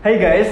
Hai 0.00 0.16
guys, 0.16 0.48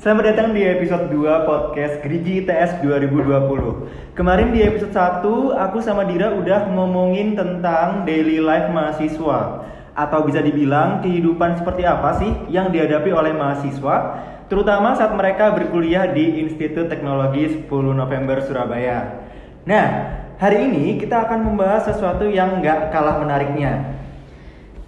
selamat 0.00 0.32
datang 0.32 0.56
di 0.56 0.64
episode 0.64 1.12
2 1.12 1.44
podcast 1.44 2.00
Gerigi 2.00 2.40
ITS 2.40 2.80
2020 2.80 4.16
Kemarin 4.16 4.56
di 4.56 4.64
episode 4.64 4.88
1, 4.88 5.52
aku 5.52 5.84
sama 5.84 6.08
Dira 6.08 6.32
udah 6.32 6.72
ngomongin 6.72 7.36
tentang 7.36 8.08
daily 8.08 8.40
life 8.40 8.72
mahasiswa. 8.72 9.68
Atau 9.92 10.24
bisa 10.24 10.40
dibilang 10.40 11.04
kehidupan 11.04 11.60
seperti 11.60 11.84
apa 11.84 12.16
sih 12.16 12.32
yang 12.48 12.72
dihadapi 12.72 13.12
oleh 13.12 13.36
mahasiswa 13.36 13.96
Terutama 14.48 14.96
saat 14.96 15.12
mereka 15.12 15.52
berkuliah 15.52 16.08
di 16.08 16.40
Institut 16.48 16.88
Teknologi 16.88 17.68
10 17.68 17.68
November 17.92 18.40
Surabaya. 18.48 19.28
Nah, 19.68 19.86
hari 20.40 20.72
ini 20.72 20.96
kita 20.96 21.28
akan 21.28 21.44
membahas 21.44 21.84
sesuatu 21.84 22.24
yang 22.32 22.64
nggak 22.64 22.96
kalah 22.96 23.20
menariknya 23.20 23.92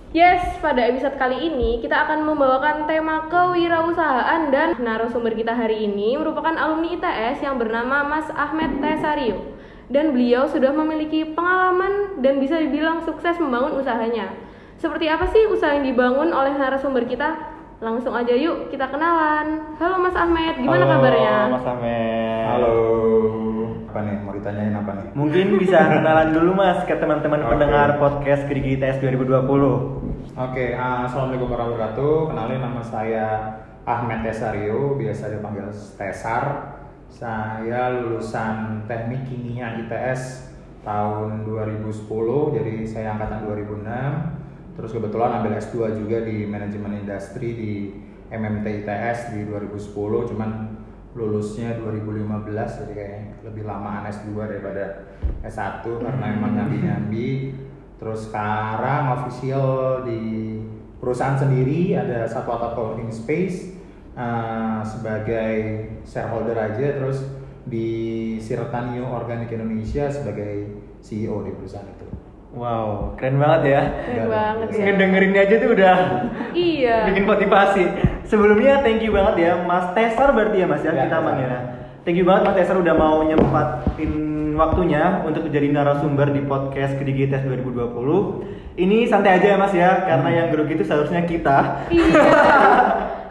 Yes, 0.08 0.56
pada 0.64 0.88
episode 0.88 1.20
kali 1.20 1.52
ini 1.52 1.84
kita 1.84 1.92
akan 2.08 2.24
membawakan 2.24 2.88
tema 2.88 3.28
kewirausahaan 3.28 4.48
dan 4.48 4.80
narasumber 4.80 5.36
kita 5.36 5.52
hari 5.52 5.84
ini 5.84 6.16
merupakan 6.16 6.56
alumni 6.56 6.96
ITS 6.96 7.44
yang 7.44 7.60
bernama 7.60 8.08
Mas 8.08 8.24
Ahmed 8.32 8.80
Tesario 8.80 9.52
dan 9.92 10.16
beliau 10.16 10.48
sudah 10.48 10.72
memiliki 10.72 11.28
pengalaman 11.36 12.24
dan 12.24 12.40
bisa 12.40 12.56
dibilang 12.56 13.04
sukses 13.04 13.36
membangun 13.36 13.76
usahanya. 13.76 14.32
Seperti 14.80 15.12
apa 15.12 15.28
sih 15.28 15.44
usaha 15.44 15.76
yang 15.76 15.84
dibangun 15.84 16.32
oleh 16.32 16.56
narasumber 16.56 17.04
kita? 17.04 17.60
Langsung 17.84 18.16
aja 18.16 18.32
yuk 18.32 18.72
kita 18.72 18.88
kenalan. 18.88 19.76
Halo 19.76 20.00
Mas 20.00 20.16
Ahmed, 20.16 20.56
gimana 20.56 20.88
Halo, 20.88 20.92
kabarnya? 20.96 21.36
Mas 21.52 21.66
Ahmed 21.68 22.44
Halo. 22.48 23.47
Apa 23.88 24.04
nih? 24.04 24.20
Mau 24.20 24.36
ditanyain 24.36 24.76
apa 24.76 24.92
nih? 25.00 25.06
Mungkin 25.16 25.56
bisa 25.56 25.80
kenalan 25.88 26.36
dulu 26.36 26.60
mas 26.60 26.84
ke 26.84 26.92
teman-teman 26.92 27.40
Oke. 27.40 27.56
pendengar 27.56 27.96
podcast 27.96 28.44
Gerigi 28.44 28.76
ITS 28.76 29.00
2020 29.00 30.28
Oke, 30.36 30.76
uh, 30.76 31.08
assalamualaikum 31.08 31.48
warahmatullahi 31.48 31.96
wabarakatuh. 31.96 32.14
Kenalin 32.28 32.60
nama 32.60 32.82
saya 32.84 33.26
Ahmed 33.88 34.20
Tesario, 34.28 34.92
biasa 35.00 35.32
dipanggil 35.32 35.72
Tesar. 35.72 36.44
Saya 37.08 37.96
lulusan 37.96 38.84
Teknik 38.84 39.24
Kimia 39.24 39.80
ITS 39.80 40.52
tahun 40.84 41.48
2010, 41.48 42.60
jadi 42.60 42.74
saya 42.84 43.16
angkatan 43.16 43.48
2006. 43.48 44.76
Terus 44.76 44.90
kebetulan 44.92 45.40
ambil 45.40 45.56
S2 45.56 45.96
juga 45.96 46.28
di 46.28 46.44
manajemen 46.44 47.08
industri 47.08 47.56
di 47.56 47.72
MMT 48.28 48.84
ITS 48.84 49.32
di 49.32 49.48
2010, 49.48 50.28
cuman 50.28 50.67
lulusnya 51.16 51.80
2015 51.80 52.80
jadi 52.84 52.92
kayak 52.92 53.18
lebih 53.44 53.64
lamaan 53.64 54.04
S2 54.06 54.36
daripada 54.36 55.08
S1 55.40 55.80
karena 55.84 56.26
emang 56.28 56.52
nyambi-nyambi. 56.54 57.54
Terus 57.98 58.30
sekarang 58.30 59.10
official 59.18 60.02
di 60.06 60.54
perusahaan 61.00 61.34
sendiri 61.34 61.98
ada 61.98 62.26
satu 62.26 62.54
atap 62.54 62.72
co-working 62.74 63.10
space 63.10 63.74
uh, 64.14 64.82
sebagai 64.86 65.86
shareholder 66.06 66.54
aja 66.54 66.94
terus 66.94 67.26
di 67.66 67.88
Sirtanio 68.38 69.04
Organic 69.04 69.50
Indonesia 69.50 70.06
sebagai 70.08 70.78
CEO 71.02 71.42
di 71.42 71.52
perusahaan 71.52 71.86
itu. 71.86 72.06
Wow, 72.48 73.12
keren 73.20 73.36
banget 73.36 73.76
ya. 73.76 73.82
Keren 74.08 74.26
banget. 74.32 74.68
ya. 74.72 74.82
Ngedengerinnya 74.88 75.42
aja 75.44 75.56
tuh 75.60 75.70
udah 75.76 75.96
Iya. 76.56 76.96
bikin 77.12 77.24
motivasi 77.28 77.82
Sebelumnya 78.28 78.84
thank 78.84 79.00
you 79.00 79.10
banget 79.10 79.34
ya 79.40 79.52
Mas 79.64 79.88
Tesar 79.96 80.36
berarti 80.36 80.60
ya 80.60 80.66
mas 80.68 80.84
ya, 80.84 80.92
Ya, 80.92 81.08
kita 81.08 81.18
manggilnya 81.24 81.60
Thank 82.04 82.20
you 82.20 82.28
banget 82.28 82.42
Mas 82.44 82.56
Tesar 82.60 82.76
udah 82.76 82.94
mau 82.94 83.24
nyempatin 83.24 84.12
waktunya 84.52 85.24
untuk 85.24 85.48
jadi 85.48 85.72
narasumber 85.72 86.28
di 86.36 86.44
podcast 86.44 87.00
Kedigi 87.00 87.32
Tes 87.32 87.40
2020 87.48 88.76
Ini 88.78 89.08
santai 89.08 89.42
aja 89.42 89.46
ya 89.54 89.58
mas 89.58 89.74
ya, 89.74 90.06
karena 90.06 90.28
yang 90.30 90.46
grogi 90.54 90.78
itu 90.78 90.86
seharusnya 90.86 91.26
kita. 91.26 91.82
Iya. 91.90 92.14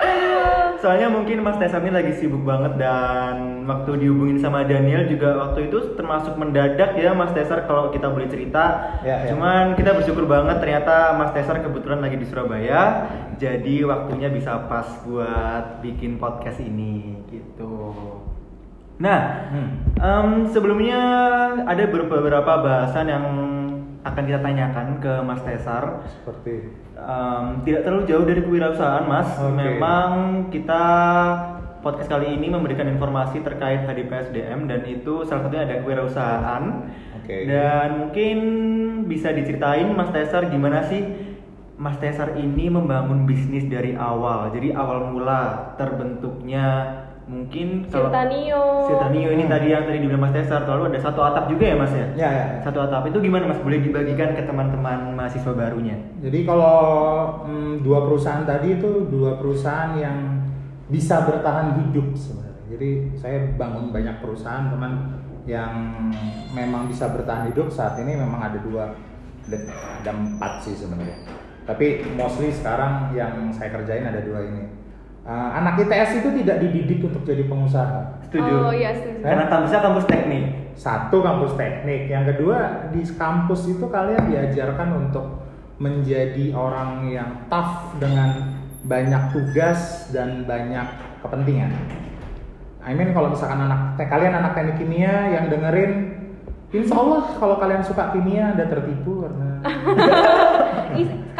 Soalnya 0.78 1.10
mungkin 1.10 1.42
Mas 1.42 1.58
Tesar 1.58 1.82
ini 1.82 1.90
lagi 1.90 2.14
sibuk 2.22 2.46
banget 2.46 2.78
dan 2.78 3.66
waktu 3.66 3.98
dihubungin 3.98 4.38
sama 4.38 4.62
Daniel 4.62 5.10
juga 5.10 5.34
waktu 5.34 5.74
itu 5.74 5.98
termasuk 5.98 6.38
mendadak 6.38 6.94
ya 6.94 7.18
Mas 7.18 7.34
Tesar 7.34 7.66
kalau 7.66 7.90
kita 7.90 8.08
boleh 8.14 8.30
cerita. 8.30 8.96
Ya, 9.02 9.26
ya. 9.26 9.34
Cuman 9.34 9.74
kita 9.74 9.98
bersyukur 9.98 10.30
banget 10.30 10.62
ternyata 10.62 11.18
Mas 11.18 11.34
Tesar 11.34 11.66
kebetulan 11.66 12.00
lagi 12.00 12.22
di 12.22 12.26
Surabaya, 12.30 13.10
jadi 13.42 13.90
waktunya 13.90 14.30
bisa 14.30 14.70
pas 14.70 14.86
buat 15.02 15.82
bikin 15.82 16.22
podcast 16.22 16.62
ini 16.62 17.26
gitu. 17.34 17.98
Nah, 18.98 19.50
Hmm. 19.54 19.70
em, 19.94 20.30
sebelumnya 20.50 20.98
ada 21.70 21.86
beberapa 21.86 22.54
bahasan 22.66 23.06
yang 23.10 23.26
akan 24.08 24.24
kita 24.24 24.40
tanyakan 24.40 24.88
ke 25.04 25.14
Mas 25.28 25.42
Tesar. 25.44 26.08
seperti 26.08 26.88
Em, 26.98 27.62
tidak 27.62 27.82
terlalu 27.86 28.04
jauh 28.10 28.26
dari 28.26 28.42
kewirausahaan, 28.42 29.06
Mas. 29.06 29.30
Oke. 29.38 29.54
Memang 29.54 30.10
kita 30.50 30.84
podcast 31.86 32.10
kali 32.10 32.34
ini 32.34 32.50
memberikan 32.50 32.90
informasi 32.90 33.46
terkait 33.46 33.86
HDPSDM 33.86 34.66
dan 34.66 34.82
itu 34.90 35.22
salah 35.30 35.46
satunya 35.46 35.70
ada 35.70 35.78
kewirausahaan. 35.86 36.64
Oke. 37.22 37.46
Dan 37.46 37.88
mungkin 38.02 38.38
bisa 39.06 39.30
diceritain 39.30 39.94
Mas 39.94 40.10
Tesar 40.10 40.50
gimana 40.50 40.90
sih 40.90 41.06
Mas 41.78 42.02
Tesar 42.02 42.34
ini 42.34 42.74
membangun 42.74 43.30
bisnis 43.30 43.70
dari 43.70 43.94
awal. 43.94 44.50
Jadi 44.50 44.74
awal 44.74 45.14
mula 45.14 45.78
terbentuknya 45.78 46.66
mungkin 47.28 47.84
kalau 47.92 48.08
Sirtanio. 48.08 48.64
Sirtanio 48.88 49.30
ini 49.36 49.44
Hmm. 49.46 49.52
tadi 49.52 49.68
yang 49.68 49.84
tadi 49.84 49.98
dibilang 50.00 50.24
Mas 50.24 50.34
Tesar, 50.34 50.64
lalu 50.64 50.96
ada 50.96 51.00
satu 51.04 51.20
atap 51.22 51.52
juga 51.52 51.66
ya 51.68 51.76
Mas 51.76 51.92
ya? 51.92 52.08
ya 52.16 52.30
ya 52.32 52.46
Satu 52.64 52.80
atap 52.80 53.04
itu 53.06 53.20
gimana 53.20 53.52
Mas? 53.52 53.60
Boleh 53.60 53.84
dibagikan 53.84 54.32
ke 54.32 54.48
teman-teman 54.48 55.12
mahasiswa 55.12 55.52
barunya? 55.52 56.00
Jadi 56.24 56.48
kalau 56.48 56.80
mm, 57.44 57.84
dua 57.84 58.00
perusahaan 58.08 58.48
tadi 58.48 58.80
itu 58.80 59.12
dua 59.12 59.36
perusahaan 59.36 59.92
yang 60.00 60.48
bisa 60.88 61.28
bertahan 61.28 61.84
hidup 61.84 62.16
sebenarnya. 62.16 62.64
Jadi 62.72 62.90
saya 63.20 63.38
bangun 63.56 63.92
banyak 63.92 64.24
perusahaan 64.24 64.72
teman 64.72 65.20
yang 65.44 65.72
memang 66.52 66.88
bisa 66.88 67.12
bertahan 67.12 67.52
hidup 67.52 67.68
saat 67.68 68.00
ini 68.00 68.16
memang 68.16 68.40
ada 68.40 68.60
dua 68.60 68.92
ada, 69.48 69.58
ada 70.04 70.12
empat 70.12 70.64
sih 70.64 70.76
sebenarnya. 70.76 71.28
Tapi 71.64 72.04
mostly 72.16 72.52
sekarang 72.52 73.12
yang 73.12 73.52
saya 73.52 73.72
kerjain 73.72 74.08
ada 74.08 74.24
dua 74.24 74.44
ini. 74.44 74.87
Uh, 75.28 75.50
anak 75.60 75.84
ITS 75.84 76.24
itu 76.24 76.30
tidak 76.40 76.64
dididik 76.64 77.04
untuk 77.04 77.28
jadi 77.28 77.44
pengusaha. 77.52 78.24
Setuju. 78.32 78.54
Oh 78.64 78.72
iya, 78.72 78.96
setuju. 78.96 79.28
Karena 79.28 79.52
kampusnya 79.52 79.80
kampus 79.84 80.06
teknik. 80.08 80.44
Satu 80.80 81.20
kampus 81.20 81.52
teknik, 81.60 82.08
yang 82.08 82.24
kedua 82.24 82.88
di 82.96 83.04
kampus 83.04 83.68
itu 83.68 83.92
kalian 83.92 84.24
diajarkan 84.32 84.88
untuk 84.96 85.44
menjadi 85.84 86.56
orang 86.56 87.12
yang 87.12 87.44
tough 87.52 88.00
dengan 88.00 88.56
banyak 88.88 89.36
tugas 89.36 90.08
dan 90.16 90.48
banyak 90.48 90.88
kepentingan. 91.20 91.76
I 92.88 92.96
mean 92.96 93.12
kalau 93.12 93.36
misalkan 93.36 93.68
anak 93.68 94.00
te- 94.00 94.08
kalian 94.08 94.32
anak 94.32 94.56
teknik 94.56 94.80
kimia 94.80 95.36
yang 95.36 95.52
dengerin, 95.52 96.24
insya 96.72 96.96
Allah 96.96 97.36
kalau 97.36 97.60
kalian 97.60 97.84
suka 97.84 98.16
kimia 98.16 98.56
anda 98.56 98.64
tertipu 98.64 99.28
karena 99.28 99.60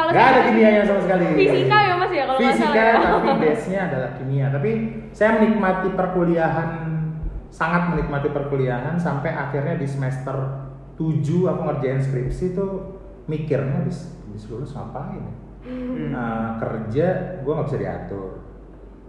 Kalau 0.08 0.24
nggak 0.24 0.32
ada 0.32 0.42
kimianya 0.48 0.82
sama 0.88 1.02
sekali. 1.04 1.24
Fisika 1.36 1.78
ya, 1.84 1.94
Mas, 2.00 2.12
ya, 2.16 2.24
kalau 2.24 2.40
Fisika 2.40 2.64
salah 2.64 2.76
ya. 2.80 2.96
tapi 3.04 3.30
base-nya 3.44 3.82
adalah 3.92 4.10
kimia. 4.16 4.48
Tapi 4.48 4.72
saya 5.12 5.30
menikmati 5.36 5.90
perkuliahan 5.92 6.70
sangat 7.52 7.84
menikmati 7.92 8.30
perkuliahan 8.32 8.96
sampai 8.96 9.36
akhirnya 9.36 9.76
di 9.76 9.88
semester 9.88 10.36
7 10.96 11.52
aku 11.52 11.62
ngerjain 11.68 12.00
skripsi 12.00 12.56
tuh 12.56 12.72
mikirnya 13.28 13.84
habis 13.84 14.16
habis 14.24 14.44
lulus 14.48 14.72
ngapain 14.72 15.20
ya? 15.20 15.36
Hmm. 15.68 16.16
Nah, 16.16 16.56
kerja 16.56 17.08
gue 17.44 17.52
nggak 17.52 17.68
bisa 17.68 17.80
diatur. 17.84 18.32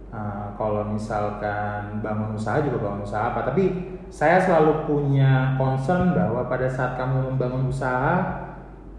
Nah, 0.09 0.57
kalau 0.59 0.83
misalkan 0.91 2.03
bangun 2.03 2.35
usaha 2.35 2.59
juga 2.59 2.81
bangun 2.81 3.05
usaha 3.07 3.31
apa, 3.31 3.47
tapi 3.47 3.95
saya 4.09 4.41
selalu 4.41 4.89
punya 4.89 5.53
concern 5.55 6.17
bahwa 6.17 6.49
pada 6.49 6.65
saat 6.65 6.97
kamu 6.97 7.33
membangun 7.33 7.69
usaha 7.69 8.48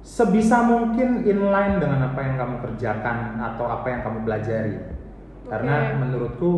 sebisa 0.00 0.64
mungkin 0.64 1.23
inline 1.23 1.76
dengan 1.79 2.12
apa 2.12 2.20
yang 2.25 2.37
kamu 2.41 2.56
kerjakan 2.64 3.37
atau 3.38 3.64
apa 3.69 3.87
yang 3.88 4.00
kamu 4.00 4.19
pelajari. 4.25 4.76
Karena 5.47 5.75
Oke. 5.93 5.97
menurutku 5.99 6.50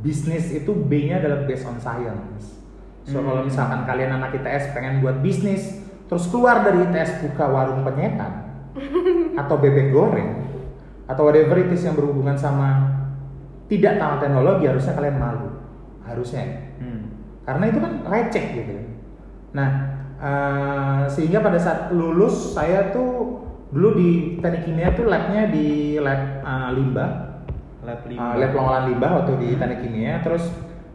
bisnis 0.00 0.54
itu 0.54 0.70
B-nya 0.70 1.18
adalah 1.18 1.44
based 1.44 1.66
on 1.66 1.76
science. 1.76 2.60
So 3.08 3.18
Hmm. 3.20 3.26
kalau 3.26 3.42
misalkan 3.44 3.82
kalian 3.84 4.20
anak 4.20 4.36
ITS 4.36 4.70
pengen 4.72 5.00
buat 5.00 5.18
bisnis, 5.20 5.82
terus 6.06 6.28
keluar 6.28 6.64
dari 6.64 6.84
ITS 6.84 7.24
buka 7.24 7.44
warung 7.48 7.84
penyetan 7.84 8.48
atau 9.40 9.56
bebek 9.58 9.92
goreng 9.92 10.44
atau 11.08 11.24
whatever 11.24 11.56
it 11.56 11.72
is 11.72 11.84
yang 11.84 11.96
berhubungan 11.96 12.36
sama 12.36 12.84
tidak 13.68 13.96
tahu 13.96 14.14
teknologi 14.20 14.64
harusnya 14.68 14.92
kalian 14.92 15.16
malu 15.16 15.48
harusnya 16.04 16.68
Hmm. 16.78 17.10
karena 17.42 17.64
itu 17.68 17.78
kan 17.80 17.92
receh 18.06 18.44
gitu 18.54 18.72
nah 19.50 19.97
eh, 20.18 21.00
sehingga 21.08 21.38
pada 21.38 21.56
saat 21.56 21.80
lulus 21.90 22.52
saya 22.52 22.90
tuh 22.90 23.42
dulu 23.68 23.88
di 23.94 24.10
teknik 24.38 24.64
kimia 24.64 24.92
tuh 24.92 25.06
labnya 25.06 25.46
di 25.46 25.66
lab 25.96 26.20
eh, 26.40 26.70
limbah 26.74 27.10
Lab 27.78 28.04
Uh, 28.04 28.10
lima. 28.10 28.36
lab 28.36 28.50
pengolahan 28.52 28.84
limbah 28.86 29.10
waktu 29.16 29.32
di 29.38 29.48
teknik 29.54 29.80
kimia 29.80 30.20
terus 30.20 30.44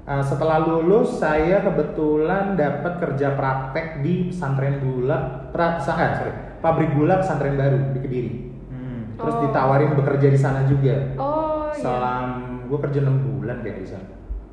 uh, 0.04 0.22
setelah 0.22 0.62
lulus 0.62 1.18
saya 1.18 1.58
kebetulan 1.60 2.54
dapat 2.54 3.02
kerja 3.02 3.34
praktek 3.34 4.02
di 4.02 4.30
pesantren 4.30 4.78
gula 4.78 5.50
pra, 5.50 5.78
eh, 5.78 5.82
sorry, 5.82 6.32
pabrik 6.60 6.94
gula 6.94 7.18
pesantren 7.18 7.58
baru 7.58 7.78
di 7.90 8.00
kediri 8.00 8.32
Hmm. 8.70 9.18
terus 9.18 9.36
Oh. 9.36 9.42
ditawarin 9.42 9.94
bekerja 9.94 10.28
di 10.28 10.38
sana 10.38 10.66
juga 10.66 11.18
Oh 11.18 11.70
iya. 11.70 11.82
selam 11.82 12.30
gue 12.66 12.78
kerja 12.80 13.00
enam 13.02 13.18
bulan 13.42 13.58
kayak 13.62 13.78
di 13.80 13.88
sana 13.90 14.08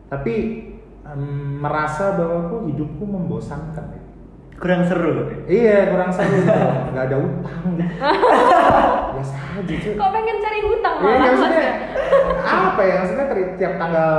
tapi 0.09 0.35
em, 1.03 1.23
merasa 1.61 2.17
bahwa 2.17 2.39
kok 2.47 2.63
hidupku 2.67 3.05
membosankan 3.05 3.87
ya. 3.91 4.00
Kurang 4.61 4.85
seru. 4.85 5.25
iya 5.49 5.89
kurang 5.89 6.13
seru 6.13 6.37
nggak 6.93 7.05
ada 7.07 7.17
utang 7.17 7.61
gitu 7.73 7.95
biasa 9.17 9.35
aja 9.57 9.75
cuy 9.75 9.95
Kok 9.97 10.11
pengen 10.11 10.37
cari 10.39 10.61
hutang 10.61 10.95
Iya, 10.95 11.03
malah 11.03 11.17
mas 11.17 11.29
maksudnya 11.31 11.61
ya? 11.61 11.75
apa 12.45 12.83
ya? 12.83 12.95
Maksudnya 13.01 13.27
teri- 13.27 13.55
tiap 13.57 13.75
tanggal 13.77 14.11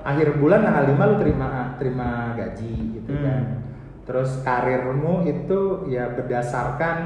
akhir 0.00 0.28
bulan 0.36 0.60
tanggal 0.62 0.84
5 0.86 0.94
lu 1.04 1.14
terima 1.18 1.48
terima 1.76 2.08
gaji 2.32 2.72
gitu 2.94 3.10
Hmm. 3.10 3.24
kan. 3.24 3.42
Terus 4.04 4.30
karirmu 4.40 5.14
itu 5.24 5.60
ya 5.86 6.08
berdasarkan 6.08 6.96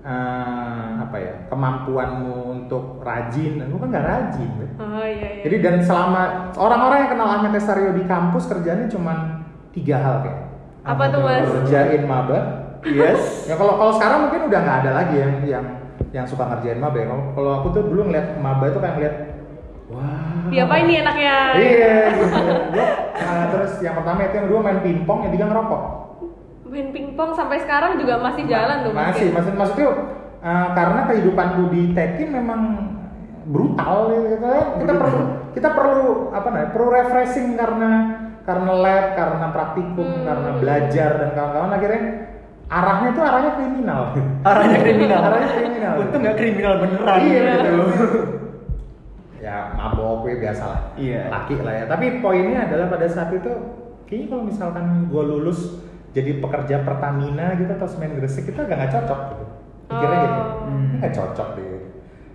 eh, 0.00 0.90
apa 0.98 1.16
ya? 1.16 1.34
kemampuanmu 1.46 2.34
untuk 2.58 3.00
rajin. 3.00 3.60
Lu 3.62 3.76
kan 3.76 3.88
nggak 3.88 4.06
rajin. 4.06 4.48
kan? 4.50 4.70
Oh 4.80 5.04
iya 5.04 5.28
iya. 5.30 5.42
Jadi 5.44 5.56
dan 5.60 5.76
selama 5.78 6.22
orang-orang 6.54 7.04
yang 7.04 7.10
kenal 7.12 7.28
Ahmed 7.30 7.52
Tesario 7.52 7.92
di 7.92 8.02
kampus 8.02 8.48
kerjanya 8.48 8.88
cuma 8.88 9.44
tiga 9.70 9.96
hal 9.96 10.16
kayak. 10.24 10.40
Apa 10.82 11.04
tuh, 11.12 11.20
Mas? 11.20 11.46
Kerjain 11.46 12.02
maba. 12.04 12.38
Yes. 12.84 13.20
Ya 13.50 13.54
kalau 13.60 13.76
kalau 13.76 13.92
sekarang 13.98 14.18
mungkin 14.28 14.40
udah 14.48 14.60
nggak 14.62 14.78
ada 14.86 14.90
lagi 15.04 15.16
yang 15.20 15.34
yang 15.44 15.64
yang 16.10 16.24
suka 16.24 16.48
ngerjain 16.48 16.80
maba. 16.80 16.96
ya. 16.96 17.06
Kalau 17.10 17.50
aku 17.60 17.66
tuh 17.76 17.82
dulu 17.88 18.08
ngeliat 18.08 18.40
maba 18.40 18.64
itu 18.70 18.78
kayak 18.80 18.94
ngeliat 18.96 19.16
wah. 19.92 20.48
Dia 20.48 20.62
apa 20.66 20.74
ini 20.80 20.92
enaknya? 20.98 21.34
Iya. 21.54 21.94
gitu. 22.10 22.24
Gua, 22.72 22.86
nah, 23.14 23.44
terus 23.52 23.72
yang 23.84 23.94
pertama 24.00 24.18
itu 24.24 24.34
yang 24.34 24.46
kedua 24.48 24.60
main 24.64 24.80
pingpong, 24.80 25.18
yang 25.28 25.32
tiga 25.36 25.46
ngerokok. 25.46 25.82
Main 26.70 26.88
pingpong 26.94 27.30
sampai 27.34 27.58
sekarang 27.60 27.98
juga 27.98 28.14
masih 28.22 28.46
jalan 28.46 28.86
tuh 28.86 28.92
Masih, 28.94 29.26
mungkin. 29.30 29.34
maksud 29.34 29.54
maksudnya 29.58 29.88
uh, 30.40 30.68
karena 30.72 31.00
kehidupanku 31.10 31.62
di 31.68 31.82
Tekin 31.92 32.28
memang 32.30 32.60
brutal 33.46 34.14
gitu 34.14 34.36
kan. 34.38 34.64
Kita 34.78 34.92
perlu 34.94 35.20
kita 35.50 35.68
perlu 35.74 36.06
apa 36.30 36.46
namanya? 36.48 36.70
Perlu 36.70 36.88
refreshing 36.94 37.58
karena 37.58 37.90
karena 38.50 38.72
lab, 38.74 39.06
karena 39.14 39.46
praktikum, 39.54 40.08
Hmm. 40.10 40.26
karena 40.26 40.50
belajar 40.58 41.10
dan 41.22 41.28
kawan-kawan 41.30 41.70
akhirnya 41.70 42.02
arahnya 42.66 43.08
tuh 43.14 43.22
arahnya 43.22 43.52
kriminal. 43.54 44.02
Arahnya 44.50 44.78
kriminal. 44.78 45.20
Arahnya 45.22 45.50
kriminal. 45.54 45.94
Untung 46.02 46.20
nggak 46.20 46.36
kriminal 46.36 46.72
beneran 46.82 47.18
Iya. 47.22 47.54
gitu. 47.62 47.82
ya 49.40 49.72
mabok 49.72 50.28
gue 50.28 50.36
biasa 50.36 50.64
lah 50.68 50.80
Iya. 51.00 51.32
laki 51.32 51.64
lah 51.64 51.72
ya 51.72 51.84
tapi 51.88 52.20
poinnya 52.20 52.68
adalah 52.68 52.92
pada 52.92 53.08
saat 53.08 53.32
itu 53.32 53.48
kayaknya 54.04 54.26
kalau 54.28 54.44
misalkan 54.44 54.86
gue 55.08 55.22
lulus 55.24 55.80
jadi 56.12 56.44
pekerja 56.44 56.84
Pertamina 56.84 57.56
gitu 57.56 57.72
atau 57.72 57.88
semen 57.88 58.20
gresik 58.20 58.44
kita 58.44 58.68
agak 58.68 58.76
nggak 58.76 58.92
cocok 58.92 59.20
gitu 59.32 59.44
pikirnya 59.88 60.18
Oh. 60.20 60.24
gitu 60.28 60.42
Hmm. 60.68 60.88
nggak 61.00 61.12
cocok 61.16 61.48
deh 61.56 61.80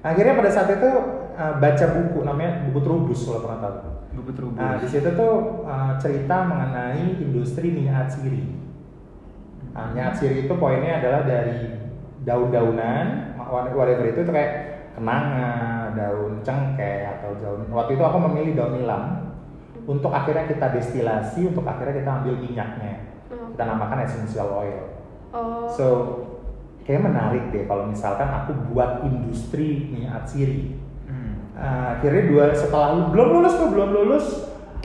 akhirnya 0.01 0.33
pada 0.33 0.49
saat 0.49 0.69
itu 0.73 0.89
uh, 1.37 1.53
baca 1.61 1.85
buku 1.93 2.19
namanya 2.25 2.51
buku 2.65 2.79
Trubus 2.81 3.21
kalau 3.21 3.45
pernah 3.45 3.59
tahu 3.61 3.75
Buku 4.15 4.31
terubus. 4.31 4.57
Nah, 4.57 4.79
di 4.79 4.87
situ 4.87 5.09
tuh 5.13 5.33
uh, 5.67 5.93
cerita 5.99 6.47
mengenai 6.47 7.19
industri 7.19 7.71
minyak 7.71 8.07
atsiri. 8.07 8.47
Nah, 9.75 9.91
minyak 9.91 10.15
atsiri 10.15 10.47
itu 10.47 10.53
poinnya 10.55 11.03
adalah 11.03 11.27
dari 11.27 11.75
daun-daunan, 12.25 13.37
whatever 13.51 14.07
itu 14.07 14.23
tuh 14.23 14.33
kayak 14.33 14.53
kenanga, 14.95 15.91
daun 15.93 16.39
cengkeh 16.41 17.05
atau 17.19 17.35
daun. 17.43 17.67
Waktu 17.69 17.99
itu 17.99 18.03
aku 18.03 18.17
memilih 18.31 18.53
daun 18.55 18.73
nilam 18.79 19.03
untuk 19.85 20.09
akhirnya 20.09 20.49
kita 20.49 20.73
destilasi, 20.73 21.51
untuk 21.51 21.67
akhirnya 21.67 22.01
kita 22.01 22.11
ambil 22.23 22.35
minyaknya. 22.39 22.93
Hmm. 23.29 23.53
Kita 23.53 23.63
namakan 23.67 23.99
essential 24.07 24.47
oil. 24.49 24.81
Oh. 25.35 25.67
So, 25.69 25.85
kayak 26.87 27.05
menarik 27.05 27.49
deh 27.49 27.65
kalau 27.67 27.89
misalkan 27.89 28.29
aku 28.29 28.55
buat 28.71 29.03
industri 29.03 29.91
minyak 29.91 30.23
atsiri. 30.23 30.84
Uh, 31.55 31.95
akhirnya 31.95 32.23
dua 32.27 32.45
setelah 32.51 32.91
lu- 32.91 33.15
belum 33.15 33.27
lulus 33.31 33.55
tuh 33.55 33.71
belum 33.71 33.89
lulus 33.89 34.25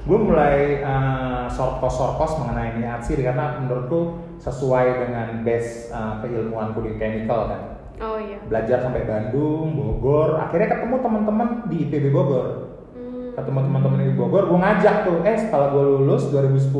gue 0.00 0.14
mulai 0.16 0.78
uh, 0.80 1.44
sorkos 1.44 1.92
sorkos 1.92 2.38
mengenai 2.38 2.72
minyak 2.72 3.02
atsiri 3.02 3.20
karena 3.20 3.58
menurutku 3.58 4.00
sesuai 4.38 5.02
dengan 5.02 5.42
base 5.42 5.90
uh, 5.90 6.22
keilmuanku 6.22 6.78
di 6.80 6.94
chemical 6.94 7.50
kan 7.50 7.60
Oh 7.98 8.16
iya. 8.16 8.38
belajar 8.46 8.80
sampai 8.80 9.02
Bandung 9.02 9.74
Bogor 9.74 10.38
akhirnya 10.38 10.70
ketemu 10.70 11.02
teman-teman 11.02 11.48
di 11.66 11.76
IPB 11.84 12.06
Bogor 12.10 12.46
Hmm. 12.90 13.34
ketemu 13.34 13.58
teman-teman 13.66 13.98
di 14.00 14.14
Bogor 14.14 14.46
gue 14.46 14.58
ngajak 14.58 14.96
tuh 15.04 15.16
eh 15.22 15.36
setelah 15.36 15.74
gue 15.74 15.82
lulus 15.84 16.30
2010 16.30 16.70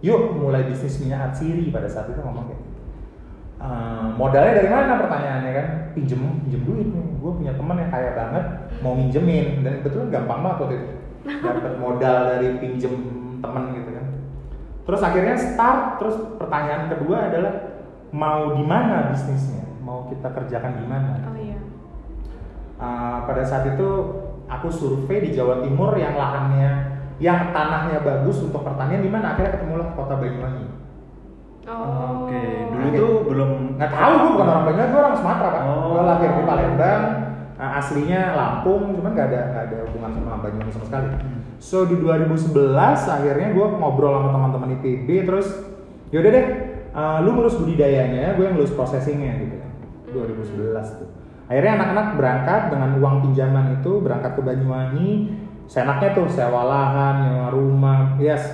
yuk 0.00 0.20
mulai 0.34 0.64
bisnis 0.64 0.96
minyak 0.98 1.28
atsiri 1.28 1.68
pada 1.68 1.86
saat 1.86 2.08
itu 2.08 2.20
ngomong 2.20 2.48
kayak 2.48 2.60
Eh, 3.64 4.06
modalnya 4.20 4.60
dari 4.60 4.68
mana 4.68 5.00
pertanyaannya 5.00 5.52
kan? 5.56 5.66
Pinjem 5.96 6.20
pinjem 6.44 6.62
duit 6.68 6.88
nih. 6.92 7.06
Gue 7.16 7.32
punya 7.32 7.52
teman 7.56 7.80
yang 7.80 7.88
kaya 7.88 8.10
banget 8.12 8.44
mau 8.84 8.92
minjemin. 8.92 9.64
Dan 9.64 9.80
kebetulan 9.80 10.12
gampang 10.12 10.40
banget 10.44 10.58
waktu 10.60 10.74
itu. 10.76 10.88
Dapat 11.40 11.74
modal 11.80 12.18
dari 12.36 12.48
pinjem 12.60 12.94
temen 13.40 13.64
gitu 13.72 13.90
kan? 13.96 14.06
Terus 14.84 15.00
akhirnya 15.00 15.36
start. 15.40 15.80
Terus 15.96 16.16
pertanyaan 16.36 16.92
kedua 16.92 17.32
adalah 17.32 17.54
mau 18.12 18.52
di 18.52 18.64
mana 18.68 19.08
bisnisnya? 19.16 19.64
Mau 19.80 20.08
kita 20.12 20.28
kerjakan 20.32 20.80
di 20.80 20.86
mana 20.88 21.24
Oh 21.28 21.36
iya. 21.36 21.60
Uh, 22.74 23.24
pada 23.24 23.44
saat 23.44 23.64
itu 23.64 23.88
aku 24.44 24.68
survei 24.68 25.24
di 25.24 25.30
Jawa 25.32 25.64
Timur 25.64 25.96
yang 25.96 26.20
lahannya 26.20 26.92
yang 27.16 27.54
tanahnya 27.54 28.04
bagus 28.04 28.44
untuk 28.44 28.60
pertanian 28.60 29.00
di 29.00 29.08
mana. 29.08 29.32
Akhirnya 29.32 29.56
ketemulah 29.56 29.96
kota 29.96 30.20
Banyuwangi 30.20 30.83
Oh. 31.64 32.28
Oke, 32.28 32.44
dulu 32.68 32.88
tuh 32.92 33.12
belum 33.24 33.50
nggak 33.80 33.88
tahu 33.88 34.12
gue 34.20 34.30
bukan 34.36 34.48
orang 34.52 34.64
Banyuwangi 34.68 34.90
gue 34.92 35.00
orang 35.00 35.16
Sumatera 35.16 35.48
pak 35.48 35.62
Oh. 35.64 35.96
gue 35.96 36.02
lahir 36.04 36.30
di 36.36 36.42
Palembang 36.44 37.02
uh, 37.56 37.78
aslinya 37.80 38.20
Lampung 38.36 38.92
cuman 38.92 39.10
nggak 39.16 39.28
ada 39.32 39.40
nggak 39.48 39.64
ada 39.72 39.78
hubungan 39.88 40.10
sama 40.12 40.44
Banyuwangi 40.44 40.72
sama 40.76 40.86
sekali 40.92 41.08
Hmm. 41.08 41.40
so 41.56 41.88
di 41.88 41.96
2011 41.96 42.52
akhirnya 43.08 43.48
gue 43.56 43.66
ngobrol 43.80 44.12
sama 44.12 44.30
teman-teman 44.36 44.76
IPB 44.76 45.08
terus 45.24 45.48
yaudah 46.12 46.30
deh 46.30 46.46
uh, 46.92 47.18
lu 47.24 47.30
ngurus 47.32 47.56
budidayanya 47.56 48.36
gue 48.36 48.44
yang 48.44 48.54
ngurus 48.60 48.76
processingnya 48.76 49.40
gitu 49.40 49.56
kan 49.56 49.70
2011 50.12 51.00
tuh 51.00 51.08
akhirnya 51.48 51.72
anak-anak 51.80 52.06
berangkat 52.20 52.62
dengan 52.76 52.90
uang 53.00 53.16
pinjaman 53.24 53.80
itu 53.80 53.92
berangkat 54.04 54.36
ke 54.36 54.42
Banyuwangi 54.44 55.10
seenaknya 55.64 56.12
tuh 56.12 56.28
sewa 56.28 56.68
lahan 56.68 57.14
nyewa 57.24 57.48
rumah 57.48 58.20
yes 58.20 58.44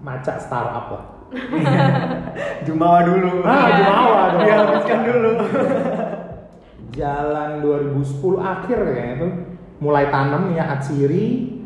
macak 0.00 0.40
startup 0.40 0.88
lah 0.88 1.04
Jumawa 2.66 2.98
dulu. 3.06 3.32
Ah. 3.44 3.66
Jumawa 3.78 4.22
dong. 4.34 4.42
Dihabiskan 4.44 5.00
dulu. 5.06 5.32
Jalan 6.98 7.50
2010 7.62 8.38
akhir 8.38 8.78
kayaknya 8.78 9.14
tuh. 9.20 9.32
Mulai 9.82 10.08
tanam 10.08 10.48
minyak 10.48 10.80
atsiri 10.80 11.58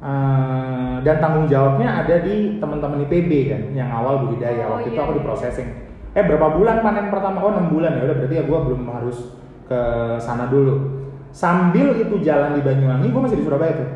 eh, 0.00 0.94
dan 1.04 1.16
tanggung 1.20 1.46
jawabnya 1.46 2.02
ada 2.02 2.24
di 2.24 2.56
teman-teman 2.56 3.04
IPB 3.06 3.30
kan 3.52 3.62
yang 3.76 3.92
awal 3.92 4.26
budidaya. 4.26 4.66
Oh, 4.66 4.80
waktu 4.80 4.90
itu 4.90 4.98
iya, 4.98 5.04
aku 5.06 5.12
di 5.20 5.22
processing 5.22 5.68
eh 6.10 6.24
berapa 6.26 6.58
bulan 6.58 6.82
panen 6.82 7.06
pertama? 7.06 7.38
Oh 7.38 7.54
6 7.54 7.70
bulan 7.70 7.94
ya. 7.98 8.02
Udah 8.10 8.16
berarti 8.18 8.34
ya 8.34 8.44
gue 8.46 8.58
belum 8.58 8.82
harus 8.90 9.18
ke 9.70 9.80
sana 10.18 10.50
dulu. 10.50 11.06
Sambil 11.30 11.94
itu 11.94 12.18
jalan 12.26 12.58
di 12.58 12.62
Banyuwangi 12.66 13.06
gue 13.14 13.22
masih 13.22 13.38
di 13.38 13.46
Surabaya 13.46 13.72
tuh. 13.78 13.90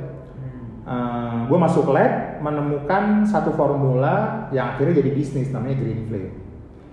Gue 1.50 1.58
masuk 1.58 1.90
lab 1.90 2.12
menemukan 2.38 3.22
satu 3.22 3.52
formula 3.52 4.46
yang 4.50 4.72
akhirnya 4.72 4.98
jadi 4.98 5.10
bisnis 5.10 5.50
namanya 5.50 5.76
Green 5.76 6.02
Flame 6.06 6.30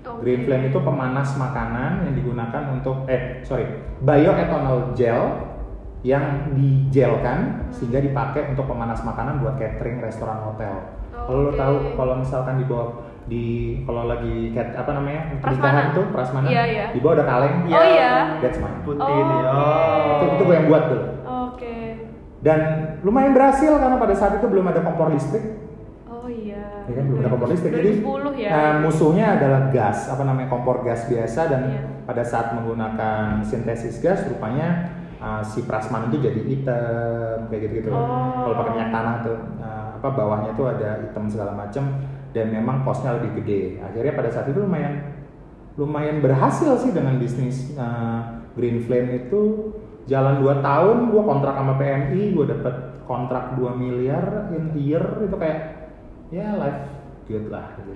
Oke. 0.01 0.19
Green 0.21 0.41
Flame 0.43 0.65
itu 0.67 0.79
pemanas 0.79 1.29
makanan 1.36 2.03
yang 2.03 2.15
digunakan 2.15 2.63
untuk 2.71 3.05
eh 3.05 3.41
sorry 3.41 3.65
bioethanol 4.01 4.91
gel 4.91 5.53
yang 6.01 6.50
digelkan 6.51 7.69
sehingga 7.69 8.01
dipakai 8.01 8.50
untuk 8.50 8.65
pemanas 8.65 9.01
makanan 9.01 9.38
buat 9.38 9.55
catering 9.55 10.01
restoran 10.01 10.41
hotel. 10.41 10.98
Kalau 11.13 11.45
lo 11.45 11.51
tahu 11.53 11.75
kalau 11.93 12.17
misalkan 12.17 12.57
di 12.57 12.65
bawah 12.65 12.89
di 13.21 13.43
kalau 13.86 14.10
lagi 14.10 14.50
cat, 14.50 14.74
apa 14.74 14.91
namanya 14.91 15.21
Prasmanan. 15.29 15.41
pernikahan 15.45 15.86
tuh 15.93 16.05
prasmanan 16.10 16.50
Iya, 16.50 16.63
iya. 16.65 16.86
di 16.89 17.00
bawah 17.00 17.21
ada 17.21 17.25
kaleng. 17.29 17.55
Oh 17.69 17.86
iya. 17.86 18.13
That's 18.41 18.57
mine. 18.57 18.81
Putih 18.81 19.05
Oh, 19.05 19.13
itu 19.13 19.36
ya. 19.38 19.51
oke. 19.53 20.10
Itu, 20.10 20.25
itu 20.25 20.43
gue 20.43 20.55
yang 20.57 20.67
buat 20.67 20.83
tuh. 20.89 21.01
Dan 22.41 22.60
lumayan 23.01 23.31
berhasil 23.31 23.69
karena 23.69 23.98
pada 23.98 24.15
saat 24.17 24.41
itu 24.41 24.50
belum 24.50 24.65
ada 24.65 24.81
kompor 24.81 25.13
listrik. 25.13 25.62
Oh 26.10 26.25
iya. 26.25 26.89
Ya 26.89 26.93
kan 26.98 27.05
belum 27.05 27.19
ada 27.21 27.29
kompor 27.29 27.50
listrik. 27.50 27.69
Jadi 27.69 28.01
2010 28.01 28.33
ya. 28.41 28.50
eh, 28.50 28.75
musuhnya 28.81 29.25
adalah 29.38 29.62
gas, 29.69 30.10
apa 30.10 30.25
namanya 30.25 30.50
kompor 30.50 30.81
gas 30.81 31.05
biasa 31.05 31.41
dan 31.48 31.62
Iya. 31.69 31.81
pada 32.03 32.24
saat 32.25 32.57
menggunakan 32.57 33.45
sintesis 33.45 34.01
gas 34.01 34.25
rupanya 34.25 34.89
eh, 35.17 35.41
si 35.45 35.62
prasman 35.63 36.10
itu 36.10 36.17
jadi 36.17 36.41
hitam 36.41 37.38
kayak 37.48 37.62
gitu 37.69 37.74
gitu. 37.86 37.89
Oh. 37.93 38.50
Kalau 38.50 38.55
pakai 38.57 38.71
minyak 38.74 38.89
tanah 38.89 39.15
tuh 39.21 39.38
eh, 39.62 39.88
apa 40.01 40.07
bawahnya 40.10 40.51
tuh 40.53 40.65
ada 40.65 40.89
hitam 41.00 41.29
segala 41.29 41.53
macam 41.53 41.83
dan 42.33 42.50
memang 42.50 42.81
costnya 42.81 43.21
lebih 43.21 43.43
gede. 43.43 43.62
Akhirnya 43.79 44.17
pada 44.17 44.29
saat 44.33 44.50
itu 44.50 44.57
lumayan 44.57 45.13
lumayan 45.77 46.19
berhasil 46.19 46.74
sih 46.81 46.89
dengan 46.89 47.21
bisnis 47.21 47.77
eh, 47.77 48.19
Green 48.57 48.81
Flame 48.81 49.29
itu 49.29 49.41
jalan 50.03 50.39
2 50.39 50.60
tahun 50.60 50.98
gua 51.08 51.24
kontrak 51.25 51.53
sama 51.53 51.74
PMI 51.75 52.22
gue 52.31 52.46
dapet 52.48 52.75
kontrak 53.03 53.53
2 53.53 53.70
miliar 53.74 54.24
in 54.51 54.72
year 54.74 55.01
itu 55.20 55.36
kayak 55.36 55.60
ya 56.29 56.55
life 56.55 56.81
good 57.24 57.48
lah 57.48 57.75
gitu. 57.77 57.91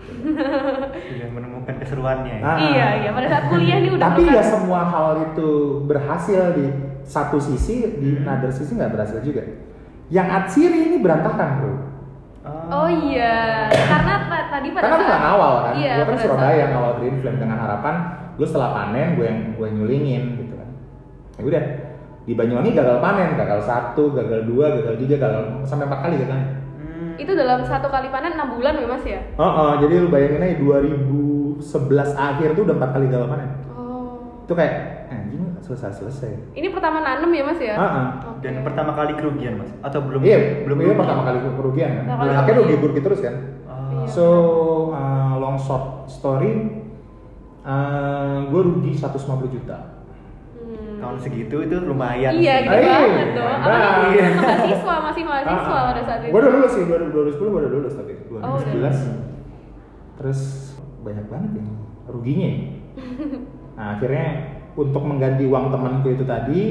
Sudah 1.12 1.29
menemukan 1.29 1.75
keseruannya. 1.75 2.35
ya. 2.35 2.45
Ah. 2.45 2.57
Iya, 2.62 2.88
iya. 3.00 3.09
Pada 3.12 3.27
saat 3.27 3.45
kuliah 3.47 3.77
nih 3.79 3.91
udah 3.91 4.05
Tapi 4.05 4.21
bukan- 4.24 4.31
ya 4.33 4.43
semua 4.43 4.81
hal 4.85 5.07
itu 5.25 5.50
berhasil 5.83 6.41
di 6.53 6.65
satu 7.01 7.38
sisi, 7.38 7.83
di 7.95 8.09
Hmm. 8.13 8.24
another 8.24 8.50
sisi 8.50 8.74
nggak 8.74 8.91
berhasil 8.91 9.19
juga. 9.21 9.43
yang 10.05 10.29
Atsiri 10.29 10.85
ini 10.85 10.97
berantakan 11.00 11.50
bro 11.57 11.74
Oh 12.67 12.85
iya, 12.85 13.65
karena 13.74 14.13
tadi 14.47 14.69
pada 14.69 14.85
karena 14.85 15.01
nggak 15.03 15.21
ngawal 15.24 15.53
kan 15.59 15.74
Iya, 15.75 15.91
gue 15.95 16.05
kan 16.05 16.17
Surabaya 16.19 16.45
saat- 16.45 16.62
yang 16.62 16.71
ngawal 16.71 16.91
Green 16.95 17.15
Flame 17.17 17.39
dengan 17.39 17.57
harapan 17.57 17.95
lu 18.35 18.45
setelah 18.45 18.69
panen 18.71 19.17
gue 19.17 19.25
yang 19.25 19.39
gue 19.51 19.67
nyulingin 19.67 20.24
gitu 20.38 20.53
kan 20.53 20.69
ya 21.35 21.43
udah 21.43 21.63
di 22.25 22.34
Banyuwangi 22.34 22.72
gagal 22.72 22.98
panen 23.00 23.34
gagal 23.34 23.62
satu 23.62 24.10
gagal 24.12 24.44
dua 24.44 24.74
gagal 24.75 24.98
tiga 24.98 25.15
gagal 25.20 25.44
sampai 25.62 25.86
empat 25.86 26.01
kali 26.01 26.17
gagal 26.20 26.41
Hmm. 26.75 27.15
Itu 27.15 27.32
dalam 27.32 27.60
satu 27.62 27.88
kali 27.88 28.08
panen 28.08 28.34
6 28.34 28.55
bulan 28.55 28.74
ya 28.74 28.86
mas 28.86 29.03
ya? 29.03 29.20
Oh, 29.36 29.44
oh, 29.44 29.72
jadi 29.77 30.00
lu 30.00 30.08
bayangin 30.08 30.41
aja 30.41 30.55
2011 30.55 31.60
akhir 32.13 32.48
tuh 32.51 32.63
udah 32.63 32.75
empat 32.75 32.89
kali 32.91 33.05
gagal 33.08 33.27
panen 33.27 33.50
Oh. 33.70 34.41
itu 34.41 34.53
kayak 34.53 34.74
anjing 35.08 35.44
selesai 35.60 35.91
selesai 35.94 36.32
Ini 36.51 36.67
pertama 36.70 37.00
nanem 37.00 37.27
ya 37.29 37.44
mas 37.44 37.60
ya? 37.60 37.74
Ah, 37.74 37.84
ah. 37.84 38.08
Oke. 38.29 38.44
Dan 38.44 38.62
pertama 38.62 38.91
kali 38.94 39.12
kerugian 39.13 39.55
mas? 39.58 39.72
Atau 39.82 40.03
belum? 40.03 40.22
iya 40.22 40.63
belum 40.63 40.77
iya 40.77 40.94
pertama 40.94 41.22
kali 41.24 41.38
kerugian 41.44 41.89
kan 41.94 42.05
kali 42.08 42.29
akhirnya 42.32 42.44
kerugian. 42.60 42.79
rugi 42.79 42.88
rugi 42.89 43.01
terus 43.01 43.20
kan. 43.20 43.36
Iya. 43.65 44.08
so 44.08 44.25
uh, 44.91 45.36
long 45.36 45.58
short 45.58 45.86
story 46.08 46.51
uh, 47.62 48.44
gue 48.46 48.62
rugi 48.62 48.91
150 48.94 49.15
juta 49.51 49.77
Hmm. 49.77 49.94
Tahun 51.05 51.17
segitu 51.19 51.55
itu 51.62 51.75
lumayan. 51.79 52.33
Iya, 52.33 52.55
gitu 52.59 52.74
Eh, 52.74 52.81
banget 52.83 53.29
dong. 53.31 53.45
Apalagi 53.45 54.09
masih 54.09 54.33
mahasiswa, 54.35 54.95
masih 55.05 55.24
mahasiswa 55.24 55.69
Ah, 55.71 55.85
pada 55.88 56.01
saat 56.01 56.19
itu. 56.19 56.31
gue 56.31 56.39
udah 56.39 56.51
lulus 56.51 56.71
sih 56.71 56.83
2010 56.83 57.13
gue 57.45 57.62
udah 57.62 57.71
lulus 57.71 57.93
tapi 57.93 58.12
2011 58.25 58.41
Oh, 58.41 58.57
udah. 58.57 58.93
terus 60.15 60.39
banyak 61.00 61.25
banget 61.27 61.51
yang 61.53 61.69
ruginya 62.07 62.50
ya. 62.50 62.62
nah 63.75 63.85
akhirnya 63.93 64.27
untuk 64.74 65.03
mengganti 65.03 65.43
uang 65.43 65.69
temanku 65.69 66.07
itu 66.09 66.24
tadi 66.24 66.62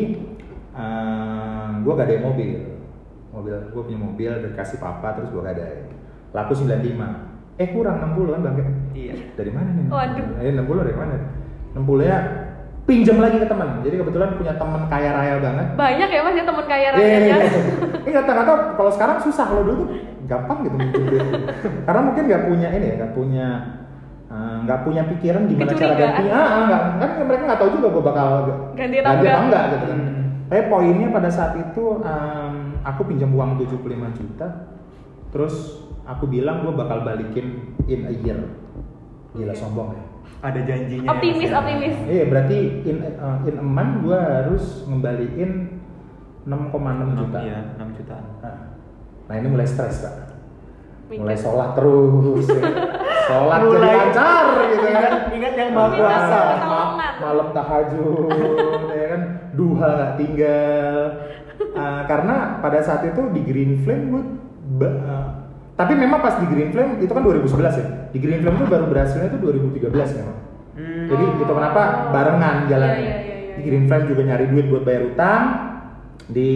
gue 1.77 1.93
gak 1.93 2.07
ada 2.07 2.17
mobil 2.21 2.51
mobil 3.31 3.55
gue 3.69 3.83
punya 3.83 4.01
mobil 4.01 4.31
dari 4.35 4.53
kasih 4.53 4.79
papa 4.79 5.15
terus 5.15 5.29
gue 5.29 5.39
gak 5.39 5.55
ada 5.55 5.69
laku 6.33 6.57
95 6.57 6.99
eh 7.55 7.69
kurang 7.71 7.97
60 8.11 8.33
kan 8.33 8.41
bang 8.43 8.57
Iya. 8.93 9.15
dari 9.35 9.51
mana 9.51 9.71
nih 9.71 9.87
Waduh. 9.87 10.27
eh 10.41 10.51
60 10.51 10.83
dari 10.83 10.97
mana 10.97 11.15
60 11.73 12.03
nya 12.03 12.19
pinjam 12.85 13.17
lagi 13.17 13.37
ke 13.37 13.47
teman 13.47 13.81
jadi 13.81 13.97
kebetulan 13.97 14.37
punya 14.37 14.53
teman 14.55 14.83
kaya 14.87 15.11
raya 15.11 15.35
banget 15.39 15.67
Banyak 15.73 16.09
ya 16.09 16.21
mas 16.21 16.35
ya 16.35 16.45
teman 16.45 16.65
kaya 16.65 16.87
Iya, 16.87 16.93
iya, 16.93 17.17
rakyatnya. 17.17 17.35
iya. 17.35 17.49
Ini 17.99 18.11
kata-kata 18.15 18.53
kalau 18.75 18.91
sekarang 18.93 19.17
susah 19.19 19.45
kalau 19.47 19.63
dulu 19.63 19.75
tuh 19.81 19.89
gampang 20.25 20.59
gitu 20.63 20.77
minjem 20.77 21.03
duit. 21.03 21.25
Karena 21.83 22.01
mungkin 22.03 22.23
nggak 22.25 22.43
punya 22.45 22.69
ini 22.71 22.85
ya, 22.85 22.95
nggak 22.99 23.13
punya 23.13 23.47
eh, 24.27 24.57
nggak 24.63 24.81
punya 24.83 25.03
pikiran 25.07 25.43
gimana 25.47 25.71
cara 25.71 25.77
Kecurigaan. 25.95 26.13
ganti. 26.13 26.25
Ah, 26.29 26.37
ah, 26.37 26.63
nggak 26.63 26.83
kan 26.99 27.25
mereka 27.25 27.43
nggak 27.45 27.61
tahu 27.61 27.71
juga 27.73 27.87
gue 27.89 28.05
bakal 28.05 28.29
Ganti 28.75 28.97
apa 28.99 29.11
enggak. 29.11 29.37
enggak 29.43 29.65
gitu 29.67 29.85
kan. 29.87 29.99
Hmm. 29.99 30.23
Tapi 30.45 30.63
poinnya 30.69 31.09
pada 31.09 31.31
saat 31.31 31.53
itu 31.57 31.85
em, 31.99 32.55
aku 32.83 33.01
pinjam 33.05 33.31
uang 33.31 33.51
75 33.59 33.81
juta, 34.15 34.47
terus 35.29 35.55
aku 36.05 36.25
bilang 36.27 36.61
gue 36.61 36.73
bakal 36.73 37.01
balikin 37.01 37.47
in 37.87 38.05
a 38.05 38.15
year. 38.15 38.45
Gila 39.33 39.53
sombong 39.53 39.97
ya. 39.97 40.05
Ada 40.45 40.61
janjinya. 40.61 41.09
ya, 41.09 41.11
Optimis, 41.11 41.49
ya? 41.49 41.57
optimis. 41.57 41.95
Iya 42.05 42.25
berarti 42.29 42.59
in 42.85 42.97
uh, 43.17 43.39
in 43.43 43.57
a 43.57 43.65
month 43.65 43.95
gue 44.05 44.19
harus 44.19 44.65
ngembaliin 44.85 45.53
6,6 46.45 47.17
juta. 47.17 47.39
Iya, 47.41 47.59
6 47.81 47.97
jutaan. 47.97 48.25
Nah, 48.45 48.57
nah 49.25 49.35
ini 49.35 49.49
mulai 49.49 49.65
stres 49.65 50.05
kak. 50.05 50.15
Mulai 51.09 51.37
sholat 51.37 51.73
terus, 51.73 52.45
ya. 52.45 52.61
sholat 53.25 53.59
jadi 53.61 53.73
Mulai- 53.73 53.97
lancar 53.97 54.45
gitu 54.67 54.89
kan. 54.91 55.13
Ingat, 55.31 55.53
yang 55.55 55.71
maha 55.73 55.89
kuasa. 55.95 56.39
pertolongan. 56.45 57.13
malam 57.15 57.49
tahajud, 57.51 58.29
ya 58.91 59.07
kan, 59.09 59.23
duha 59.53 59.89
nggak 59.95 60.13
tinggal. 60.19 60.97
Ah, 61.73 62.01
karena 62.05 62.37
pada 62.59 62.79
saat 62.83 63.07
itu 63.07 63.21
di 63.31 63.41
Green 63.41 63.81
Flame 63.81 64.05
gue, 64.11 64.25
tapi 65.75 65.93
memang 65.99 66.23
pas 66.23 66.39
di 66.39 66.47
Green 66.47 66.71
Flame 66.71 67.03
itu 67.03 67.11
kan 67.11 67.23
2011 67.27 67.83
ya. 67.83 67.87
Di 68.15 68.19
Green 68.23 68.41
Flame 68.47 68.59
tuh 68.63 68.69
baru 68.71 68.87
berhasilnya 68.87 69.27
itu 69.35 69.39
2013 69.43 69.91
memang. 69.91 70.39
Hmm. 70.79 71.07
Jadi 71.11 71.25
itu 71.35 71.43
kenapa 71.51 71.83
barengan 72.15 72.71
jalannya. 72.71 73.03
Iya, 73.03 73.11
iya, 73.11 73.17
iya, 73.19 73.37
iya. 73.51 73.55
Di 73.59 73.63
Green 73.67 73.85
Flame 73.91 74.07
juga 74.07 74.23
nyari 74.23 74.45
duit 74.55 74.67
buat 74.71 74.87
bayar 74.87 75.03
utang. 75.11 75.43
Di 76.31 76.51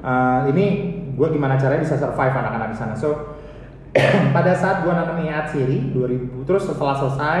uh, 0.00 0.48
ini 0.48 0.66
gue 1.12 1.28
gimana 1.36 1.60
caranya 1.60 1.84
bisa 1.84 2.00
survive 2.00 2.32
anak-anak 2.32 2.68
di 2.72 2.76
sana. 2.80 2.94
So 2.96 3.36
pada 4.36 4.56
saat 4.56 4.88
gue 4.88 4.92
nanam 4.92 5.20
Atsiri 5.20 5.92
2000 5.92 6.48
terus 6.48 6.64
setelah 6.64 6.96
selesai 6.96 7.40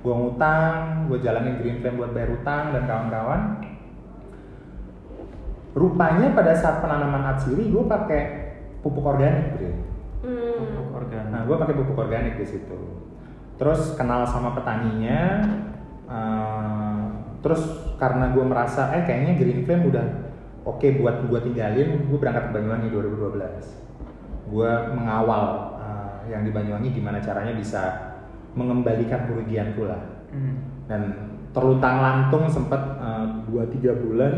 gue 0.00 0.14
ngutang, 0.16 1.04
gue 1.12 1.20
jalanin 1.20 1.60
Green 1.60 1.84
Flame 1.84 2.00
buat 2.00 2.16
bayar 2.16 2.32
utang 2.32 2.72
dan 2.72 2.88
kawan-kawan. 2.88 3.40
Rupanya 5.76 6.32
pada 6.32 6.56
saat 6.56 6.80
penanaman 6.80 7.36
Atsiri 7.36 7.68
gue 7.68 7.84
pakai 7.84 8.22
pupuk 8.80 9.04
organik, 9.04 9.60
Bre. 9.60 9.89
Hmm. 10.20 10.56
Pupuk 10.60 10.88
organik. 11.00 11.28
Nah, 11.32 11.40
gue 11.48 11.56
pakai 11.56 11.74
pupuk 11.76 11.96
organik 11.96 12.34
di 12.36 12.46
situ. 12.46 12.80
Terus 13.56 13.96
kenal 13.96 14.24
sama 14.28 14.56
petaninya. 14.56 15.20
eh, 16.10 17.04
terus 17.38 17.62
karena 18.02 18.34
gue 18.34 18.42
merasa, 18.42 18.90
eh 18.98 19.06
kayaknya 19.06 19.38
Green 19.38 19.62
Flame 19.62 19.94
udah 19.94 20.06
oke 20.66 20.82
buat 20.98 21.22
gue 21.30 21.40
tinggalin, 21.46 22.10
gue 22.10 22.18
berangkat 22.18 22.50
ke 22.50 22.52
Banyuwangi 22.58 22.88
2012. 22.90 24.50
Gue 24.50 24.70
mengawal 24.90 25.44
eh, 25.78 26.34
yang 26.34 26.42
di 26.42 26.50
Banyuwangi 26.50 26.90
gimana 26.90 27.22
caranya 27.22 27.54
bisa 27.54 27.82
mengembalikan 28.58 29.30
kerugianku 29.30 29.86
lah. 29.86 30.02
Hmm. 30.34 30.84
Dan 30.90 31.00
terluntang 31.54 32.02
lantung 32.02 32.50
sempat 32.50 32.78
2-3 33.46 34.02
bulan 34.02 34.34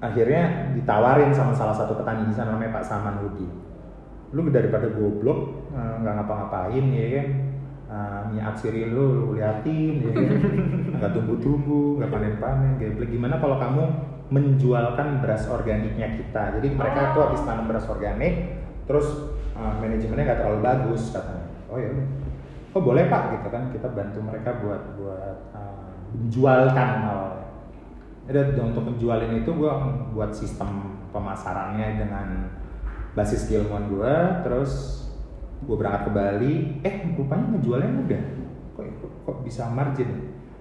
akhirnya 0.00 0.72
ditawarin 0.72 1.28
sama 1.28 1.52
salah 1.52 1.76
satu 1.76 1.92
petani 2.00 2.24
di 2.24 2.32
sana 2.32 2.56
namanya 2.56 2.80
Pak 2.80 2.84
Saman 2.88 3.20
Hudi 3.20 3.69
lu 4.30 4.46
daripada 4.48 4.86
goblok 4.90 5.70
eh, 5.74 5.94
nggak 6.02 6.14
ngapa-ngapain 6.22 6.86
ya 6.94 7.08
kan? 7.18 7.28
Uh, 7.90 8.22
minyak 8.30 8.54
atsiri 8.54 8.86
lu 8.86 9.02
lu 9.18 9.26
liatin 9.34 9.98
ya 9.98 10.14
kan? 10.14 10.30
Nggak 11.02 11.10
tumbuh-tumbuh 11.10 11.98
nggak 11.98 12.10
panen-panen 12.14 12.78
geblek 12.78 13.10
gimana 13.10 13.42
kalau 13.42 13.58
kamu 13.58 13.82
menjualkan 14.30 15.18
beras 15.18 15.50
organiknya 15.50 16.14
kita? 16.14 16.54
Jadi 16.54 16.70
mereka 16.70 17.18
tuh 17.18 17.26
habis 17.26 17.42
tanam 17.42 17.66
beras 17.66 17.90
organik 17.90 18.62
terus 18.86 19.34
uh, 19.58 19.74
manajemennya 19.82 20.22
nggak 20.22 20.38
terlalu 20.38 20.60
bagus 20.62 21.10
katanya. 21.10 21.50
Oh 21.66 21.82
ya 21.82 21.90
oh 22.70 22.78
boleh 22.78 23.10
pak 23.10 23.22
gitu 23.34 23.48
kan? 23.50 23.74
Kita 23.74 23.90
bantu 23.90 24.18
mereka 24.22 24.50
buat 24.62 24.82
buat 24.94 25.36
uh, 25.50 25.90
menjualkan 26.14 26.88
awalnya 27.02 27.40
jadi 28.30 28.62
untuk 28.62 28.86
menjualin 28.86 29.42
itu 29.42 29.50
gue 29.50 29.72
buat 30.14 30.30
sistem 30.30 31.02
pemasarannya 31.10 31.98
dengan 31.98 32.46
basis 33.12 33.44
keilmuan 33.44 33.88
gue 33.88 34.14
terus 34.42 34.72
gue 35.60 35.76
berangkat 35.76 36.02
ke 36.02 36.10
Bali 36.10 36.54
eh 36.80 36.94
rupanya 37.12 37.46
ngejualnya 37.52 37.90
mudah 37.92 38.22
kok, 38.72 38.84
kok, 38.96 39.10
kok 39.22 39.36
bisa 39.42 39.66
margin 39.66 40.10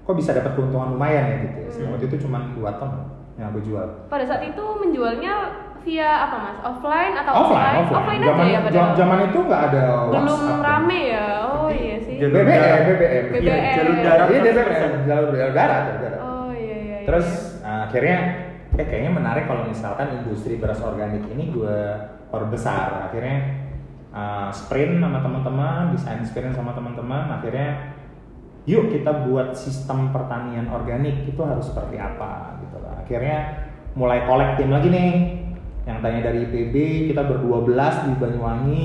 kok 0.02 0.14
bisa 0.14 0.34
dapat 0.34 0.52
keuntungan 0.54 0.92
lumayan 0.92 1.24
ya 1.24 1.38
gitu 1.40 1.58
ya 1.58 1.70
Hmm. 1.80 1.94
waktu 1.94 2.06
itu 2.08 2.18
cuma 2.20 2.38
2 2.52 2.60
ton 2.76 2.92
yang 3.36 3.50
gue 3.52 3.64
jual 3.64 3.88
Pada 4.08 4.26
saat 4.26 4.44
itu 4.44 4.60
menjualnya 4.76 5.34
via 5.80 6.12
apa 6.20 6.36
mas? 6.38 6.58
Offline 6.62 7.16
atau 7.16 7.32
offline 7.40 7.76
offline 7.88 8.20
aja 8.20 8.28
zaman 8.28 8.46
ya 8.46 8.60
pada 8.60 8.74
zaman- 8.74 8.96
zaman 8.98 9.18
itu 9.24 9.40
nggak 9.40 9.62
ada 9.64 9.82
belum 10.04 10.26
WhatsApp. 10.28 10.60
rame 10.62 11.00
ya. 11.08 11.28
Oh 11.48 11.70
iya 11.72 11.96
sih. 11.98 12.16
Jalur 12.20 12.36
BBM 12.36 12.52
darat. 12.52 12.82
BBM 12.84 13.26
BBM. 13.32 13.40
Iya, 13.40 13.72
jalur 13.72 13.96
darat. 13.96 14.28
Iya, 14.28 14.40
100%. 14.44 14.44
BBM 14.44 15.08
jalur 15.08 15.30
darat 15.32 15.82
jalur 15.88 16.00
darat 16.04 16.20
Oh 16.20 16.52
iya 16.52 16.76
iya. 16.76 16.76
iya. 17.00 17.08
Terus 17.08 17.28
uh, 17.64 17.80
akhirnya 17.88 18.18
eh 18.76 18.86
kayaknya 18.86 19.12
menarik 19.14 19.44
kalau 19.48 19.64
misalkan 19.64 20.08
industri 20.14 20.54
beras 20.56 20.82
organik 20.82 21.24
ini 21.26 21.44
gue 21.48 21.78
perbesar. 22.30 23.10
Akhirnya 23.10 23.38
uh, 24.10 24.50
sprint 24.50 24.98
sama 24.98 25.20
teman-teman, 25.20 25.94
desain 25.94 26.22
sprint 26.22 26.54
sama 26.54 26.72
teman-teman. 26.72 27.30
Akhirnya 27.32 27.98
yuk 28.64 28.90
kita 28.90 29.26
buat 29.26 29.54
sistem 29.54 30.10
pertanian 30.10 30.70
organik 30.70 31.26
itu 31.26 31.42
harus 31.42 31.66
seperti 31.66 31.98
apa 31.98 32.62
gitu 32.62 32.78
lah. 32.80 33.02
Akhirnya 33.02 33.38
mulai 33.94 34.24
kolek 34.24 34.56
tim 34.56 34.70
lagi 34.70 34.90
nih. 34.90 35.14
Yang 35.84 35.98
tanya 36.00 36.20
dari 36.22 36.46
IPB 36.46 36.76
kita 37.10 37.26
berdua 37.26 37.62
belas 37.62 38.06
di 38.06 38.14
Banyuwangi. 38.14 38.82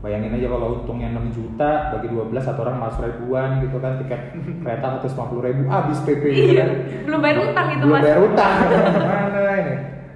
Bayangin 0.00 0.32
aja 0.32 0.48
kalau 0.48 0.80
untungnya 0.80 1.12
6 1.12 1.28
juta 1.28 1.92
bagi 1.92 2.08
12 2.08 2.32
satu 2.40 2.64
orang 2.64 2.80
mas 2.80 2.96
ribuan 2.96 3.60
gitu 3.60 3.76
kan 3.76 4.00
tiket 4.00 4.32
kereta 4.64 4.96
150 4.96 5.12
ribu 5.44 5.68
habis 5.68 6.00
PP 6.00 6.24
gitu 6.24 6.56
Iya. 6.56 6.64
kan 6.64 6.70
Belum 7.04 7.20
bayar 7.20 7.38
utang 7.44 7.66
itu 7.68 7.84
belum 7.84 7.92
mas. 7.92 8.04
bayar 8.08 8.20
utang 8.24 8.54
mana 9.12 9.40
ini 9.60 9.74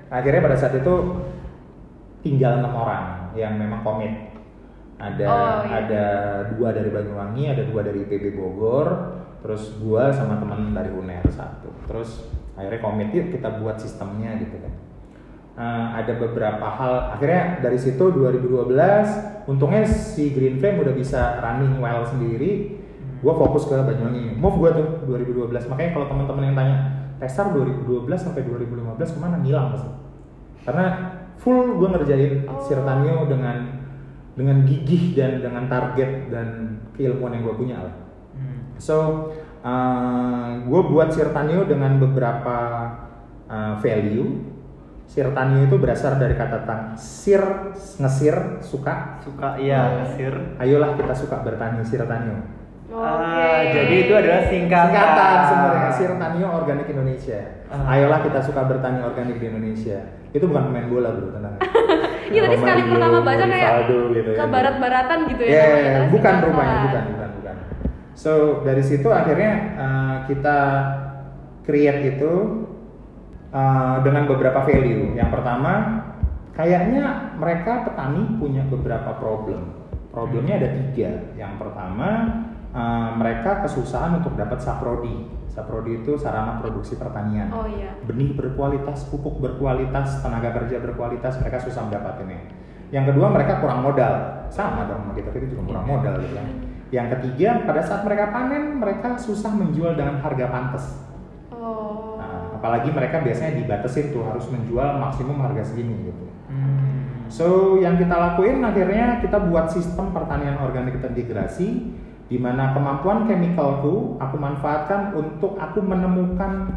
akhirnya 0.09 0.40
pada 0.40 0.57
saat 0.57 0.73
itu 0.73 0.95
tinggal 2.25 2.64
enam 2.64 2.73
orang 2.73 3.37
yang 3.37 3.54
memang 3.61 3.85
komit. 3.85 4.33
Ada 4.97 5.26
Oh, 5.26 5.59
iya. 5.69 5.85
ada 5.85 6.04
dua 6.54 6.73
dari 6.73 6.88
Banyuwangi 6.88 7.45
ada 7.50 7.62
dua 7.69 7.85
dari 7.85 8.09
IPB 8.09 8.38
Bogor 8.38 9.21
terus 9.45 9.76
gua 9.76 10.09
sama 10.09 10.40
teman 10.40 10.73
dari 10.73 10.88
UNER 10.88 11.28
satu. 11.28 11.69
Terus 11.85 12.25
akhirnya 12.57 12.81
komit 12.81 13.12
yuk 13.12 13.28
kita 13.28 13.61
buat 13.61 13.76
sistemnya 13.76 14.40
gitu 14.40 14.57
kan. 14.57 14.73
Eh, 15.54 15.87
ada 16.00 16.12
beberapa 16.16 16.66
hal 16.66 17.14
akhirnya 17.14 17.61
dari 17.61 17.76
situ 17.76 18.00
2012 18.11 19.45
untungnya 19.45 19.85
si 19.85 20.33
Green 20.33 20.57
Flame 20.57 20.81
udah 20.81 20.95
bisa 20.97 21.38
running 21.45 21.76
well 21.85 22.02
sendiri. 22.09 22.81
Gua 23.21 23.37
fokus 23.37 23.69
ke 23.69 23.76
Banyuwangi. 23.76 24.40
Move 24.40 24.57
gua 24.57 24.71
tuh 24.73 24.88
2012 25.04 25.69
makanya 25.69 25.90
kalau 25.93 26.07
teman-teman 26.09 26.45
yang 26.49 26.57
tanya 26.57 26.76
Tesar 27.21 27.54
2012 27.54 28.11
sampai 28.19 28.43
2015 28.43 29.14
ke 29.14 29.19
mana? 29.23 29.38
Ngilang 29.38 29.71
pasti. 29.76 29.90
Karena 30.66 30.87
full 31.38 31.79
gue 31.81 31.88
ngerjain 31.91 32.35
Oh. 32.49 32.61
Sirtanio 32.62 33.26
dengan 33.26 33.57
dengan 34.35 34.67
gigih 34.67 35.14
dan 35.14 35.38
dengan 35.38 35.71
target 35.71 36.31
dan 36.31 36.79
keilmuan 36.99 37.38
yang 37.38 37.47
gue 37.47 37.57
punya 37.57 37.76
lah. 37.79 37.95
Hmm. 38.35 38.59
So, 38.83 38.97
gue 40.67 40.83
buat 40.91 41.14
Sirtanio 41.14 41.64
dengan 41.64 42.03
beberapa 42.03 42.57
uh, 43.47 43.75
value. 43.79 44.53
Sirtanio 45.05 45.69
itu 45.69 45.76
berasal 45.79 46.17
dari 46.17 46.35
kata 46.35 46.64
tang 46.64 46.97
sir, 46.99 47.45
ngesir, 48.00 48.59
suka. 48.64 49.21
Suka 49.23 49.61
iya 49.61 50.03
ngesir. 50.03 50.59
Ayolah 50.59 50.97
kita 50.99 51.14
suka 51.14 51.45
bertani 51.45 51.85
Sirtanio. 51.87 52.63
Oke. 52.95 53.03
Ah, 53.03 53.61
jadi 53.75 53.95
itu 54.07 54.13
adalah 54.15 54.43
singkatan. 54.47 54.87
Singkatan 54.95 55.39
sebenarnya 55.51 55.91
Sirtanio 55.99 56.49
Organik 56.63 56.87
Indonesia. 56.87 57.41
Ah. 57.67 57.91
Ayolah 57.91 58.23
kita 58.23 58.39
suka 58.39 58.63
bertani 58.71 59.03
organik 59.03 59.43
di 59.43 59.51
Indonesia. 59.51 59.99
Itu 60.31 60.47
bukan 60.47 60.71
pemain 60.71 60.87
bola 60.87 61.11
bro, 61.11 61.35
tenang. 61.35 61.59
Iya 62.25 62.49
tadi 62.49 62.57
sekali 62.57 62.83
pertama 62.89 63.21
baca 63.21 63.45
kayak 63.45 63.73
gitu 63.85 63.97
ya. 64.17 64.33
ke 64.33 64.45
barat-baratan 64.49 65.19
gitu 65.29 65.43
ya. 65.45 65.53
Ya, 65.53 65.65
namanya, 65.69 66.03
bukan 66.09 66.35
rupanya, 66.41 66.77
bukan, 66.81 67.05
bukan, 67.13 67.31
bukan. 67.37 67.57
So 68.17 68.33
dari 68.65 68.81
situ 68.81 69.09
akhirnya 69.13 69.53
uh, 69.77 70.17
kita 70.25 70.59
create 71.69 72.17
itu 72.17 72.33
uh, 73.53 74.01
dengan 74.01 74.25
beberapa 74.25 74.65
value. 74.65 75.13
Yang 75.13 75.31
pertama, 75.37 75.73
kayaknya 76.57 77.37
mereka 77.37 77.93
petani 77.93 78.41
punya 78.41 78.65
beberapa 78.73 79.21
problem. 79.21 79.85
Problemnya 80.09 80.65
ada 80.65 80.69
tiga. 80.81 81.29
Yang 81.37 81.53
pertama, 81.61 82.09
uh, 82.75 83.14
mereka 83.14 83.62
kesusahan 83.64 84.21
untuk 84.21 84.35
dapat 84.35 84.59
saprodi. 84.59 85.31
Saprodi 85.47 86.02
itu 86.02 86.19
sarana 86.19 86.59
produksi 86.59 86.99
pertanian 86.99 87.47
Oh 87.54 87.71
iya. 87.71 87.95
benih 88.02 88.35
berkualitas, 88.35 89.07
pupuk 89.07 89.38
berkualitas, 89.38 90.19
tenaga 90.19 90.50
kerja 90.50 90.83
berkualitas, 90.83 91.38
mereka 91.38 91.62
susah 91.62 91.87
mendapatkannya. 91.87 92.50
Yang 92.90 93.14
kedua 93.14 93.31
mereka 93.31 93.62
kurang 93.62 93.87
modal, 93.87 94.45
sama 94.50 94.90
dong 94.90 95.07
sama 95.07 95.14
kita, 95.14 95.31
kita 95.31 95.47
juga 95.54 95.62
kurang 95.71 95.87
modal 95.87 96.14
gitu 96.26 96.35
kan. 96.35 96.47
Yang 96.90 97.07
ketiga 97.19 97.62
pada 97.62 97.83
saat 97.87 98.02
mereka 98.02 98.35
panen 98.35 98.83
mereka 98.83 99.19
susah 99.19 99.50
menjual 99.54 99.95
dengan 99.95 100.19
harga 100.19 100.47
pantas. 100.50 100.85
Oh. 101.54 102.19
Nah, 102.19 102.59
apalagi 102.59 102.90
mereka 102.90 103.23
biasanya 103.23 103.62
dibatasin 103.62 104.11
tuh 104.11 104.26
harus 104.26 104.47
menjual 104.50 104.99
maksimum 104.99 105.38
harga 105.38 105.62
segini 105.71 106.11
gitu. 106.11 106.26
Hmm. 106.50 107.26
So 107.31 107.47
yang 107.78 107.99
kita 107.99 108.14
lakuin 108.14 108.62
akhirnya 108.62 109.23
kita 109.23 109.38
buat 109.49 109.71
sistem 109.71 110.14
pertanian 110.14 110.59
organik 110.61 110.99
terintegrasi 111.02 111.95
di 112.25 112.40
mana 112.40 112.73
kemampuan 112.73 113.28
chemicalku 113.28 114.16
aku 114.16 114.37
manfaatkan 114.40 115.12
untuk 115.12 115.61
aku 115.61 115.85
menemukan 115.85 116.73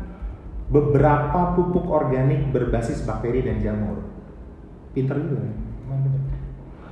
beberapa 0.67 1.55
pupuk 1.55 1.87
organik 1.87 2.51
berbasis 2.51 3.07
bakteri 3.07 3.39
dan 3.43 3.63
jamur. 3.63 4.03
Pinter 4.91 5.15
juga. 5.23 5.39
ya. 5.47 5.55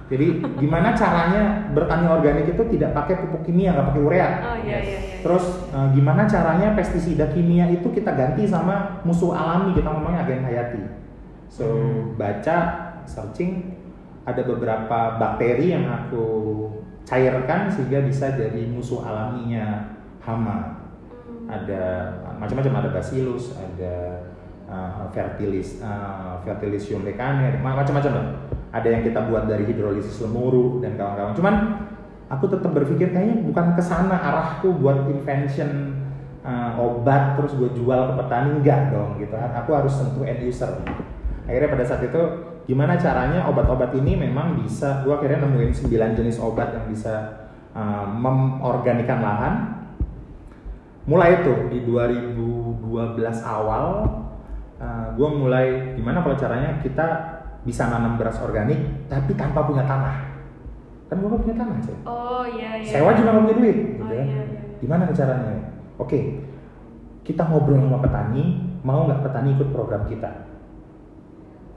Jadi 0.06 0.38
gimana 0.62 0.94
caranya 0.94 1.66
bertani 1.74 2.06
organik 2.06 2.54
itu 2.54 2.64
tidak 2.78 2.94
pakai 2.94 3.26
pupuk 3.26 3.42
kimia, 3.50 3.74
nggak 3.74 3.90
pakai 3.90 4.04
urea. 4.06 4.28
Oh 4.46 4.58
iya 4.62 4.78
iya 4.78 4.98
iya. 5.02 5.18
Terus 5.26 5.46
eh, 5.74 5.88
gimana 5.98 6.30
caranya 6.30 6.78
pestisida 6.78 7.26
kimia 7.34 7.66
itu 7.74 7.90
kita 7.90 8.14
ganti 8.14 8.46
sama 8.46 9.02
musuh 9.02 9.34
alami 9.34 9.74
kita 9.74 9.90
ngomongnya 9.90 10.22
agen 10.24 10.46
hayati. 10.46 10.82
So 11.50 11.66
Hmm. 11.66 12.14
baca 12.22 12.58
searching 13.10 13.76
ada 14.30 14.46
beberapa 14.46 15.18
bakteri 15.18 15.74
yang 15.74 15.90
aku 15.90 16.26
cairkan 17.06 17.70
sehingga 17.70 18.02
bisa 18.02 18.34
jadi 18.34 18.66
musuh 18.66 19.06
alaminya 19.06 19.94
hama. 20.26 20.82
Ada 21.46 22.10
macam-macam 22.42 22.74
ada 22.82 22.90
bacillus, 22.90 23.54
ada 23.54 24.26
uh, 24.66 25.06
fertilis, 25.14 25.80
uh, 25.86 26.42
fertilisium 26.42 27.06
lecane, 27.06 27.62
ma- 27.62 27.78
macam-macam 27.78 28.12
lah. 28.12 28.28
Ada 28.74 28.88
yang 28.90 29.02
kita 29.06 29.30
buat 29.30 29.46
dari 29.46 29.70
hidrolisis 29.70 30.20
lemuru 30.26 30.82
dan 30.82 30.98
kawan-kawan. 30.98 31.38
Cuman 31.38 31.56
aku 32.28 32.50
tetap 32.50 32.74
berpikir 32.74 33.14
kayaknya 33.14 33.46
bukan 33.46 33.78
ke 33.78 33.84
sana 33.86 34.18
arahku 34.18 34.74
buat 34.82 35.06
invention 35.06 36.02
uh, 36.42 36.74
obat 36.82 37.38
terus 37.38 37.54
gue 37.54 37.70
jual 37.78 38.02
ke 38.10 38.14
petani 38.18 38.50
enggak 38.58 38.90
dong 38.90 39.22
gitu. 39.22 39.38
Aku 39.38 39.72
harus 39.78 39.94
sentuh 39.94 40.26
end 40.26 40.42
user. 40.42 40.82
Akhirnya 41.46 41.70
pada 41.70 41.86
saat 41.86 42.02
itu 42.02 42.22
gimana 42.66 42.98
caranya 42.98 43.46
obat-obat 43.46 43.94
ini 43.94 44.18
memang 44.18 44.58
bisa 44.60 45.06
gue 45.06 45.14
akhirnya 45.14 45.46
nemuin 45.46 45.72
9 45.74 46.18
jenis 46.18 46.42
obat 46.42 46.74
yang 46.74 46.86
bisa 46.90 47.46
uh, 47.78 48.10
memorganikan 48.10 49.22
lahan 49.22 49.54
mulai 51.06 51.46
itu 51.46 51.54
di 51.70 51.86
2012 51.86 52.82
awal 53.46 53.86
gue 55.16 55.30
mulai 55.32 55.96
gimana 55.96 56.20
kalau 56.20 56.36
caranya 56.36 56.82
kita 56.84 57.06
bisa 57.64 57.88
nanam 57.88 58.20
beras 58.20 58.38
organik 58.44 59.08
tapi 59.08 59.32
tanpa 59.34 59.64
punya 59.64 59.86
tanah 59.88 60.18
kan 61.08 61.16
gue 61.16 61.30
gak 61.30 61.42
punya 61.42 61.58
tanah 61.62 61.78
sih 61.86 61.96
Oh 62.04 62.44
iya 62.44 62.82
iya. 62.82 62.90
sewa 63.00 63.14
juga 63.16 63.34
gak 63.34 63.44
punya 63.48 63.58
duit 63.62 63.78
gitu 63.78 64.04
Oh, 64.04 64.10
kan. 64.10 64.26
iya, 64.26 64.42
iya. 64.44 64.62
gimana 64.82 65.08
caranya 65.10 65.54
oke 65.96 66.20
kita 67.24 67.42
ngobrol 67.48 67.80
sama 67.80 67.98
petani 68.04 68.44
mau 68.86 69.06
nggak 69.10 69.22
petani 69.26 69.50
ikut 69.58 69.70
program 69.74 70.04
kita 70.06 70.30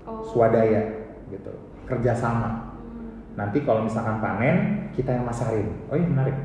Oh. 0.08 0.24
swadaya 0.24 1.12
gitu. 1.28 1.52
Kerjasama. 1.84 2.72
Hmm. 2.72 3.36
nanti 3.36 3.60
kalau 3.68 3.84
misalkan 3.84 4.24
panen 4.24 4.88
kita 4.96 5.12
yang 5.12 5.28
masarin. 5.28 5.84
Oh 5.92 5.96
iya 6.00 6.08
menarik. 6.08 6.36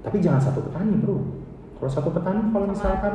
Tapi 0.00 0.16
jangan 0.18 0.40
satu 0.40 0.64
petani 0.64 0.96
bro. 0.98 1.20
Kalau 1.76 1.90
satu 1.92 2.08
petani 2.10 2.40
kalau 2.48 2.66
misalkan 2.72 3.14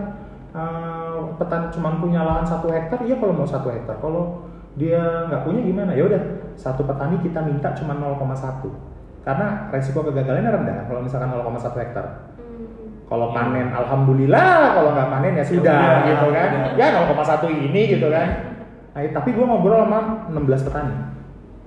eh, 0.54 1.20
petani 1.42 1.68
cuma 1.74 1.98
punya 1.98 2.22
lahan 2.22 2.46
satu 2.46 2.70
hektar 2.70 3.02
iya 3.04 3.18
kalau 3.18 3.34
mau 3.34 3.50
satu 3.50 3.74
hektar. 3.74 3.98
Kalau 3.98 4.46
dia 4.78 5.26
nggak 5.28 5.42
punya 5.44 5.66
gimana? 5.66 5.92
Ya 5.98 6.06
udah 6.06 6.22
satu 6.58 6.86
petani 6.86 7.22
kita 7.22 7.46
minta 7.46 7.70
cuma 7.78 7.94
0,1 7.94 8.98
karena 9.22 9.68
resiko 9.70 10.02
kegagalannya 10.08 10.52
rendah 10.56 10.78
kalau 10.90 11.04
misalkan 11.06 11.30
0,1 11.36 11.84
hektar. 11.84 12.06
Hmm. 12.40 13.06
kalau 13.06 13.36
panen 13.36 13.70
alhamdulillah 13.76 14.74
kalau 14.74 14.90
nggak 14.98 15.10
panen 15.14 15.34
ya 15.38 15.46
sudah 15.46 15.78
udah, 15.78 16.08
gitu 16.10 16.28
kan. 16.34 16.50
ya 16.80 16.88
0,1 16.96 17.68
ini 17.70 17.82
gitu 17.94 18.08
kan 18.10 18.57
nah, 18.98 19.14
tapi 19.14 19.30
gue 19.32 19.46
ngobrol 19.46 19.78
sama 19.80 20.00
16 20.28 20.66
petani 20.66 20.96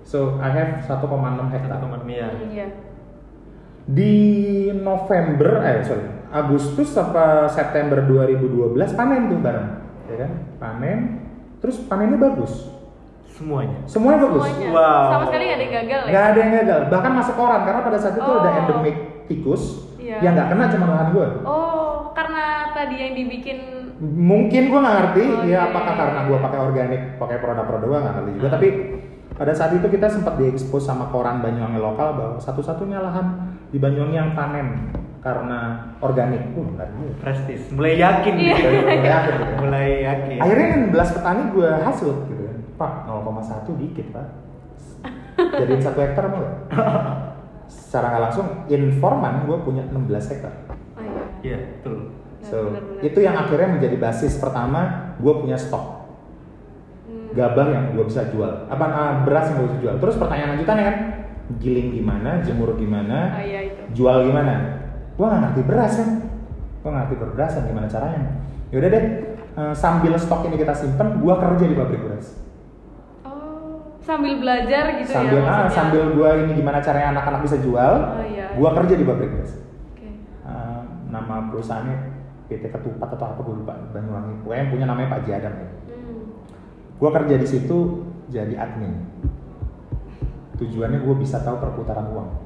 so 0.03 0.19
I 0.39 0.51
have 0.51 0.83
1,6 0.83 0.99
hektar 1.49 1.79
Teman 1.79 2.03
Mia. 2.03 2.27
Iya. 2.45 2.67
di 3.87 4.15
November 4.73 5.63
eh 5.63 5.83
sorry 5.83 6.07
Agustus 6.31 6.91
apa 6.95 7.47
September 7.47 8.03
2012 8.03 8.75
panen 8.93 9.27
tuh 9.29 9.39
bareng 9.39 9.69
ya 10.07 10.17
kan 10.21 10.31
panen 10.59 10.99
terus 11.59 11.79
panennya 11.81 12.19
bagus 12.19 12.71
Semuanya. 13.31 13.79
semuanya 13.85 14.21
bagus 14.23 14.45
Semuanya. 14.45 14.69
Wow. 14.71 15.07
Sama 15.09 15.25
sekali 15.27 15.45
nggak 15.45 15.57
ada 15.57 15.65
yang 15.65 15.75
gagal 15.75 16.01
ya. 16.01 16.11
nggak 16.11 16.25
ada 16.25 16.39
yang 16.39 16.53
gagal 16.53 16.81
bahkan 16.89 17.13
masuk 17.15 17.35
koran 17.35 17.61
karena 17.63 17.81
pada 17.81 17.99
saat 17.99 18.15
itu 18.15 18.27
Oh. 18.27 18.37
ada 18.37 18.51
endemik 18.59 18.97
tikus 19.27 19.63
Iya. 19.97 20.17
yang 20.21 20.33
nggak 20.35 20.49
kena 20.51 20.65
cuma 20.69 20.87
lahan 20.89 21.09
gue 21.11 21.27
Oh, 21.43 22.11
karena 22.13 22.45
tadi 22.71 22.95
yang 22.97 23.13
dibikin 23.15 23.59
mungkin 24.01 24.63
gua 24.67 24.81
nggak 24.81 24.97
ngerti 24.97 25.23
Oh, 25.23 25.41
ya 25.41 25.47
iya, 25.47 25.59
apakah 25.69 25.93
iya, 25.93 26.01
karena 26.01 26.21
gua 26.25 26.39
pakai 26.41 26.59
organik 26.59 27.03
pakai 27.17 27.37
produk-produk 27.39 27.87
gua 27.87 27.99
nggak 28.01 28.15
ngerti 28.17 28.31
juga 28.33 28.47
Hmm. 28.49 28.57
tapi 28.57 28.69
pada 29.31 29.53
saat 29.53 29.73
itu 29.73 29.87
kita 29.87 30.07
sempat 30.07 30.35
diekspos 30.37 30.85
sama 30.85 31.09
koran 31.09 31.41
Banyuwangi 31.41 31.77
lokal 31.77 32.09
bahwa 32.13 32.37
satu-satunya 32.37 32.99
lahan 32.99 33.27
di 33.69 33.79
Banyuwangi 33.79 34.13
yang 34.15 34.33
panen 34.33 34.93
karena 35.21 35.61
organik 36.01 36.41
uh 36.51 36.65
menarik 36.65 36.93
juga. 36.93 37.13
Prestis. 37.21 37.61
Mulai 37.71 37.97
yakin 37.97 38.35
Iya. 38.37 38.57
gitu. 38.57 38.69
Mulai 38.81 39.01
yakin 39.07 39.33
gitu. 39.37 39.53
Mulai 39.61 39.89
yakin. 40.01 40.37
akhirnya 40.41 40.67
16 40.89 41.17
petani 41.17 41.43
gua 41.53 41.71
hasil 41.83 42.09
gitu 42.27 42.43
kan 42.43 42.57
pak 42.77 42.93
0,1 43.05 43.77
dikit 43.77 44.07
pak 44.11 44.27
jadiin 45.41 45.81
satu 45.81 45.99
hektar 46.01 46.25
mau 46.29 46.45
secara 47.71 48.07
nggak 48.11 48.23
langsung 48.25 48.47
informan 48.67 49.45
gua 49.45 49.61
punya 49.61 49.85
16 49.87 50.33
hektar 50.33 50.53
Oh 50.97 51.01
iya. 51.01 51.25
Iya, 51.41 51.59
betul. 51.81 51.99
So 52.43 52.57
Benar-benar. 52.69 53.03
itu 53.03 53.19
yang 53.19 53.37
akhirnya 53.37 53.69
menjadi 53.71 53.97
basis 53.97 54.37
pertama 54.37 54.81
gua 55.17 55.39
punya 55.39 55.55
stok 55.55 55.99
Hmm. 57.03 57.27
gabah 57.33 57.67
yang 57.69 57.85
gue 57.91 58.07
bisa 58.07 58.23
jual 58.29 58.47
apa 58.67 58.85
ah, 58.87 59.13
beras 59.21 59.51
yang 59.51 59.59
gue 59.59 59.69
bisa 59.69 59.79
jual 59.81 59.95
terus 59.97 60.15
pertanyaan 60.15 60.55
lanjutannya 60.55 60.85
kan 60.85 60.97
giling 61.59 61.91
gimana 61.91 62.39
jemur 62.41 62.75
gimana 62.75 63.35
Oh 63.35 63.43
iya 63.43 63.61
itu. 63.67 63.83
jual 63.95 64.25
gimana 64.25 64.55
gue 65.13 65.25
nggak 65.25 65.43
ngerti 65.45 65.63
beras 65.65 65.93
kan 65.97 66.11
gue 66.77 66.91
ngerti 66.93 67.15
berberasan 67.17 67.63
gimana 67.65 67.87
caranya 67.87 68.23
yaudah 68.71 68.89
deh 68.89 69.05
eh, 69.35 69.75
sambil 69.75 70.15
stok 70.15 70.47
ini 70.47 70.57
kita 70.57 70.71
simpen 70.71 71.19
gue 71.19 71.35
kerja 71.37 71.65
di 71.65 71.75
pabrik 71.75 71.99
beras 72.01 72.27
Oh, 73.21 73.91
sambil 74.01 74.39
belajar 74.39 74.85
gitu 74.97 75.11
sambil 75.11 75.35
ya 75.37 75.43
ah, 75.43 75.51
maksudnya. 75.61 75.75
sambil 75.75 76.03
gue 76.13 76.31
ini 76.41 76.53
gimana 76.55 76.79
caranya 76.79 77.09
anak-anak 77.13 77.41
bisa 77.43 77.57
jual 77.59 77.95
Oh 78.07 78.23
iya. 78.25 78.55
gue 78.55 78.71
kerja 78.73 78.95
di 78.95 79.05
pabrik 79.05 79.31
beras 79.33 79.53
Oke. 79.91 80.07
Eh, 80.47 80.81
nama 81.09 81.35
perusahaannya 81.49 81.99
PT 82.51 82.69
Ketupat 82.69 83.15
atau 83.15 83.27
apa 83.29 83.41
gue 83.41 83.55
lupa 83.57 83.79
Banyuwangi 83.89 84.43
pokoknya 84.43 84.59
yang 84.59 84.71
punya 84.71 84.87
namanya 84.87 85.09
Pak 85.11 85.23
Jadam 85.25 85.55
ya 85.55 85.69
Hmm. 85.87 86.23
gue 86.99 87.11
kerja 87.15 87.35
di 87.37 87.47
situ 87.47 87.79
jadi 88.27 88.55
admin 88.57 88.93
tujuannya 90.57 90.99
gue 90.99 91.15
bisa 91.17 91.41
tahu 91.41 91.57
perputaran 91.57 92.11
uang 92.11 92.29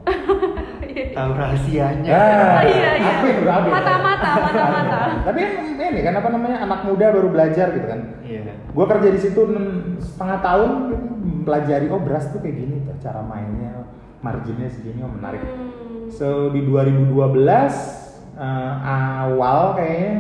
Tahu 0.95 1.31
rahasianya. 1.33 2.07
Ah, 2.07 2.63
iya, 2.63 2.91
iya. 2.95 3.11
admin 3.11 3.35
udah 3.43 3.55
admin 3.57 3.73
Mata-mata, 3.73 4.31
mata-mata. 4.41 4.99
tapi 5.27 5.41
ini 5.75 6.01
kan 6.01 6.15
apa 6.15 6.29
namanya 6.29 6.59
anak 6.61 6.81
muda 6.85 7.07
baru 7.11 7.29
belajar 7.29 7.67
gitu 7.73 7.83
kan 7.85 8.01
Iya. 8.23 8.55
gue 8.71 8.85
kerja 8.89 9.09
di 9.09 9.19
situ 9.19 9.41
enam 9.45 9.67
setengah 9.99 10.39
tahun 10.41 10.71
gitu, 10.89 11.05
mempelajari 11.25 11.87
oh 11.89 11.99
beras 11.99 12.31
tuh 12.31 12.39
kayak 12.39 12.57
gini 12.57 12.77
tuh 12.83 12.95
cara 13.01 13.21
mainnya 13.21 13.91
marginnya 14.21 14.69
segini 14.69 15.01
oh 15.01 15.11
menarik 15.11 15.43
Hmm. 15.43 16.13
So 16.13 16.51
di 16.51 16.63
2012 16.63 17.11
eh, 18.35 18.73
awal 18.85 19.75
kayaknya 19.75 20.15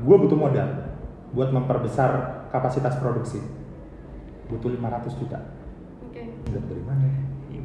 gue 0.00 0.16
butuh 0.16 0.38
modal 0.38 0.68
buat 1.30 1.50
memperbesar 1.52 2.10
kapasitas 2.48 2.96
produksi. 2.96 3.38
Butuh 4.48 4.72
500 4.72 5.20
juta. 5.20 5.38
Oke. 6.02 6.26
Udah 6.50 6.62
dari 6.66 6.82
mana? 6.82 7.06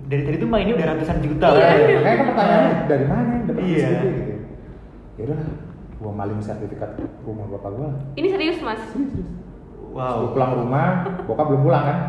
Dari 0.06 0.22
tadi 0.22 0.38
tuh 0.38 0.46
mainnya 0.46 0.78
udah 0.78 0.88
ratusan 0.94 1.18
juta. 1.18 1.48
Iya, 1.50 1.58
kan? 1.58 1.74
iya. 1.74 1.98
Makanya 1.98 2.14
kan 2.14 2.26
pertanyaannya 2.30 2.74
dari 2.86 3.06
mana 3.10 3.34
dapat 3.42 3.62
Iya. 3.66 3.82
segitu 3.82 4.08
gitu. 4.12 4.34
Ya 5.16 5.22
udah, 5.26 5.40
gue 5.96 6.12
maling 6.14 6.42
sertifikat 6.44 6.92
rumah 7.26 7.46
bapak 7.50 7.72
gue. 7.74 7.90
Ini 8.22 8.28
serius 8.30 8.58
mas? 8.62 8.82
Gue 8.94 9.96
Wow. 9.96 10.36
pulang 10.36 10.52
rumah, 10.60 10.88
bokap 11.26 11.46
belum 11.50 11.62
pulang 11.64 11.84
kan? 11.88 12.00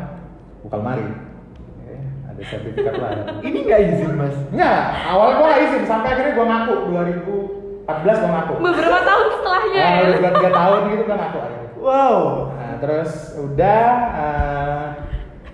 Buka 0.60 0.76
lemari. 0.76 1.06
Ada 2.36 2.44
sertifikat 2.46 2.94
lah. 2.94 3.10
Ini 3.40 3.58
nggak 3.62 3.80
izin 3.86 4.12
mas. 4.12 4.36
Enggak, 4.50 4.80
awalnya 5.06 5.34
gue 5.34 5.46
gak 5.46 5.62
izin 5.62 5.82
sampai 5.84 6.08
akhirnya 6.10 6.32
gue 6.32 6.46
ngaku 6.46 6.74
2014 7.86 7.88
gue 8.14 8.30
ngaku. 8.30 8.52
Beberapa 8.60 9.00
tahun 9.02 9.26
setelahnya 9.32 9.80
Nah, 9.80 9.96
ya. 9.96 10.30
tiga 10.30 10.50
tahun 10.52 10.80
gitu 10.86 11.02
gue 11.02 11.16
ngaku 11.16 11.38
akhirnya. 11.38 11.70
Wow. 11.76 12.18
Nah, 12.52 12.74
terus 12.76 13.10
udah 13.36 13.84
eh, 14.12 14.84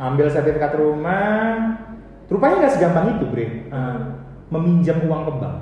ambil 0.01 0.27
sertifikat 0.27 0.73
rumah. 0.75 1.79
Rupanya 2.27 2.55
nggak 2.59 2.73
segampang 2.73 3.07
itu, 3.13 3.25
Bre. 3.27 3.47
Eh, 3.69 3.99
meminjam 4.49 4.99
uang 5.03 5.23
ke 5.23 5.33
bank. 5.39 5.57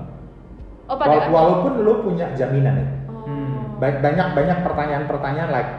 Oh 0.86 0.96
pada 0.96 1.10
Wala- 1.12 1.30
Walaupun 1.30 1.72
lu 1.80 2.02
punya 2.02 2.32
jaminan 2.32 2.74
ya. 2.74 2.86
Oh. 3.06 3.22
Hmm. 3.22 3.76
Ba- 3.76 4.00
Banyak 4.00 4.32
banyak 4.32 4.58
pertanyaan-pertanyaan 4.60 5.50
like 5.50 5.70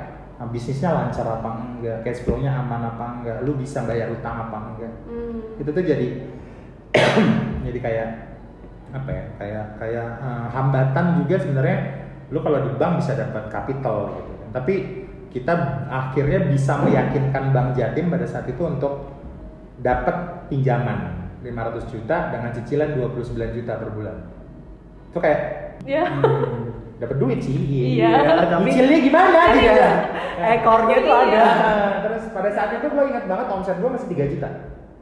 bisnisnya 0.49 0.89
lancar 0.89 1.27
apa 1.27 1.49
enggak, 1.62 2.01
cash 2.01 2.25
flow-nya 2.25 2.49
aman 2.49 2.82
apa 2.95 3.06
enggak, 3.21 3.38
lu 3.45 3.54
bisa 3.60 3.86
bayar 3.86 4.10
utang 4.10 4.49
apa 4.49 4.58
enggak. 4.73 4.93
Hmm. 5.06 5.62
Itu 5.62 5.69
tuh 5.69 5.84
jadi 5.86 6.08
jadi 7.69 7.80
kayak 7.80 8.10
apa 8.95 9.10
ya? 9.13 9.23
Kayak 9.38 9.65
kayak 9.77 10.10
eh, 10.17 10.45
hambatan 10.49 11.06
juga 11.21 11.36
sebenarnya 11.38 11.77
lu 12.32 12.39
kalau 12.41 12.60
di 12.63 12.71
bank 12.80 12.93
bisa 13.04 13.13
dapat 13.13 13.43
capital 13.51 14.17
gitu. 14.17 14.32
kan. 14.41 14.49
Tapi 14.56 14.75
kita 15.32 15.54
akhirnya 15.88 16.51
bisa 16.51 16.75
meyakinkan 16.84 17.56
Bank 17.56 17.80
Jatim 17.80 18.12
pada 18.12 18.27
saat 18.27 18.51
itu 18.51 18.60
untuk 18.67 19.15
dapat 19.80 20.47
pinjaman 20.51 21.32
500 21.39 21.88
juta 21.88 22.36
dengan 22.36 22.51
cicilan 22.51 22.99
29 22.99 23.56
juta 23.56 23.73
per 23.80 23.89
bulan. 23.95 24.17
Itu 25.12 25.19
kayak 25.23 25.39
Ya. 25.86 26.06
Dapat 27.01 27.17
duit 27.17 27.39
sih. 27.41 27.57
Iya. 27.97 28.45
tapi- 28.45 28.69
Cicilnya 28.69 28.99
gimana 29.01 29.39
gitu 29.57 29.73
ya? 29.73 29.91
Ekornya 30.61 30.97
tuh 31.01 31.13
ada. 31.17 31.41
Nah, 31.41 31.91
terus 32.05 32.23
pada 32.29 32.49
saat 32.53 32.69
itu 32.77 32.85
gue 32.85 33.03
ingat 33.09 33.25
banget 33.25 33.47
omset 33.49 33.77
gue 33.81 33.89
masih 33.89 34.07
3 34.13 34.31
juta. 34.37 34.49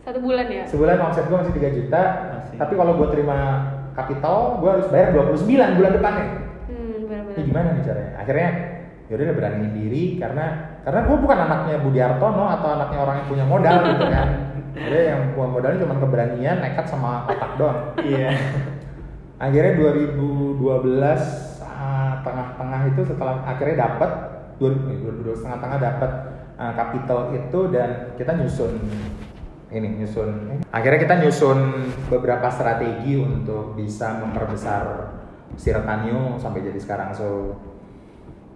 Satu 0.07 0.19
bulan 0.23 0.47
ya. 0.47 0.63
Sebulan 0.63 0.97
omset 1.03 1.27
gue 1.27 1.37
masih 1.37 1.53
3 1.59 1.69
juta. 1.75 2.01
Masih. 2.39 2.55
Tapi 2.55 2.73
kalau 2.79 2.93
gue 2.95 3.07
terima 3.11 3.37
kapital, 3.93 4.63
gue 4.63 4.69
harus 4.71 4.87
bayar 4.87 5.11
29 5.11 5.75
bulan 5.75 5.91
depannya. 5.91 6.25
Hmm 6.71 6.87
Ini 6.95 7.05
benar-benar. 7.05 7.43
gimana 7.43 7.67
nih 7.75 7.83
caranya? 7.83 8.11
Akhirnya 8.15 8.49
yaudah 9.09 9.25
deh 9.25 9.35
beraniin 9.35 9.71
diri 9.73 10.03
karena 10.21 10.45
karena 10.85 10.99
gue 11.01 11.17
bukan 11.17 11.37
anaknya 11.41 11.75
Budi 11.81 11.99
Hartono 11.99 12.45
atau 12.45 12.69
anaknya 12.77 12.99
orang 13.01 13.15
yang 13.19 13.27
punya 13.27 13.45
modal 13.45 13.75
gitu 13.91 14.05
kan. 14.07 14.27
Jadi 14.79 14.99
yang 15.11 15.21
punya 15.35 15.49
modalnya 15.51 15.79
cuma 15.83 15.95
keberanian, 15.99 16.57
nekat 16.63 16.85
sama 16.87 17.27
otak 17.27 17.51
doang. 17.59 17.79
Iya. 17.99 18.31
akhirnya 19.45 19.73
2012 19.79 20.59
ah, 20.99 21.19
tengah-tengah 22.25 22.81
itu 22.91 23.01
setelah 23.05 23.41
akhirnya 23.43 23.87
dapat 23.87 24.11
2012 24.59 25.45
tengah-tengah 25.45 25.79
dapat 25.79 26.11
ah, 26.59 26.73
capital 26.75 27.31
itu 27.31 27.59
dan 27.71 28.13
kita 28.19 28.35
nyusun 28.35 28.73
ini 29.69 30.01
nyusun 30.01 30.59
akhirnya 30.73 30.99
kita 30.99 31.15
nyusun 31.21 31.59
beberapa 32.09 32.49
strategi 32.49 33.15
untuk 33.21 33.77
bisa 33.77 34.17
memperbesar 34.17 35.15
Sirtanio 35.57 36.37
sampai 36.37 36.61
jadi 36.61 36.79
sekarang. 36.79 37.09
So 37.15 37.57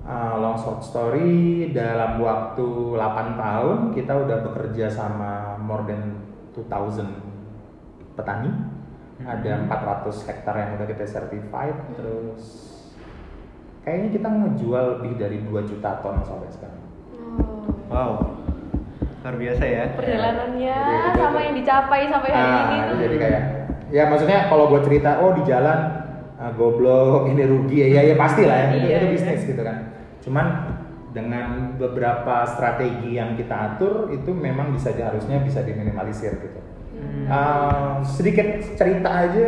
ah, 0.06 0.38
long 0.38 0.60
short 0.60 0.84
story 0.84 1.72
dalam 1.76 2.22
waktu 2.22 2.68
8 3.00 3.40
tahun 3.40 3.78
kita 3.96 4.14
udah 4.28 4.38
bekerja 4.52 4.92
sama 4.92 5.58
more 5.58 5.88
than 5.88 6.22
2000 6.54 7.04
petani. 8.14 8.52
Ada 9.24 9.64
400 9.70 10.28
hektar 10.28 10.56
yang 10.58 10.70
udah 10.76 10.88
kita 10.90 11.06
certified 11.08 11.78
terus 11.96 12.73
kayaknya 13.84 14.10
kita 14.12 14.28
ngejual 14.30 14.84
lebih 14.94 15.12
dari 15.16 15.38
2 15.42 15.64
juta 15.66 16.00
ton 16.00 16.18
sampai 16.22 16.50
sekarang 16.50 16.82
Oh. 17.34 17.66
Wow. 17.90 18.14
Luar 19.24 19.36
biasa 19.36 19.64
ya. 19.64 19.84
Perjalanannya 19.94 20.76
Jadi, 20.76 21.10
sama 21.16 21.32
jadi- 21.32 21.44
yang 21.44 21.56
dicapai 21.56 22.02
sampai 22.06 22.30
hari 22.30 22.44
Ah, 22.46 22.62
ini 22.62 22.76
itu 22.76 22.86
tuh. 22.86 23.00
jadi 23.00 23.16
kayak 23.18 23.42
ya 23.90 24.04
maksudnya 24.08 24.40
kalau 24.48 24.66
gue 24.68 24.82
cerita 24.82 25.12
oh 25.18 25.32
di 25.32 25.44
jalan 25.44 25.80
ah, 26.36 26.52
goblok 26.52 27.26
ini 27.32 27.44
rugi 27.44 27.78
ya 27.80 27.88
ya, 27.90 28.02
ya 28.04 28.16
pasti 28.16 28.44
lah 28.44 28.58
ya 28.58 28.68
itu, 28.70 28.78
Iya, 28.84 28.86
itu 28.92 29.06
iya. 29.06 29.14
bisnis 29.14 29.42
gitu 29.46 29.62
kan 29.62 29.78
cuman 30.20 30.46
dengan 31.14 31.48
beberapa 31.76 32.36
strategi 32.44 33.14
yang 33.14 33.34
kita 33.34 33.54
atur 33.54 34.10
itu 34.10 34.30
memang 34.30 34.74
bisa 34.74 34.90
harusnya 34.92 35.40
bisa 35.40 35.62
diminimalisir 35.62 36.34
gitu 36.38 36.60
Hmm. 36.94 37.26
Uh, 37.28 37.94
sedikit 38.02 38.46
cerita 38.74 39.10
aja 39.10 39.48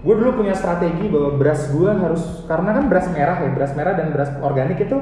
gue 0.00 0.14
dulu 0.14 0.30
punya 0.34 0.52
strategi 0.52 1.06
bahwa 1.06 1.36
beras 1.36 1.68
gue 1.68 1.90
harus 1.90 2.22
karena 2.44 2.70
kan 2.72 2.84
beras 2.86 3.06
merah 3.08 3.36
ya 3.38 3.50
beras 3.50 3.72
merah 3.74 3.92
dan 3.92 4.08
beras 4.10 4.32
organik 4.40 4.80
itu 4.80 4.96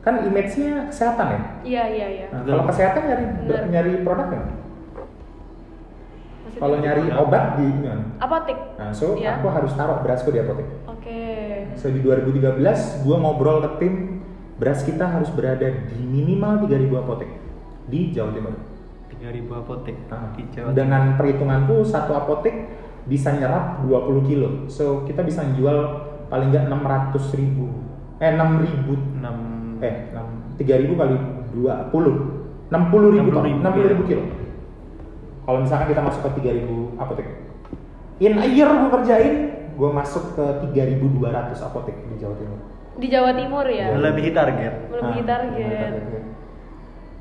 kan 0.00 0.22
image-nya 0.22 0.86
kesehatan 0.86 1.26
ya 1.28 1.40
Iya 1.64 1.84
iya 1.88 2.06
iya. 2.08 2.26
Nah, 2.28 2.44
kalau 2.44 2.64
kesehatan 2.66 3.02
nyari 3.02 3.24
Benar. 3.42 3.62
nyari 3.66 3.92
produknya 4.00 4.40
Maksudnya- 6.44 6.60
kalau 6.60 6.76
nyari 6.78 7.02
obat 7.10 7.44
di 7.56 7.66
gimana 7.66 8.04
apotek. 8.16 8.58
nah 8.76 8.90
so 8.90 9.06
Iya. 9.14 9.30
aku 9.34 9.46
harus 9.48 9.72
taruh 9.72 9.98
berasku 10.00 10.28
di 10.28 10.38
apotek 10.38 10.66
Oke. 10.86 11.20
so 11.74 11.88
di 11.88 11.98
2013 11.98 12.78
gue 13.00 13.16
ngobrol 13.16 13.58
ke 13.60 13.70
tim 13.80 13.94
beras 14.54 14.80
kita 14.80 15.08
harus 15.08 15.28
berada 15.28 15.66
di 15.66 15.98
minimal 15.98 16.62
3000 16.62 16.94
apotek 16.96 17.30
di 17.86 18.12
Jawa 18.12 18.30
Timur 18.30 18.54
3000 19.10 19.26
apotek 19.56 19.96
Nah, 20.06 20.30
di 20.30 20.42
Jawa 20.48 20.70
dengan 20.70 21.16
perhitunganku 21.16 21.82
satu 21.82 22.14
apotek 22.14 22.54
bisa 23.04 23.32
nyerap 23.36 23.84
20 23.84 24.28
kilo. 24.28 24.48
So 24.72 25.04
kita 25.04 25.20
bisa 25.24 25.44
jual 25.56 25.78
paling 26.32 26.48
nggak 26.52 26.66
600 26.68 27.38
ribu. 27.40 27.66
Eh 28.20 28.32
6 28.32 28.64
ribu. 28.64 28.92
6 29.20 29.84
eh 29.84 29.94
6, 30.12 30.60
3 30.60 30.82
ribu 30.86 30.94
kali 30.96 31.16
20 31.52 32.34
60 32.72 33.14
ribu 33.14 33.28
60 33.30 33.48
ribu, 33.48 33.58
60 33.60 33.92
ribu 33.92 34.02
iya. 34.02 34.10
kilo. 34.10 34.24
Kalau 35.44 35.58
misalkan 35.60 35.86
kita 35.92 36.00
masuk 36.00 36.20
ke 36.24 36.30
3 36.48 36.56
ribu 36.58 36.76
apotek. 36.96 37.26
In 38.22 38.38
a 38.40 38.46
year 38.48 38.70
gue 38.70 38.90
kerjain 38.90 39.34
gue 39.74 39.90
masuk 39.90 40.38
ke 40.38 40.44
3200 40.70 41.66
apotek 41.66 41.96
di 42.08 42.14
Jawa 42.22 42.34
Timur. 42.38 42.60
Di 42.94 43.06
Jawa 43.10 43.30
Timur 43.34 43.66
ya. 43.66 43.90
melebihi 43.90 44.30
target. 44.30 44.74
Melebihi 44.88 45.22
Nah, 45.22 45.28
target. 45.28 45.92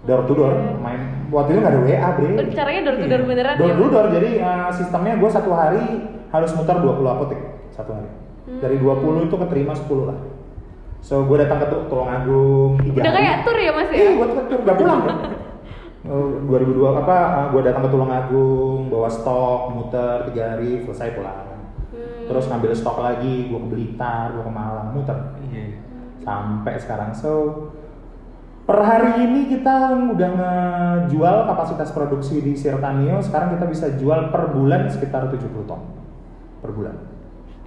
Door 0.04 0.22
to 0.24 0.34
door 0.34 0.52
main 0.78 1.02
waktu 1.30 1.50
itu 1.50 1.60
nggak 1.60 1.74
ada 1.74 1.82
WA 1.82 2.10
bre 2.14 2.28
Oh, 2.34 2.48
caranya 2.52 2.82
door 2.84 2.98
to 2.98 3.06
door 3.06 3.22
beneran 3.24 3.56
door 3.56 3.72
to 3.72 3.86
door 3.90 4.06
jadi 4.10 4.30
uh, 4.38 4.70
sistemnya 4.70 5.16
gue 5.16 5.30
satu 5.30 5.52
hari 5.52 5.84
harus 6.28 6.52
muter 6.54 6.76
20 6.76 7.04
apotek 7.06 7.40
satu 7.70 7.92
hari 7.92 8.10
Hmm. 8.44 8.60
dari 8.60 8.76
20 8.76 9.24
itu 9.24 9.36
keterima 9.40 9.72
10 9.72 9.88
lah 10.04 10.20
so 11.00 11.24
gue 11.24 11.38
datang 11.38 11.64
ke 11.64 11.68
Tulungagung 11.88 12.76
tiga 12.78 13.00
Udah 13.00 13.08
hari. 13.08 13.20
kayak 13.22 13.36
tour 13.42 13.58
ya 13.58 13.72
mas 13.72 13.88
ya? 13.88 13.96
Iya, 13.96 14.12
gue 14.14 14.28
tuh 14.44 14.60
udah 14.60 14.76
pulang 14.76 15.00
kan. 15.02 15.16
Oh, 16.04 16.28
2002 16.44 17.00
apa? 17.00 17.18
gue 17.50 17.62
datang 17.64 17.88
ke 17.88 17.90
Tulungagung, 17.90 18.92
bawa 18.92 19.08
stok, 19.08 19.72
muter 19.72 20.28
tiga 20.28 20.44
hari, 20.52 20.84
selesai 20.84 21.16
pulang. 21.16 21.48
Hmm. 21.90 22.28
Terus 22.28 22.44
ngambil 22.46 22.72
stok 22.74 23.00
lagi, 23.00 23.48
gue 23.48 23.56
ke 23.58 23.68
Blitar, 23.70 24.36
gue 24.36 24.44
ke 24.44 24.52
Malang, 24.52 24.92
muter 24.92 25.16
Iya. 25.42 25.80
sampai 26.20 26.76
sekarang. 26.76 27.12
So 27.14 27.32
per 28.64 28.80
hari 28.80 29.28
ini 29.28 29.52
kita 29.52 29.92
udah 30.16 30.30
ngejual 30.40 31.38
kapasitas 31.52 31.92
produksi 31.92 32.40
di 32.40 32.56
Sirtanio. 32.56 33.20
Sekarang 33.20 33.60
kita 33.60 33.68
bisa 33.68 33.92
jual 34.00 34.32
per 34.32 34.56
bulan 34.56 34.88
sekitar 34.88 35.28
70 35.28 35.68
ton 35.68 35.82
per 36.64 36.72
bulan. 36.72 36.96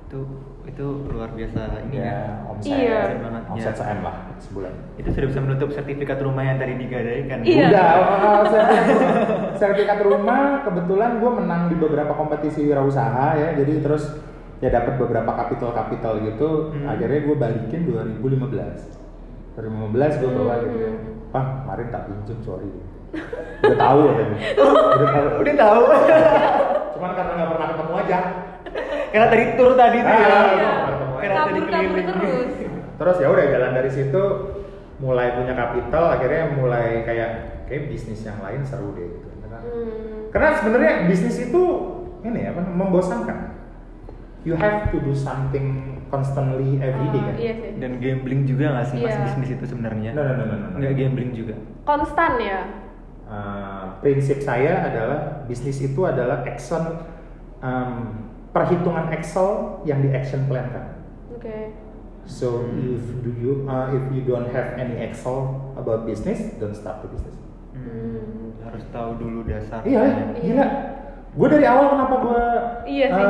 Itu 0.09 0.25
itu 0.67 0.87
luar 1.13 1.31
biasa 1.37 1.85
ini 1.87 2.01
ya. 2.01 2.05
Ya, 2.05 2.21
omset, 2.49 2.75
Iya. 2.75 3.01
Banget, 3.23 3.43
omset 3.53 3.75
ya. 3.77 3.79
CM 3.79 4.01
lah 4.03 4.17
sebulan. 4.41 4.73
Itu 4.99 5.09
sudah 5.15 5.29
bisa 5.31 5.41
menutup 5.45 5.69
sertifikat 5.71 6.19
rumah 6.25 6.43
yang 6.43 6.57
tadi 6.59 6.75
digadaikan. 6.81 7.39
Iya. 7.45 7.67
Udah, 7.71 7.89
uh, 8.01 8.43
sertifikat, 8.49 9.19
sertifikat 9.61 9.99
rumah 10.03 10.65
kebetulan 10.65 11.11
gue 11.23 11.31
menang 11.31 11.63
di 11.71 11.77
beberapa 11.79 12.13
kompetisi 12.17 12.67
wirausaha 12.67 13.37
ya, 13.37 13.49
jadi 13.55 13.85
terus 13.85 14.17
ya 14.65 14.73
dapat 14.73 14.97
beberapa 14.97 15.29
kapital 15.29 15.71
kapital 15.77 16.25
gitu. 16.25 16.73
Hmm. 16.73 16.89
Akhirnya 16.89 17.21
gue 17.21 17.37
balikin 17.37 17.81
2015. 17.85 19.06
2015 19.57 20.21
gue 20.21 20.31
bawa 20.31 20.55
gitu, 20.61 20.77
ya. 20.77 20.91
Pak 21.33 21.45
kemarin 21.65 21.87
tak 21.89 22.03
pinjem 22.07 22.39
sorry. 22.45 22.69
Udah 23.65 23.79
tahu 23.79 23.99
ya, 24.05 24.13
udah 24.13 25.09
tahu. 25.09 25.29
Udah 25.41 25.55
tahu. 25.57 25.81
Cuman 26.97 27.11
karena 27.17 27.33
nggak 27.35 27.51
pernah 27.57 27.67
ketemu 27.73 27.93
aja. 27.97 28.19
Karena 29.09 29.27
tadi 29.33 29.45
tur 29.57 29.71
tadi 29.73 29.99
tuh 30.01 30.13
ya. 30.13 30.41
Karena 31.17 31.41
tadi 31.43 31.61
keliling. 31.65 32.07
terus. 32.07 32.51
Terus 32.97 33.17
ya 33.21 33.29
udah 33.29 33.45
jalan 33.49 33.73
dari 33.73 33.91
situ 33.93 34.23
mulai 34.97 35.37
punya 35.37 35.53
kapital 35.53 36.05
akhirnya 36.09 36.57
mulai 36.57 37.05
kayak 37.05 37.31
kayak 37.69 37.93
bisnis 37.93 38.25
yang 38.25 38.41
lain 38.41 38.65
seru 38.65 38.97
deh 38.97 39.05
gitu 39.05 39.29
karena, 39.45 39.59
Hmm. 39.61 40.33
karena 40.33 40.49
sebenarnya 40.57 40.93
bisnis 41.05 41.37
itu 41.37 41.63
ini 42.25 42.49
apa 42.49 42.65
membosankan 42.65 43.56
you 44.47 44.55
have 44.55 44.89
to 44.89 45.03
do 45.03 45.11
something 45.11 45.99
constantly 46.07 46.79
every 46.79 47.11
day 47.11 47.19
Ah, 47.19 47.27
kan 47.29 47.37
Iya 47.37 47.53
sih. 47.59 47.71
Dan 47.83 47.93
gambling 47.99 48.47
juga 48.47 48.65
nggak 48.73 48.87
sih 48.87 48.97
mas 49.03 49.11
Iya. 49.11 49.25
bisnis 49.27 49.51
itu 49.59 49.65
sebenarnya? 49.67 50.11
no 50.15 50.23
no 50.23 50.33
no 50.33 50.45
no, 50.45 50.45
no, 50.47 50.67
no. 50.71 50.77
Nggak 50.79 50.95
gambling 50.95 51.31
juga. 51.35 51.55
Konstan 51.83 52.33
ya. 52.39 52.61
Uh, 53.27 53.99
prinsip 53.99 54.39
saya 54.39 54.87
adalah 54.87 55.21
bisnis 55.51 55.83
itu 55.83 55.99
adalah 56.07 56.47
action 56.47 56.79
um, 57.59 58.23
perhitungan 58.55 59.11
Excel 59.11 59.83
yang 59.83 59.99
di 59.99 60.15
action 60.15 60.47
plan 60.47 60.71
kan 60.71 60.87
Oke. 61.35 61.75
So 62.23 62.63
if 62.71 63.03
do 63.23 63.31
you 63.35 63.67
uh, 63.67 63.91
if 63.91 64.03
you 64.11 64.23
don't 64.23 64.47
have 64.51 64.79
any 64.79 64.99
Excel 64.99 65.59
about 65.75 66.07
business, 66.07 66.55
don't 66.59 66.75
start 66.75 67.03
the 67.03 67.11
business. 67.11 67.35
Hmm. 67.71 68.55
Harus 68.63 68.83
tahu 68.91 69.15
dulu 69.19 69.47
dasar. 69.47 69.83
Iya, 69.83 70.35
gila. 70.35 70.67
Gue 71.37 71.49
dari 71.53 71.69
awal 71.69 71.93
kenapa 71.93 72.15
gue 72.19 72.43
Iya 72.87 73.07
sih. 73.13 73.25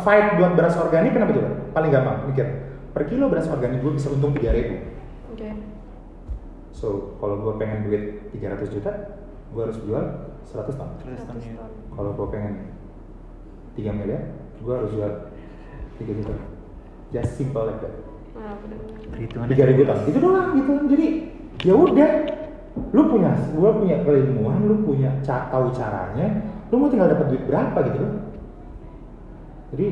fight 0.00 0.40
buat 0.40 0.52
beras 0.56 0.74
organik 0.74 1.12
kenapa 1.12 1.32
coba? 1.36 1.50
Paling 1.72 1.90
gampang 1.92 2.16
mikir. 2.26 2.46
Per 2.92 3.02
kilo 3.04 3.28
beras 3.28 3.48
organik 3.48 3.80
gue 3.80 3.92
bisa 3.92 4.08
untung 4.08 4.32
3000 4.32 4.48
ribu. 4.50 4.74
Oke. 5.32 5.48
So 6.72 7.16
kalau 7.20 7.36
gue 7.38 7.52
pengen 7.56 7.84
duit 7.84 8.32
300 8.32 8.72
juta, 8.72 8.90
gue 9.52 9.62
harus 9.62 9.76
jual 9.84 10.04
100 10.42 10.72
ton. 10.72 10.88
Terus 10.98 11.20
Seratus 11.20 11.24
tahunnya. 11.28 11.54
ton. 11.60 11.70
Kalau 11.92 12.10
gue 12.16 12.26
pengen 12.32 12.52
3 13.76 13.92
miliar, 13.92 14.22
gue 14.58 14.72
harus 14.72 14.90
jual 14.90 15.12
3 16.00 16.18
juta. 16.18 16.34
Just 17.12 17.36
simple 17.36 17.68
like 17.68 17.80
that. 17.80 17.92
Nah. 18.32 18.56
Perhitungan. 19.12 19.44
tiga 19.44 19.64
ribu 19.68 19.84
ton 19.84 19.98
itu 20.08 20.16
doang 20.16 20.56
gitu 20.56 20.72
jadi 20.88 21.06
ya 21.68 21.74
udah 21.76 22.10
lu 22.96 23.02
punya 23.04 23.30
gua 23.52 23.70
punya 23.76 23.96
keilmuan 24.00 24.56
lu 24.64 24.80
punya 24.80 25.12
ca 25.20 25.52
tahu 25.52 25.68
caranya 25.76 26.40
lu 26.72 26.74
mau 26.80 26.88
tinggal 26.88 27.12
dapat 27.12 27.28
duit 27.28 27.44
berapa 27.44 27.78
gitu 27.84 27.98
loh 28.00 28.12
jadi 29.72 29.86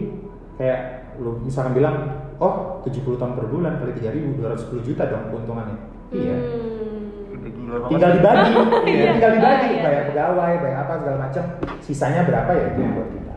kayak 0.60 0.80
lu 1.20 1.40
misalkan 1.44 1.72
bilang 1.76 1.96
oh 2.40 2.84
70 2.84 3.20
ton 3.20 3.32
per 3.36 3.48
bulan 3.48 3.80
kali 3.80 3.96
3210 3.96 4.88
juta 4.88 5.02
dong 5.08 5.28
keuntungannya. 5.32 5.76
Iya. 6.12 6.36
Hmm. 6.36 7.40
Gila 7.40 7.76
banget. 7.80 7.88
tinggal 7.92 8.10
dibagi. 8.16 8.52
Iya. 8.88 9.10
tinggal 9.16 9.32
dibagi. 9.36 9.68
Iya. 9.72 9.82
bayar 9.84 10.02
pegawai 10.12 10.52
bayar 10.64 10.78
apa 10.84 10.92
segala 11.00 11.18
macam 11.20 11.44
sisanya 11.84 12.20
berapa 12.24 12.50
ya 12.52 12.64
itu 12.72 12.78
yang 12.80 12.92
buat 12.96 13.08
kita? 13.12 13.34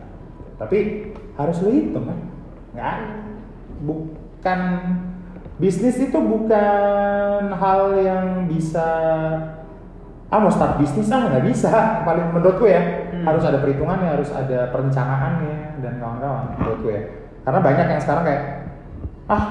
Tapi 0.60 0.78
harus 1.36 1.56
lu 1.64 1.70
hitung 1.72 2.04
kan? 2.08 2.18
Nggak? 2.76 2.96
Bukan 3.84 4.60
bisnis 5.60 5.96
itu 6.00 6.18
bukan 6.18 7.42
hal 7.56 7.80
yang 8.00 8.48
bisa 8.48 8.88
ah 10.32 10.40
mau 10.40 10.50
start 10.50 10.80
bisnis 10.80 11.12
ah 11.12 11.28
nggak 11.28 11.44
bisa. 11.44 12.04
Paling 12.08 12.32
menurutku 12.32 12.64
ya 12.68 13.03
Hmm. 13.14 13.24
harus 13.30 13.44
ada 13.46 13.58
perhitungannya 13.62 14.08
harus 14.18 14.30
ada 14.34 14.58
perencanaannya 14.74 15.58
dan 15.80 15.92
kawan-kawan 16.02 16.44
menurutku 16.58 16.88
ya 16.90 17.02
karena 17.44 17.60
banyak 17.60 17.86
yang 17.94 18.00
sekarang 18.02 18.24
kayak 18.26 18.42
ah 19.30 19.44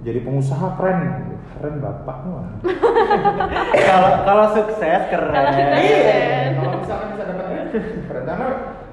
jadi 0.00 0.18
pengusaha 0.24 0.66
keren 0.80 1.00
keren 1.60 1.76
bapak 1.84 2.16
Kalau 3.90 4.12
kalau 4.24 4.46
sukses 4.56 5.02
keren. 5.12 5.34
Kalau 5.34 5.52
Iya, 5.76 6.56
kalau 6.56 6.78
misalkan 6.80 7.06
bisa 7.12 7.24
dapat 7.28 7.44
duit, 7.52 7.66
keren. 8.08 8.24
Karena 8.24 8.46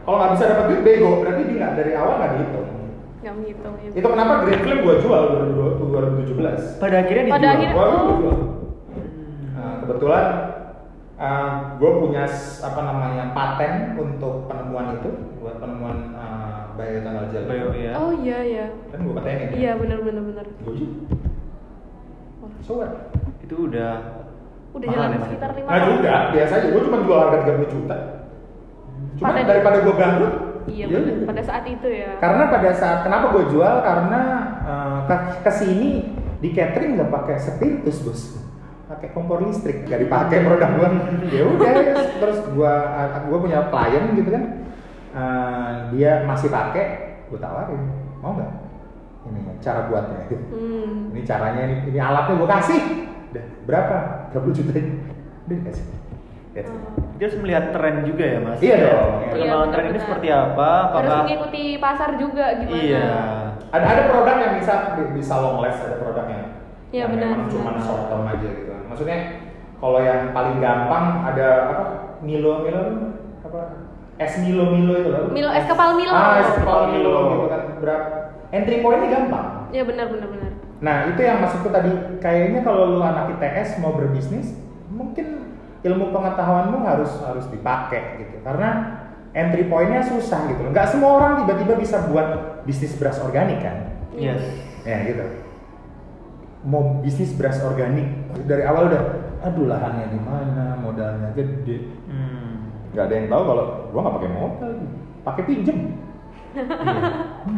kalau 0.04 0.16
nggak 0.20 0.32
bisa 0.36 0.44
dapat 0.52 0.66
duit 0.68 0.82
bego, 0.84 1.12
berarti 1.24 1.42
dia 1.48 1.56
nggak 1.64 1.74
dari 1.80 1.92
awal 1.96 2.14
nggak 2.20 2.32
dihitung. 2.36 2.68
Nggak 3.24 3.34
menghitung 3.40 3.76
ya. 3.80 3.90
Itu 3.96 4.08
kenapa 4.08 4.34
Green 4.44 4.62
Flame 4.64 4.82
gua 4.84 4.96
jual 5.00 5.24
2017. 5.32 6.84
Pada 6.84 6.96
akhirnya 7.00 7.24
dijual. 7.24 7.36
Pada 7.40 7.48
akhirnya- 7.56 7.76
Gua 7.76 7.86
gua 7.88 7.96
oh. 7.96 8.18
jual. 8.20 8.38
Nah, 9.56 9.74
kebetulan 9.84 10.26
uh, 11.18 11.50
gue 11.76 11.92
punya 11.98 12.24
apa 12.60 12.82
namanya 12.82 13.24
paten 13.32 13.74
untuk 13.96 14.46
penemuan 14.46 14.98
itu, 14.98 15.10
buat 15.38 15.58
penemuan 15.58 16.14
uh, 16.14 16.74
bioethanol 16.74 17.26
gel. 17.30 17.44
Bio 17.46 17.70
ya. 17.74 17.92
Oh 17.96 18.12
iya 18.16 18.40
iya. 18.42 18.66
Kan 18.90 19.04
gue 19.04 19.14
patenin. 19.14 19.48
Iya 19.54 19.72
benar 19.76 20.00
benar 20.02 20.24
benar. 20.24 20.46
Gue 20.62 20.74
jual. 20.74 20.94
So 22.64 22.80
what? 22.80 22.92
Itu 23.42 23.68
udah 23.68 24.24
Udah 24.76 24.88
jalan 24.88 25.10
ya, 25.10 25.20
sekitar 25.26 25.50
lima 25.54 25.68
Nah 25.68 25.80
tahun. 25.80 25.90
juga, 25.98 26.14
biasa 26.32 26.54
aja. 26.54 26.68
Gue 26.70 26.82
cuma 26.84 26.98
jual 27.02 27.18
harga 27.18 27.38
30 27.50 27.74
juta. 27.74 27.98
Cuma 29.18 29.28
Paten. 29.32 29.46
daripada 29.48 29.78
gue 29.82 29.96
bangkrut, 29.96 30.34
Iya 30.68 30.84
ya 30.84 30.86
benar. 30.92 31.02
udah. 31.02 31.28
Pada 31.32 31.42
saat 31.42 31.64
itu 31.66 31.88
ya. 31.88 32.12
Karena 32.20 32.44
pada 32.48 32.72
saat 32.72 33.00
kenapa 33.02 33.26
gue 33.32 33.44
jual 33.50 33.76
karena 33.82 34.22
uh, 34.62 35.00
ke 35.08 35.16
ke 35.42 35.52
sini 35.52 35.90
di 36.38 36.50
catering 36.54 36.94
nggak 36.94 37.10
pakai 37.10 37.36
spiritus 37.40 37.98
bos, 38.06 38.22
pakai 38.98 39.10
kompor 39.14 39.46
listrik 39.46 39.86
nggak 39.86 40.02
dipakai 40.10 40.38
produk 40.42 40.70
gue. 40.74 40.90
ya 41.30 41.44
udah 41.46 41.72
terus 42.18 42.40
gue 42.50 42.74
gue 43.30 43.38
punya 43.38 43.60
klien 43.70 44.04
gitu 44.18 44.30
kan, 44.34 44.44
uh, 45.14 45.70
dia 45.94 46.26
masih 46.26 46.50
pakai, 46.50 46.86
gue 47.30 47.38
tawarin 47.38 47.82
mau 48.18 48.34
nggak 48.34 48.52
ini 49.28 49.40
cara 49.62 49.86
buatnya 49.86 50.26
gitu. 50.28 50.36
Hmm. 50.58 51.12
Ini 51.14 51.22
caranya 51.28 51.62
ini, 51.68 51.76
ini 51.94 52.00
alatnya 52.00 52.34
gue 52.40 52.50
kasih. 52.50 52.82
Udah 53.34 53.46
berapa? 53.68 53.96
30 54.34 54.58
juta 54.58 54.74
ini. 54.80 54.92
Udah 55.46 55.56
dikasih. 55.62 55.86
That's 56.56 56.72
it. 56.74 56.82
Dia 57.18 57.26
harus 57.30 57.38
melihat 57.42 57.66
tren 57.70 57.96
juga 58.06 58.24
ya 58.26 58.40
mas. 58.42 58.58
Iya 58.58 58.76
dong. 58.82 59.10
Perkembangan 59.30 59.38
Iya, 59.38 59.54
tren 59.54 59.62
ini 59.62 59.70
benar-benar. 59.70 60.06
seperti 60.06 60.28
apa? 60.32 60.70
Harus 60.72 60.94
Apakah 60.98 61.22
mengikuti 61.26 61.64
pasar 61.78 62.10
juga 62.18 62.46
gimana? 62.58 62.78
Iya. 62.82 63.08
Ada 63.68 63.86
ada 63.86 64.04
produk 64.10 64.36
yang 64.40 64.54
bisa 64.58 64.74
bisa 65.12 65.34
long 65.38 65.58
last 65.62 65.80
ada 65.86 65.96
produknya. 66.00 66.40
Iya, 66.88 67.04
yang 67.04 67.12
benar, 67.14 67.28
memang 67.36 67.50
cuma 67.52 67.72
short 67.84 68.04
term 68.08 68.24
aja 68.26 68.48
gitu. 68.48 68.67
Maksudnya 68.98 69.46
kalau 69.78 70.02
yang 70.02 70.34
paling 70.34 70.58
gampang 70.58 71.22
ada 71.22 71.48
apa 71.70 71.76
Milo 72.26 72.66
Milo 72.66 73.14
apa 73.46 73.94
es 74.18 74.34
Milo 74.42 74.74
Milo 74.74 74.94
itu 74.98 75.10
loh. 75.14 75.30
Milo, 75.30 75.54
es 75.54 75.70
kepal 75.70 75.94
Milo. 75.94 76.10
Ah, 76.10 76.42
es 76.42 76.50
kepal 76.58 76.90
Milo. 76.90 77.14
Milo 77.14 77.22
gitu 77.30 77.46
kan 77.46 77.62
berapa 77.78 78.08
entry 78.50 78.82
point-nya 78.82 79.10
gampang. 79.14 79.70
Iya 79.70 79.86
benar 79.86 80.10
benar 80.10 80.28
benar. 80.34 80.52
Nah 80.82 80.98
itu 81.14 81.22
yang 81.22 81.46
maksudku 81.46 81.70
tadi 81.70 81.94
kayaknya 82.18 82.66
kalau 82.66 82.98
lu 82.98 83.06
anak 83.06 83.38
ITS 83.38 83.78
mau 83.78 83.94
berbisnis 83.94 84.58
mungkin 84.90 85.54
ilmu 85.86 86.10
pengetahuanmu 86.10 86.82
harus 86.82 87.22
harus 87.22 87.46
dipakai 87.54 88.26
gitu 88.26 88.42
karena 88.42 88.98
entry 89.38 89.70
pointnya 89.70 90.02
susah 90.02 90.50
gitu 90.50 90.74
nggak 90.74 90.90
semua 90.90 91.22
orang 91.22 91.46
tiba-tiba 91.46 91.78
bisa 91.78 92.02
buat 92.10 92.66
bisnis 92.66 92.98
beras 92.98 93.22
organik 93.22 93.62
kan 93.62 93.94
Yes. 94.18 94.42
ya 94.82 95.06
gitu 95.06 95.22
mau 96.64 96.98
bisnis 97.00 97.34
beras 97.34 97.62
organik 97.62 98.08
dari 98.46 98.64
awal 98.64 98.90
udah 98.90 99.04
aduh 99.40 99.66
lahannya 99.66 100.10
di 100.10 100.20
mana 100.20 100.74
modalnya 100.76 101.30
gede 101.32 101.94
Hmm. 102.08 102.74
nggak 102.92 103.04
ada 103.04 103.14
yang 103.14 103.28
tahu 103.28 103.42
kalau 103.46 103.64
gua 103.90 104.00
nggak 104.02 104.16
pakai 104.18 104.32
modal 104.32 104.72
pakai 105.24 105.44
pinjem 105.46 105.80
Iya. 106.58 106.66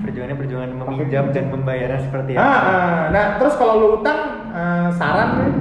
Perjuangannya 0.04 0.36
perjuangan 0.36 0.72
meminjam 0.76 1.32
dan 1.32 1.46
membayarnya 1.48 2.00
seperti 2.04 2.36
Ah, 2.36 2.44
apa? 2.44 2.52
ah. 2.68 3.02
nah 3.10 3.26
terus 3.40 3.56
kalau 3.56 3.74
lu 3.78 3.88
utang 3.96 4.20
eh, 4.52 4.88
saran 4.94 5.30
nih 5.40 5.52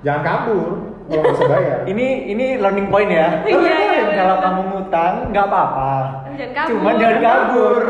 jangan 0.00 0.22
kabur 0.22 0.68
kalau 1.04 1.20
nggak 1.20 1.34
bisa 1.34 1.46
bayar. 1.46 1.78
Ini 1.84 2.06
ini 2.28 2.46
learning 2.56 2.88
point 2.88 3.08
ya. 3.08 3.44
Iya, 3.44 3.56
iya, 3.58 3.76
iya, 3.80 4.02
Kalau 4.14 4.36
benar. 4.36 4.44
kamu 4.44 4.60
ngutang 4.70 5.14
nggak 5.28 5.44
apa-apa. 5.46 5.92
Jangan 6.30 6.52
kabur. 6.54 6.68
Cuman 6.70 6.94
jangan 6.96 7.18
kabur. 7.18 7.82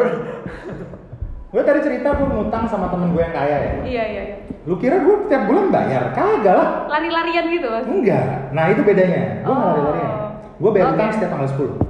Gue 1.48 1.62
tadi 1.62 1.80
cerita 1.80 2.08
gue 2.12 2.28
ngutang 2.28 2.64
sama 2.66 2.86
temen 2.88 3.08
gue 3.10 3.22
yang 3.22 3.32
kaya 3.32 3.56
ya. 3.56 3.72
Iya 3.80 4.04
iya 4.04 4.22
iya. 4.24 4.36
Lu 4.68 4.76
kira 4.76 5.00
gue 5.00 5.32
tiap 5.32 5.48
bulan 5.48 5.72
bayar? 5.72 6.12
Kagak 6.12 6.52
lah. 6.52 6.68
Lari-larian 6.92 7.44
gitu 7.48 7.66
mas. 7.72 7.88
Enggak. 7.88 8.52
Nah 8.52 8.64
itu 8.68 8.84
bedanya. 8.84 9.40
Gue 9.40 9.48
Oh. 9.48 9.64
lari-larian. 9.72 10.12
Gue 10.60 10.70
bayar 10.76 10.86
utang 10.92 11.08
setiap 11.08 11.30
tanggal 11.32 11.48
10 11.48 11.80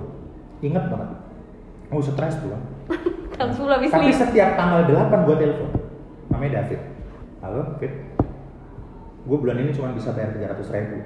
Ingat 0.63 0.85
banget. 0.87 1.11
Oh 1.91 1.99
stres 1.99 2.39
gue. 2.39 2.57
Kang 3.35 3.51
Sula 3.51 3.83
habis 3.83 3.91
Tapi 3.91 4.15
setiap 4.15 4.55
tanggal 4.55 4.87
8 4.87 5.27
gue 5.27 5.37
telepon. 5.43 5.71
Namanya 6.31 6.63
David. 6.63 6.81
Halo, 7.43 7.75
David. 7.75 7.93
Gue 9.27 9.39
bulan 9.43 9.59
ini 9.59 9.75
cuma 9.75 9.91
bisa 9.91 10.15
bayar 10.15 10.31
300 10.39 10.71
ribu. 10.71 11.03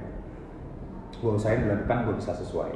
Gue 1.24 1.32
usahain 1.32 1.64
bulan 1.64 1.88
depan 1.88 2.04
gue 2.04 2.14
bisa 2.20 2.36
sesuai. 2.36 2.72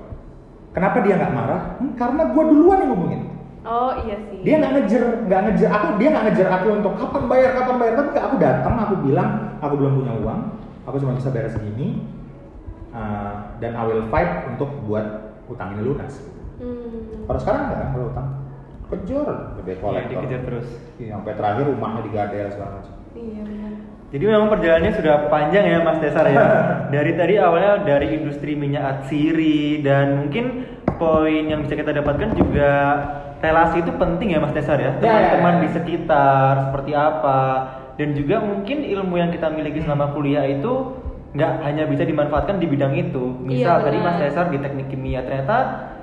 Kenapa 0.73 1.05
dia 1.05 1.21
nggak 1.21 1.35
marah? 1.37 1.61
Hmm, 1.81 1.93
karena 2.01 2.33
gue 2.33 2.45
duluan 2.49 2.81
yang 2.81 2.91
ngomongin. 2.97 3.23
Oh 3.67 3.93
iya 4.07 4.17
sih. 4.31 4.39
Dia 4.47 4.55
nggak 4.63 4.73
ngejar, 4.79 5.03
nggak 5.27 5.41
ngejar 5.51 5.71
aku, 5.75 5.87
dia 5.99 6.09
nggak 6.15 6.25
ngejar 6.31 6.49
aku 6.55 6.67
untuk 6.71 6.93
kapan 6.95 7.23
bayar, 7.27 7.51
kapan 7.59 7.77
bayar. 7.83 7.95
Tapi 7.99 8.09
aku 8.15 8.37
datang, 8.39 8.75
aku 8.79 8.95
bilang 9.03 9.31
aku 9.59 9.75
belum 9.75 9.93
punya 9.99 10.13
uang, 10.23 10.41
aku 10.87 10.97
cuma 11.03 11.13
bisa 11.19 11.29
bayar 11.35 11.51
segini, 11.51 11.99
uh, 12.95 13.59
dan 13.59 13.75
I 13.75 13.83
will 13.91 14.07
fight 14.07 14.47
untuk 14.55 14.71
buat 14.87 15.35
utang 15.51 15.75
ini 15.75 15.83
lunas. 15.83 16.15
Hmm. 16.63 17.27
Kalau 17.27 17.39
sekarang 17.43 17.61
nggak 17.67 17.79
kan 17.83 17.89
kalau 17.91 18.07
utang, 18.15 18.29
kejar, 18.95 19.29
gede 19.59 19.73
Iya, 19.75 19.83
kolektor. 19.83 20.11
dikejar 20.15 20.41
terus. 20.47 20.69
Iya, 21.03 21.11
sampai 21.19 21.35
terakhir 21.35 21.65
rumahnya 21.67 22.01
digadel 22.07 22.47
segala 22.55 22.71
macam. 22.79 22.95
Iya 23.19 23.43
benar. 23.43 23.73
Jadi 24.07 24.23
memang 24.23 24.49
perjalanannya 24.55 24.93
sudah 24.95 25.15
panjang 25.27 25.65
ya 25.67 25.79
Mas 25.83 25.99
Tesar 25.99 26.27
ya. 26.31 26.39
dari 26.95 27.13
tadi 27.19 27.35
awalnya 27.43 27.83
dari 27.83 28.15
industri 28.15 28.55
minyak 28.55 29.03
atsiri 29.03 29.83
dan 29.83 30.23
mungkin 30.23 30.63
poin 30.95 31.43
yang 31.51 31.67
bisa 31.67 31.75
kita 31.75 31.91
dapatkan 31.91 32.31
juga 32.39 32.71
relasi 33.38 33.81
itu 33.81 33.92
penting 33.92 34.33
ya 34.33 34.38
Mas 34.38 34.53
Tesar 34.53 34.77
ya. 34.77 34.85
Ya, 34.85 34.90
ya, 34.90 35.01
Teman-teman 35.01 35.55
ya. 35.55 35.61
di 35.61 35.68
sekitar 35.72 36.53
seperti 36.66 36.92
apa 36.92 37.40
dan 37.94 38.09
juga 38.12 38.37
mungkin 38.40 38.79
ilmu 38.83 39.14
yang 39.14 39.31
kita 39.31 39.49
miliki 39.49 39.81
selama 39.81 40.12
kuliah 40.12 40.44
itu 40.44 40.72
nggak 41.33 41.53
hanya 41.62 41.85
bisa 41.85 42.03
dimanfaatkan 42.03 42.57
di 42.57 42.66
bidang 42.66 42.92
itu. 42.92 43.37
Misal 43.38 43.81
Iya, 43.81 43.85
tadi. 43.85 43.99
Mas 43.99 44.16
Tesar 44.18 44.49
di 44.49 44.57
teknik 44.57 44.88
kimia 44.88 45.20
ternyata 45.20 45.57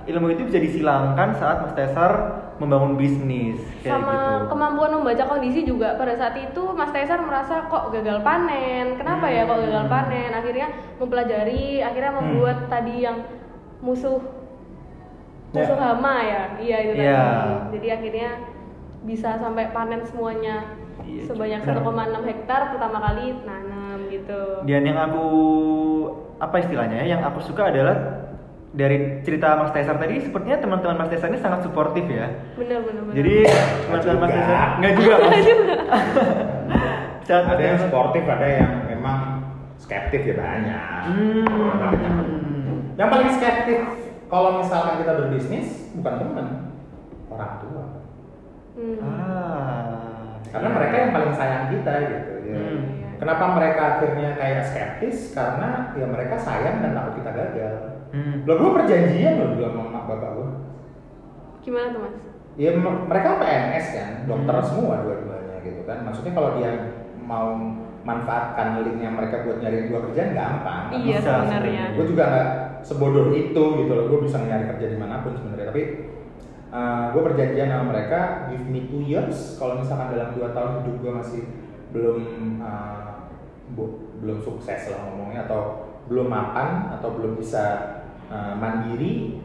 ilmu 0.03 0.29
itu 0.29 0.45
bisa 0.45 0.59
disilangkan 0.59 1.33
saat 1.33 1.57
Mas 1.59 1.73
Tesar 1.73 2.11
membangun 2.53 2.93
bisnis 2.93 3.57
kayak 3.81 3.97
sama 3.97 4.13
gitu. 4.13 4.53
kemampuan 4.53 4.91
membaca 4.93 5.25
kondisi 5.25 5.65
juga 5.65 5.97
pada 5.97 6.13
saat 6.13 6.37
itu 6.37 6.61
Mas 6.71 6.93
Tesar 6.93 7.17
merasa 7.19 7.65
kok 7.65 7.89
gagal 7.89 8.21
panen 8.21 8.93
kenapa 8.93 9.25
ya 9.25 9.41
kok 9.43 9.57
gagal 9.57 9.83
Hmm. 9.83 9.91
panen 9.91 10.31
akhirnya 10.31 10.67
mempelajari 11.01 11.81
akhirnya 11.81 12.11
membuat 12.13 12.69
tadi 12.69 13.01
yang 13.01 13.25
musuh 13.79 14.21
musuh 15.53 15.71
Ya. 15.71 15.85
hama 15.85 16.15
ya 16.19 16.41
iya 16.57 16.77
itu 16.81 16.93
Ya. 16.97 17.13
tadi 17.15 17.53
jadi 17.71 17.87
akhirnya 17.93 18.29
bisa 19.03 19.29
sampai 19.35 19.69
panen 19.69 20.01
semuanya 20.03 20.81
Iya, 20.99 21.25
sebanyak 21.25 21.61
benar. 21.61 21.81
1,6 21.83 22.21
hektar 22.23 22.61
pertama 22.69 22.97
kali 23.01 23.33
nanam 23.43 23.97
gitu 24.07 24.61
Dan 24.63 24.81
yang 24.83 24.99
aku 24.99 25.25
apa 26.37 26.55
istilahnya 26.59 27.01
ya, 27.01 27.05
yang 27.07 27.21
aku 27.23 27.41
suka 27.41 27.67
adalah 27.67 27.97
dari 28.71 28.97
cerita 29.21 29.53
Mas 29.55 29.69
Tesar 29.69 29.97
tadi 29.97 30.17
sepertinya 30.19 30.57
teman-teman 30.57 30.95
Mas 30.95 31.09
Tesar 31.09 31.27
ini 31.27 31.37
sangat 31.37 31.61
suportif 31.61 32.05
ya. 32.05 32.29
bener 32.55 32.81
bener 32.81 33.01
bener 33.03 33.13
Jadi 33.15 33.33
teman-teman 33.83 34.17
Mas 34.17 34.31
juga. 34.31 34.37
Tesar 34.39 34.69
nggak 34.75 34.93
juga 34.95 35.13
Mas. 35.19 35.45
Ada 37.25 37.63
yang 37.63 37.79
sportif 37.79 38.23
ada 38.25 38.47
yang 38.47 38.71
memang 38.85 39.17
skeptif 39.77 40.21
ya 40.23 40.35
banyak 40.35 41.01
Hmm. 41.03 42.95
yang 42.95 43.09
paling 43.09 43.29
skeptif 43.31 43.79
kalau 44.33 44.57
misalkan 44.57 44.97
kita 44.97 45.13
berbisnis 45.15 45.93
bukan 45.93 46.13
teman 46.17 46.47
orang 47.29 47.53
tua 47.61 47.85
Hmm. 48.73 48.97
Ah. 48.97 50.41
karena 50.49 50.69
mereka 50.71 50.95
yang 50.97 51.11
paling 51.13 51.29
sayang 51.31 51.69
kita 51.69 51.93
gitu 52.09 52.33
ya. 52.43 52.57
Hmm. 52.57 52.79
kenapa 53.15 53.53
mereka 53.53 53.81
akhirnya 53.87 54.33
kayak 54.33 54.65
skeptis 54.65 55.29
karena 55.31 55.93
ya 55.93 56.09
mereka 56.09 56.33
sayang 56.35 56.81
dan 56.81 56.97
takut 56.97 57.21
kita 57.21 57.31
gagal 57.31 57.75
Hmm. 58.09 58.41
lo 58.45 58.53
gue 58.53 58.71
perjanjian 58.73 59.33
loh 59.37 59.47
dulu 59.53 59.65
sama 59.67 59.89
mak 59.89 60.03
bapak 60.05 60.29
gue 60.33 60.49
gimana 61.61 61.93
tuh 61.93 62.01
mas 62.01 62.15
ya 62.53 62.69
mereka 62.81 63.29
PNS 63.37 63.85
kan 63.91 64.11
dokter 64.25 64.55
Hmm. 64.57 64.65
semua 64.65 64.95
dua-duanya 65.01 65.57
gitu 65.61 65.81
kan 65.85 65.97
maksudnya 66.01 66.33
kalau 66.33 66.49
dia 66.57 66.71
mau 67.21 67.53
manfaatkan 68.03 68.83
linknya 68.83 69.09
mereka 69.09 69.47
buat 69.47 69.63
nyari 69.63 69.87
dua 69.87 69.99
kerjaan 70.11 70.35
gampang. 70.35 70.91
Iya 70.91 71.17
sebenarnya. 71.23 71.83
gue 71.95 72.05
juga 72.05 72.23
nggak 72.27 72.47
sebodoh 72.83 73.31
itu 73.31 73.63
gitu 73.79 73.91
loh. 73.95 74.05
Gue 74.11 74.19
bisa 74.27 74.43
nyari 74.43 74.67
kerja 74.75 74.85
di 74.91 74.97
mana 74.99 75.23
pun 75.23 75.39
sebenarnya. 75.39 75.71
Tapi 75.71 75.83
gue 77.15 77.21
perjanjian 77.23 77.69
sama 77.71 77.85
mereka 77.95 78.51
give 78.51 78.67
me 78.67 78.91
two 78.91 79.01
years. 79.07 79.55
Kalau 79.55 79.79
misalkan 79.79 80.11
dalam 80.11 80.35
dua 80.35 80.51
tahun 80.51 80.83
hidup 80.83 80.95
gue 80.99 81.11
masih 81.15 81.41
belum 81.95 82.19
uh, 82.59 83.31
bu- 83.71 84.19
belum 84.19 84.43
sukses 84.43 84.91
lah 84.91 84.99
ngomongnya 85.07 85.47
atau 85.47 85.87
belum 86.11 86.27
mapan 86.27 86.91
atau 86.99 87.15
belum 87.15 87.39
bisa 87.39 87.63
uh, 88.27 88.59
mandiri 88.59 89.39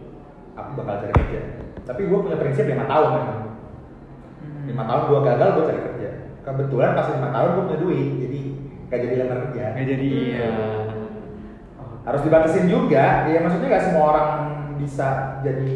aku 0.59 0.83
bakal 0.83 1.07
cari 1.07 1.15
kerja. 1.15 1.41
Tapi 1.87 2.11
gue 2.11 2.19
punya 2.19 2.37
prinsip 2.43 2.67
lima 2.67 2.91
tahun 2.91 3.09
memang. 3.23 3.41
Lima 4.67 4.83
tahun 4.83 5.03
gue 5.15 5.21
gagal 5.23 5.49
gue 5.55 5.65
cari 5.71 5.83
kerja 5.95 6.11
kebetulan 6.49 6.97
pas 6.97 7.07
lima 7.13 7.29
tahun 7.29 7.49
gue 7.53 7.65
punya 7.69 7.81
duit 7.85 8.09
jadi 8.25 8.41
gak 8.89 9.01
jadi 9.05 9.15
lamar 9.21 9.39
kerja. 9.49 9.65
Nggak 9.77 9.87
jadi 9.93 10.09
iya. 10.09 10.53
harus 12.09 12.21
dibatasin 12.25 12.67
juga 12.73 13.29
ya 13.29 13.39
maksudnya 13.45 13.69
nggak 13.69 13.85
semua 13.85 14.05
orang 14.17 14.29
bisa 14.81 15.39
jadi 15.45 15.73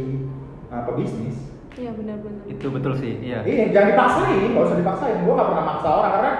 uh, 0.72 0.82
pebisnis. 0.88 1.36
Iya 1.72 1.92
benar-benar. 1.92 2.44
Itu 2.48 2.66
betul 2.68 2.92
sih, 2.96 3.20
iya. 3.20 3.44
iya 3.44 3.68
jangan 3.72 3.88
dipaksain 3.96 4.48
nggak 4.52 4.64
usah 4.64 4.78
dipaksain. 4.80 5.16
Gue 5.24 5.32
nggak 5.36 5.48
pernah 5.52 5.64
maksa 5.64 5.88
orang 5.92 6.12
karena 6.16 6.32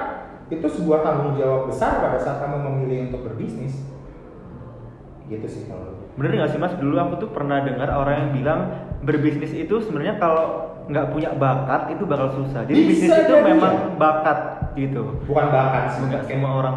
itu 0.53 0.67
sebuah 0.69 1.01
tanggung 1.05 1.33
jawab 1.37 1.63
besar 1.69 2.01
pada 2.05 2.19
saat 2.21 2.41
kamu 2.41 2.57
memilih 2.69 2.99
untuk 3.13 3.21
berbisnis. 3.29 3.85
Gitu 5.29 5.47
sih 5.49 5.63
kalau. 5.69 6.09
Bener 6.17 6.41
nggak 6.41 6.51
sih 6.57 6.61
mas? 6.61 6.77
Dulu 6.77 6.97
aku 6.97 7.15
tuh 7.29 7.31
pernah 7.33 7.65
dengar 7.65 7.93
orang 7.93 8.17
yang 8.29 8.31
bilang 8.37 8.61
berbisnis 9.05 9.53
itu 9.53 9.81
sebenarnya 9.81 10.21
kalau 10.21 10.72
nggak 10.85 11.07
punya 11.09 11.31
bakat 11.33 11.91
itu 11.91 12.03
bakal 12.05 12.29
susah. 12.33 12.63
Jadi 12.65 12.81
Bisa 12.83 12.89
bisnis 12.89 13.11
itu 13.21 13.35
jadi. 13.35 13.47
memang 13.47 13.75
bakat 13.97 14.39
gitu. 14.73 15.03
bukan 15.25 15.47
bakat 15.49 15.85
sih 15.91 16.01
Nggak 16.03 16.25
kayak- 16.25 16.33
semua 16.33 16.53
orang. 16.57 16.77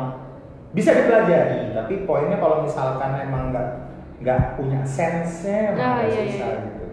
bisa 0.76 0.92
dipelajari 0.92 1.72
tapi 1.72 2.04
poinnya 2.04 2.36
kalau 2.36 2.60
misalkan 2.60 3.16
emang 3.18 3.56
nggak 3.56 3.68
nggak 4.20 4.60
punya 4.60 4.84
sense-nya 4.84 5.72
Ah, 5.72 6.04
agak 6.04 6.12
iya, 6.12 6.22
susah 6.28 6.50
iya. 6.52 6.64
gitu. 6.68 6.85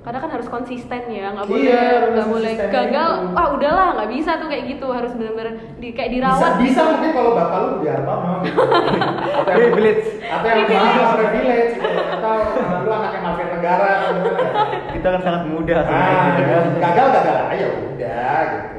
Karena 0.00 0.18
kan 0.18 0.30
harus 0.30 0.48
konsisten 0.48 1.02
ya 1.06 1.28
nggak 1.30 1.44
Iya, 1.46 1.52
boleh 1.52 2.08
nggak 2.10 2.26
boleh 2.26 2.52
gagal 2.72 3.10
itu. 3.12 3.36
ah 3.36 3.46
udahlah 3.52 3.86
nggak 3.94 4.10
bisa 4.10 4.30
tuh 4.36 4.48
kayak 4.48 4.64
gitu 4.66 4.86
harus 4.88 5.12
benar-benar 5.12 5.54
di 5.76 5.88
kayak 5.90 6.10
bisa, 6.10 6.16
dirawat 6.16 6.52
bisa 6.58 6.80
mungkin 6.86 7.10
kalau 7.12 7.30
bapak 7.34 7.58
lu 7.60 7.74
di 7.76 7.86
Hartono 7.86 8.32
gitu. 8.40 8.60
atau 8.60 9.50
yang 9.50 9.60
Privilege. 9.70 10.06
atau 10.24 10.46
yang 10.48 10.66
mahal 10.66 11.10
privilege 11.14 11.72
gitu. 11.76 11.88
atau 12.10 12.32
uh, 12.32 12.78
lu 12.80 12.90
anaknya 12.90 13.20
mafia 13.20 13.46
negara 13.50 13.88
atau 13.98 14.12
gimana 14.16 14.50
Kita 14.90 15.06
kan 15.10 15.20
sangat 15.20 15.42
muda 15.46 15.76
ah, 15.78 15.84
sebenarnya. 16.30 16.80
gagal 16.80 17.06
gagal 17.10 17.36
aja 17.46 17.66
udah 17.68 18.40
gitu 18.46 18.78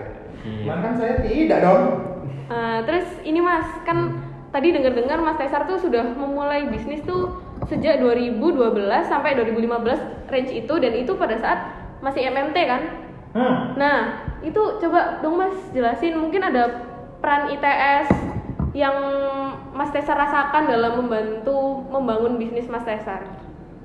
cuman 0.62 0.78
kan 0.80 0.94
saya 0.98 1.14
tidak 1.20 1.60
dong 1.62 1.84
Nah, 2.52 2.84
terus 2.84 3.08
ini 3.24 3.40
mas 3.40 3.64
kan 3.82 4.21
tadi 4.52 4.76
dengar-dengar 4.76 5.18
mas 5.24 5.40
Tesar 5.40 5.64
tuh 5.64 5.80
sudah 5.80 6.04
memulai 6.04 6.68
bisnis 6.68 7.00
tuh 7.08 7.40
sejak 7.72 8.04
2012 8.04 8.52
sampai 9.08 9.40
2015 9.40 10.28
range 10.28 10.52
itu 10.52 10.74
dan 10.76 10.94
itu 10.96 11.12
pada 11.16 11.40
saat 11.40 11.60
masih 12.04 12.28
MMT 12.28 12.58
kan 12.68 12.82
hmm. 13.32 13.80
Nah, 13.80 14.28
itu 14.44 14.60
coba 14.82 15.24
dong 15.24 15.40
Mas 15.40 15.56
jelasin 15.72 16.20
mungkin 16.20 16.44
ada 16.44 16.84
peran 17.24 17.54
ITS 17.54 18.12
yang 18.76 18.98
Mas 19.72 19.94
Tesar 19.96 20.20
rasakan 20.20 20.68
dalam 20.68 21.00
membantu 21.00 21.88
membangun 21.88 22.36
bisnis 22.36 22.68
Mas 22.68 22.84
Tesar. 22.84 23.24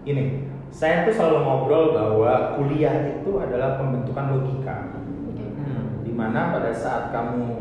ini 0.07 0.47
saya 0.71 1.03
tuh 1.03 1.15
selalu 1.15 1.39
ngobrol 1.43 1.85
bahwa 1.95 2.55
kuliah 2.59 3.11
itu 3.11 3.31
adalah 3.39 3.79
pembentukan 3.79 4.39
logika 4.39 4.77
Hmm. 5.57 6.05
di 6.07 6.15
mana 6.15 6.55
pada 6.55 6.71
saat 6.71 7.11
kamu 7.11 7.59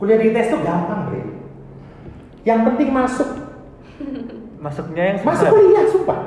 kuliah 0.00 0.16
di 0.16 0.32
tes 0.32 0.48
tuh 0.48 0.64
gampang 0.64 1.10
bre 1.10 1.41
yang 2.42 2.66
penting 2.66 2.88
masuk 2.90 3.28
Masuknya 4.62 5.02
yang 5.10 5.18
masuk 5.22 5.42
susah. 5.42 5.50
kuliah 5.50 5.84
sumpah 5.90 6.20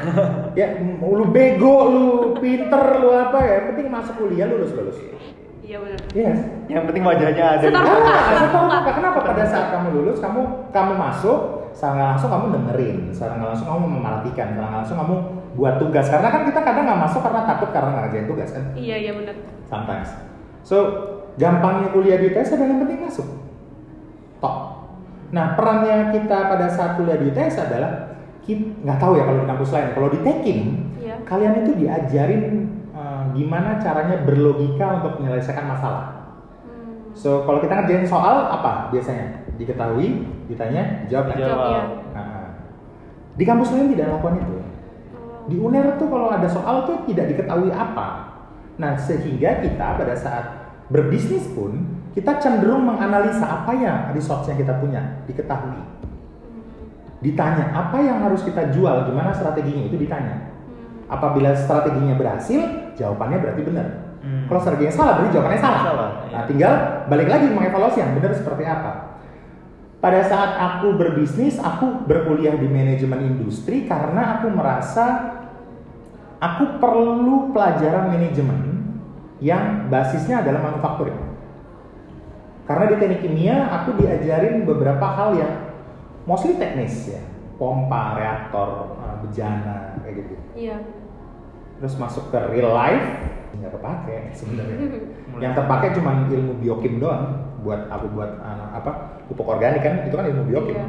ya 0.60 0.66
lu 1.00 1.24
bego 1.26 1.76
lu 1.90 2.04
pinter 2.38 3.00
lu 3.00 3.10
apa 3.10 3.38
ya 3.42 3.52
yang 3.58 3.66
penting 3.74 3.86
masuk 3.88 4.14
kuliah 4.16 4.46
lulus 4.46 4.70
lulus 4.72 4.98
Iya 5.60 5.78
benar. 5.78 6.00
iya 6.10 6.32
Yang 6.66 6.82
penting 6.90 7.04
wajahnya 7.06 7.44
ada. 7.46 7.62
Setor 7.62 7.78
muka. 7.78 8.14
Setor 8.42 8.62
muka. 8.66 8.90
Kenapa 8.90 9.18
pada 9.22 9.44
saat 9.46 9.66
kamu 9.70 10.02
lulus 10.02 10.18
kamu 10.18 10.40
kamu 10.74 10.92
masuk 10.98 11.38
secara 11.70 11.92
nggak 11.94 12.08
langsung 12.10 12.30
kamu 12.34 12.46
dengerin, 12.58 12.98
secara 13.14 13.32
nggak 13.38 13.50
langsung 13.54 13.68
kamu 13.70 13.84
memerhatikan, 13.86 14.46
secara 14.50 14.66
nggak 14.66 14.80
langsung 14.82 14.98
kamu 14.98 15.14
buat 15.54 15.74
tugas. 15.78 16.06
Karena 16.10 16.28
kan 16.28 16.42
kita 16.42 16.60
kadang 16.66 16.84
nggak 16.90 17.00
masuk 17.06 17.20
karena 17.22 17.40
takut 17.46 17.68
karena 17.70 17.88
nggak 17.88 18.02
ngerjain 18.02 18.26
tugas 18.26 18.48
kan. 18.50 18.64
Iya 18.74 18.96
iya 18.98 19.12
benar. 19.14 19.34
Sometimes. 19.70 20.10
So 20.66 20.76
gampangnya 21.38 21.88
kuliah 21.94 22.18
di 22.18 22.26
ITS 22.28 22.50
adalah 22.50 22.66
yang 22.66 22.80
penting 22.82 22.98
masuk. 23.06 23.26
Tok. 24.42 24.56
Nah 25.30 25.54
perannya 25.54 26.10
kita 26.10 26.38
pada 26.50 26.66
saat 26.66 26.98
kuliah 26.98 27.18
di 27.18 27.30
ITS 27.30 27.70
adalah 27.70 28.18
kita 28.42 28.82
nggak 28.82 28.98
tahu 28.98 29.14
ya 29.14 29.22
kalau 29.26 29.38
di 29.42 29.48
kampus 29.48 29.70
lain. 29.70 29.88
Kalau 29.94 30.08
di 30.10 30.18
Tekin 30.26 30.60
Iya. 31.00 31.16
kalian 31.24 31.54
itu 31.64 31.70
diajarin 31.80 32.42
eh, 32.92 33.22
gimana 33.34 33.80
caranya 33.80 34.20
berlogika 34.22 35.00
untuk 35.00 35.22
menyelesaikan 35.22 35.66
masalah. 35.66 36.36
Hmm. 36.66 37.10
So 37.16 37.48
kalau 37.48 37.58
kita 37.64 37.72
ngerjain 37.80 38.06
soal 38.06 38.52
apa 38.52 38.92
biasanya? 38.92 39.48
Diketahui, 39.56 40.24
ditanya, 40.48 41.04
jawab. 41.08 41.36
Jawab. 41.36 41.68
Ya. 41.68 41.82
Nah, 42.16 42.44
di 43.36 43.44
kampus 43.44 43.76
lain 43.76 43.92
tidak 43.92 44.16
lakukan 44.16 44.40
itu. 44.40 44.56
Oh. 44.56 45.44
Di 45.44 45.56
UNER 45.60 46.00
tuh 46.00 46.08
kalau 46.08 46.32
ada 46.32 46.48
soal 46.48 46.88
tuh 46.88 47.04
tidak 47.04 47.36
diketahui 47.36 47.68
apa. 47.68 48.40
Nah 48.80 48.96
sehingga 48.96 49.60
kita 49.60 50.00
pada 50.00 50.16
saat 50.16 50.44
berbisnis 50.88 51.44
pun 51.52 51.99
kita 52.10 52.42
cenderung 52.42 52.82
menganalisa 52.82 53.46
apa 53.46 53.70
ya 53.78 53.94
resource 54.10 54.50
yang 54.50 54.58
kita 54.58 54.74
punya 54.82 55.22
diketahui. 55.30 55.78
Ditanya 57.22 57.70
apa 57.70 58.00
yang 58.02 58.18
harus 58.24 58.42
kita 58.42 58.74
jual, 58.74 59.06
gimana 59.06 59.30
strateginya 59.30 59.86
itu 59.86 59.96
ditanya. 60.00 60.50
Hmm. 60.66 61.06
Apabila 61.06 61.54
strateginya 61.54 62.18
berhasil, 62.18 62.92
jawabannya 62.98 63.38
berarti 63.38 63.62
benar. 63.62 63.86
Hmm. 64.24 64.48
Kalau 64.50 64.60
strateginya 64.60 64.94
salah, 64.94 65.12
berarti 65.20 65.32
jawabannya 65.38 65.60
salah. 65.60 65.80
Salah, 65.84 66.10
iya. 66.26 66.32
Nah, 66.34 66.42
tinggal 66.48 66.72
balik 67.06 67.28
lagi 67.28 67.46
mengevaluasi 67.52 67.98
yang 68.02 68.12
benar 68.18 68.32
seperti 68.34 68.64
apa. 68.66 68.92
Pada 70.00 70.20
saat 70.24 70.56
aku 70.56 70.96
berbisnis, 70.96 71.60
aku 71.60 72.08
berkuliah 72.08 72.56
di 72.56 72.64
manajemen 72.64 73.36
industri 73.36 73.84
karena 73.84 74.40
aku 74.40 74.48
merasa 74.48 75.36
aku 76.40 76.80
perlu 76.80 77.52
pelajaran 77.52 78.08
manajemen 78.08 78.80
yang 79.44 79.92
basisnya 79.92 80.40
adalah 80.40 80.72
manufakturing. 80.72 81.29
Karena 82.70 82.86
di 82.86 82.96
teknik 83.02 83.20
kimia 83.26 83.66
aku 83.66 83.98
diajarin 83.98 84.62
beberapa 84.62 85.02
hal 85.02 85.34
yang 85.34 85.74
mostly 86.22 86.54
teknis 86.54 87.10
ya, 87.10 87.18
pompa, 87.58 88.14
reaktor, 88.14 88.94
eh, 88.94 89.16
bejana 89.26 89.98
kayak 89.98 90.14
gitu. 90.22 90.34
Iya. 90.54 90.78
terus 91.80 91.96
masuk 91.96 92.28
ke 92.28 92.36
real 92.52 92.76
life 92.76 93.08
nggak 93.56 93.72
kepake 93.74 94.18
sebenarnya. 94.36 94.76
Yang 95.42 95.52
terpakai 95.58 95.88
cuma 95.96 96.28
ilmu 96.28 96.60
biokim 96.62 97.02
doang. 97.02 97.50
Buat 97.60 97.92
aku 97.92 98.06
buat 98.16 98.40
uh, 98.40 98.72
apa 98.72 99.20
pupuk 99.28 99.48
organik 99.56 99.84
kan 99.84 100.04
itu 100.06 100.14
kan 100.16 100.28
ilmu 100.28 100.44
biokim. 100.48 100.76
Iya. 100.76 100.86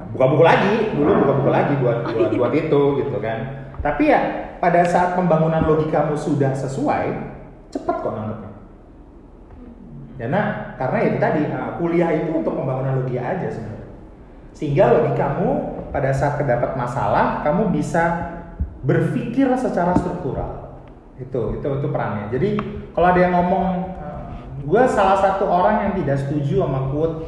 Nah, 0.00 0.06
buka 0.10 0.24
buku 0.30 0.42
lagi 0.46 0.74
dulu 0.96 1.10
buka 1.26 1.32
buku 1.42 1.50
lagi 1.50 1.74
buat 1.82 1.98
buat 2.06 2.30
buat 2.34 2.52
itu 2.54 2.82
gitu 3.04 3.18
kan. 3.20 3.38
Tapi 3.82 4.02
ya 4.08 4.20
pada 4.58 4.82
saat 4.86 5.18
pembangunan 5.18 5.66
logikamu 5.66 6.16
sudah 6.16 6.54
sesuai 6.56 7.06
cepet 7.70 7.96
kok 8.02 8.14
karena 10.20 10.76
karena 10.76 10.98
itu 11.08 11.16
tadi 11.16 11.42
uh, 11.48 11.80
kuliah 11.80 12.12
itu 12.12 12.28
untuk 12.28 12.52
pembangunan 12.52 13.00
logika 13.00 13.24
aja 13.24 13.48
sebenarnya. 13.48 13.88
Sehingga 14.52 14.84
logikamu 14.92 15.48
pada 15.88 16.12
saat 16.12 16.36
kedapat 16.36 16.76
masalah 16.76 17.40
kamu 17.40 17.72
bisa 17.72 18.36
berpikir 18.84 19.48
secara 19.56 19.96
struktural. 19.96 20.76
Itu 21.16 21.56
itu 21.56 21.64
itu 21.64 21.88
perannya. 21.88 22.28
Jadi 22.28 22.60
kalau 22.92 23.06
ada 23.08 23.20
yang 23.24 23.32
ngomong 23.32 23.66
gue 24.60 24.82
salah 24.92 25.16
satu 25.16 25.48
orang 25.48 25.88
yang 25.88 25.92
tidak 26.04 26.20
setuju 26.20 26.68
sama 26.68 26.92
quote 26.92 27.24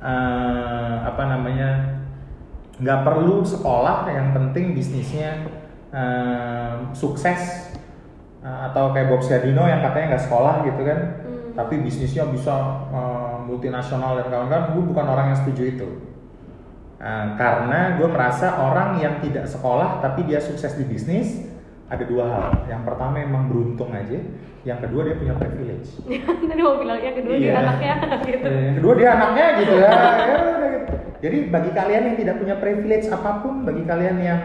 eh, 0.00 0.96
apa 1.04 1.22
namanya 1.28 2.00
nggak 2.80 3.00
perlu 3.04 3.44
sekolah 3.44 4.08
yang 4.08 4.32
penting 4.32 4.72
bisnisnya 4.72 5.44
eh, 5.92 6.72
sukses 6.96 7.68
atau 8.40 8.96
kayak 8.96 9.12
Bob 9.12 9.20
Sadino 9.20 9.68
yang 9.68 9.84
katanya 9.84 10.16
nggak 10.16 10.24
sekolah 10.24 10.64
gitu 10.64 10.80
kan. 10.88 11.19
Tapi 11.52 11.78
bisnisnya 11.78 12.26
bisa 12.26 12.54
eh, 12.88 13.36
multinasional 13.42 14.16
dan 14.16 14.26
kawan-kawan 14.26 14.64
gue 14.72 14.84
bukan 14.86 15.06
orang 15.06 15.26
yang 15.32 15.38
setuju 15.38 15.64
itu 15.70 15.88
Eh, 17.00 17.26
karena 17.34 17.96
gue 17.96 18.04
merasa 18.04 18.60
orang 18.60 19.00
yang 19.00 19.24
tidak 19.24 19.48
sekolah 19.48 20.04
tapi 20.04 20.20
dia 20.22 20.36
sukses 20.36 20.76
di 20.76 20.84
bisnis 20.84 21.48
ada 21.88 22.04
dua 22.04 22.28
hal 22.28 22.44
yang 22.68 22.84
pertama 22.84 23.16
emang 23.16 23.48
beruntung 23.48 23.88
aja 23.90 24.20
yang 24.62 24.76
kedua 24.78 25.08
dia 25.08 25.16
punya 25.16 25.32
privilege 25.32 25.96
Tadi 26.52 26.60
mau 26.60 26.76
bilang 26.76 27.00
yang 27.00 27.16
kedua 27.16 27.34
dia 27.34 27.56
Iya. 27.56 27.58
anaknya 27.58 27.94
gitu. 28.28 28.44
Eh, 28.44 28.60
yang 28.68 28.76
kedua 28.76 28.92
dia 28.94 29.08
anaknya 29.10 29.44
gitu 29.56 29.74
ya, 29.74 29.88
ya 29.88 30.40
gitu. 30.76 30.94
jadi 31.18 31.38
bagi 31.48 31.70
kalian 31.72 32.02
yang 32.04 32.16
tidak 32.20 32.36
punya 32.36 32.56
privilege 32.60 33.06
apa 33.08 33.30
pun 33.40 33.54
bagi 33.64 33.82
kalian 33.82 34.16
yang 34.20 34.40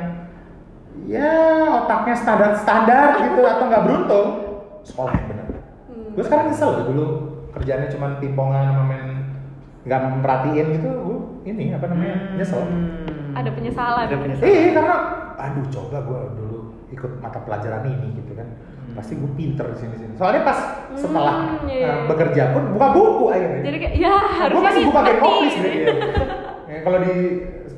ya 1.05 1.31
otaknya 1.75 2.15
standar 2.15 2.55
standar 2.55 3.19
gitu 3.19 3.43
atau 3.43 3.63
nggak 3.67 3.83
beruntung 3.83 4.27
sekolah 4.81 5.11
yang 5.11 5.27
benar 5.27 5.43
Hmm. 5.43 5.44
Gue 6.15 6.23
sekarang 6.23 6.45
nyesel 6.47 6.69
loh 6.71 6.83
dulu 6.87 7.05
kerjanya 7.51 7.87
cuma 7.87 8.15
pimpongan 8.17 8.71
sama 8.71 8.83
main 8.87 9.07
nggak 9.85 9.99
memperhatiin 10.01 10.67
gitu 10.79 10.87
gue 10.89 11.17
ini 11.45 11.71
apa 11.71 11.85
namanya 11.85 12.33
nyesel. 12.33 12.65
Hmm. 12.65 13.37
Ada 13.37 13.49
penyesalan. 13.53 14.09
Ada 14.09 14.17
penyesalan. 14.17 14.47
Iya 14.49 14.69
karena 14.73 14.95
aduh 15.35 15.65
coba 15.69 15.97
gue 16.01 16.19
dulu 16.41 16.59
ikut 16.89 17.11
mata 17.21 17.39
pelajaran 17.45 17.85
ini 17.85 18.17
gitu 18.17 18.33
kan. 18.33 18.47
Pasti 18.97 19.13
gue 19.13 19.29
pinter 19.37 19.65
di 19.75 19.77
sini 19.77 19.95
sini. 19.99 20.13
Soalnya 20.17 20.41
pas 20.41 20.59
setelah 20.97 21.59
Hmm, 21.61 21.69
iya. 21.69 21.85
uh, 21.85 21.99
bekerja 22.09 22.43
pun 22.55 22.73
buka 22.73 22.87
buku 22.95 23.25
akhirnya. 23.29 23.61
Jadi 23.61 23.77
kayak 23.77 23.93
ya 23.99 24.09
gue 24.09 24.31
harusnya 24.41 24.63
masih 24.65 24.83
buka 24.89 24.99
game 25.03 25.21
koplis 25.21 25.55
deh 25.61 25.73
Ya, 26.65 26.77
kalau 26.81 26.97
di 27.05 27.13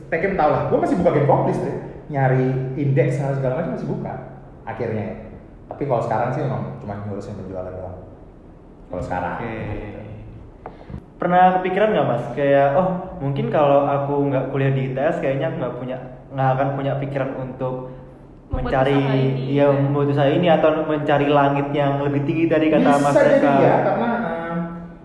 Tekken 0.08 0.40
tau 0.40 0.50
lah 0.54 0.62
gue 0.72 0.80
masih 0.80 0.96
buka 1.02 1.12
game 1.12 1.28
koplis 1.28 1.58
deh 1.60 1.76
nyari 2.08 2.48
indeks 2.80 3.20
segala 3.20 3.60
macam 3.60 3.76
masih 3.76 3.90
buka 3.90 4.14
akhirnya. 4.64 5.28
Tapi 5.68 5.84
kalau 5.84 6.02
sekarang 6.08 6.30
sih 6.32 6.42
emang 6.48 6.80
cuma 6.80 6.96
ngurusin 7.04 7.36
penjualan 7.36 7.68
doang 7.68 7.97
kalau 8.88 9.04
sekarang 9.04 9.34
Oke. 9.38 9.56
Pernah 11.18 11.60
kepikiran 11.60 11.90
nggak 11.92 12.08
mas? 12.08 12.24
Kayak 12.34 12.68
oh 12.78 12.88
mungkin 13.18 13.50
kalau 13.50 13.84
aku 13.84 14.30
nggak 14.30 14.54
kuliah 14.54 14.70
di 14.70 14.94
ITS 14.94 15.18
kayaknya 15.18 15.50
aku 15.50 15.58
nggak 15.58 15.76
punya 15.76 15.98
nggak 16.30 16.50
akan 16.54 16.68
punya 16.74 16.94
pikiran 16.98 17.32
untuk 17.36 17.76
Membuat 18.48 18.64
mencari 18.64 18.96
ini. 18.96 19.52
ya 19.52 19.68
membuat 19.68 20.08
usaha 20.08 20.30
ini 20.30 20.48
atau 20.48 20.70
mencari 20.82 21.28
langit 21.28 21.68
yang 21.74 22.00
lebih 22.00 22.24
tinggi 22.24 22.46
dari 22.46 22.70
kata 22.70 22.80
bisa 22.88 23.04
mas 23.04 23.16
jadi 23.18 23.44
ya 23.44 23.76
karena 23.84 24.10
uh, 24.24 24.56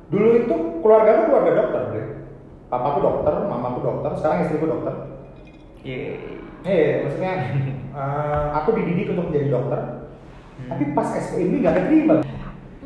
dulu 0.06 0.28
itu 0.36 0.54
keluarga 0.78 1.10
gue 1.12 1.26
keluarga 1.26 1.52
dokter 1.58 1.82
Bre. 1.90 2.02
papaku 2.68 2.98
dokter 3.02 3.34
mamaku 3.42 3.78
dokter 3.82 4.10
sekarang 4.14 4.38
istriku 4.44 4.66
dokter 4.68 4.94
Yeay. 5.82 6.38
Eh, 6.62 7.02
maksudnya 7.02 7.32
uh, 7.90 8.54
aku 8.54 8.78
dididik 8.78 9.10
untuk 9.10 9.32
menjadi 9.32 9.48
dokter, 9.50 9.80
Hmm. 10.52 10.68
tapi 10.68 10.84
pas 10.92 11.08
SPMB 11.10 11.58
nggak 11.58 11.74
keterima. 11.74 12.14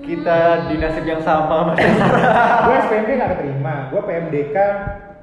Kita 0.06 0.70
di 0.70 0.74
nasib 0.78 1.04
yang 1.04 1.22
sama 1.26 1.74
mas. 1.74 1.82
gue 2.66 2.76
SPMB 2.86 3.08
nggak 3.18 3.30
keterima, 3.34 3.74
gue 3.90 4.00
PMDK 4.06 4.56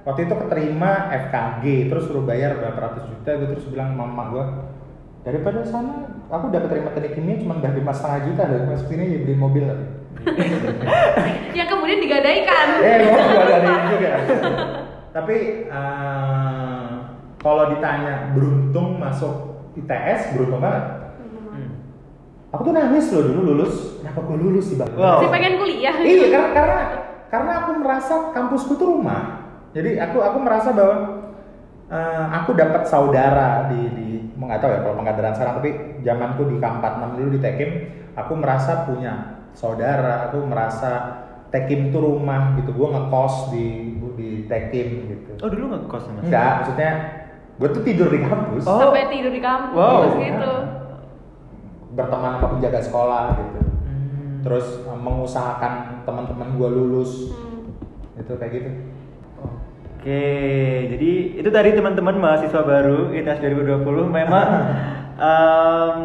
waktu 0.04 0.28
itu 0.28 0.36
keterima 0.36 0.92
FKG, 1.08 1.64
terus 1.88 2.04
suruh 2.12 2.28
bayar 2.28 2.60
berapa 2.60 2.76
ratus 2.76 3.08
juta, 3.08 3.32
gue 3.40 3.48
terus 3.56 3.66
bilang 3.72 3.96
sama 3.96 4.04
mama 4.04 4.24
gue 4.36 4.46
daripada 5.24 5.64
sana 5.64 6.12
aku 6.28 6.52
udah 6.52 6.62
keterima 6.68 6.92
teknik 6.92 7.16
kimia 7.16 7.40
cuma 7.40 7.56
udah 7.64 7.72
lima 7.72 7.96
setengah 7.96 8.20
juta 8.28 8.44
dari 8.44 8.64
masuk 8.68 8.88
sini 8.92 9.04
ya 9.08 9.20
beli 9.24 9.36
mobil. 9.40 9.66
Yang 11.58 11.68
kemudian 11.72 12.00
digadaikan. 12.04 12.68
eh, 12.84 12.98
mau 13.08 13.24
gue 13.24 13.44
ada 13.48 13.58
ini 13.64 13.86
juga. 13.96 14.12
Tapi 15.14 15.38
uh, 15.72 16.90
kalau 17.40 17.64
ditanya 17.76 18.34
beruntung 18.36 19.00
masuk 19.00 19.64
ITS, 19.80 20.36
beruntung 20.36 20.60
banget. 20.60 21.03
Aku 22.54 22.62
tuh 22.64 22.74
nangis 22.74 23.10
loh 23.10 23.24
dulu 23.26 23.42
lulus. 23.50 23.98
Kenapa 23.98 24.20
gue 24.22 24.38
lulus 24.38 24.66
sih 24.70 24.78
bang? 24.78 24.94
Wow. 24.94 25.20
Masih 25.20 25.30
pengen 25.32 25.54
kuliah. 25.58 25.96
Iya 25.98 26.26
karena 26.30 26.50
karena 26.54 26.78
karena 27.28 27.52
aku 27.60 27.72
merasa 27.82 28.14
kampusku 28.30 28.78
tuh 28.78 28.88
rumah. 28.94 29.22
Jadi 29.74 29.98
aku 29.98 30.22
aku 30.22 30.38
merasa 30.38 30.70
bahwa 30.70 30.98
eh, 31.90 32.26
aku 32.32 32.54
dapat 32.54 32.86
saudara 32.86 33.68
di 33.68 33.82
di 33.90 34.08
nggak 34.38 34.60
tahu 34.60 34.70
ya 34.70 34.80
kalau 34.84 34.96
pengkaderan 35.00 35.34
sekarang 35.34 35.56
tapi 35.56 35.70
zamanku 36.04 36.44
di 36.46 36.56
K46 36.60 37.16
dulu 37.16 37.30
di 37.32 37.40
Tekim 37.40 37.70
aku 38.12 38.34
merasa 38.36 38.84
punya 38.84 39.14
saudara 39.56 40.28
aku 40.28 40.44
merasa 40.44 40.92
Tekim 41.48 41.96
tuh 41.96 42.04
rumah 42.04 42.52
gitu 42.60 42.76
gue 42.76 42.88
ngekos 42.92 43.36
di 43.50 43.66
di 44.14 44.30
Tekim 44.46 44.88
gitu 45.08 45.32
Oh 45.40 45.48
dulu 45.48 45.66
ngekos 45.72 46.04
mas? 46.12 46.28
enggak 46.28 46.52
maksudnya 46.60 46.92
gue 47.56 47.70
tuh 47.72 47.82
tidur 47.82 48.10
di 48.12 48.20
kampus 48.20 48.64
Oh. 48.68 48.78
Sampai 48.84 49.08
tidur 49.08 49.32
di 49.32 49.40
kampus 49.40 49.78
Wow. 49.80 50.20
gitu. 50.20 50.54
Berteman 51.94 52.38
sama 52.38 52.48
penjaga 52.58 52.80
sekolah 52.82 53.24
gitu 53.38 53.60
Hmm. 53.84 54.42
terus 54.42 54.84
eh, 54.84 55.00
mengusahakan 55.00 56.04
teman-teman 56.04 56.58
gue 56.58 56.70
lulus 56.70 57.32
Hmm. 57.32 58.20
itu 58.20 58.34
kayak 58.36 58.54
gitu 58.54 58.70
Oke, 60.04 60.28
jadi 60.92 61.12
itu 61.40 61.48
tadi 61.48 61.72
teman-teman 61.72 62.20
mahasiswa 62.20 62.60
baru 62.60 63.16
ITS 63.16 63.40
2020 63.40 64.12
memang 64.12 64.48
em, 65.32 66.04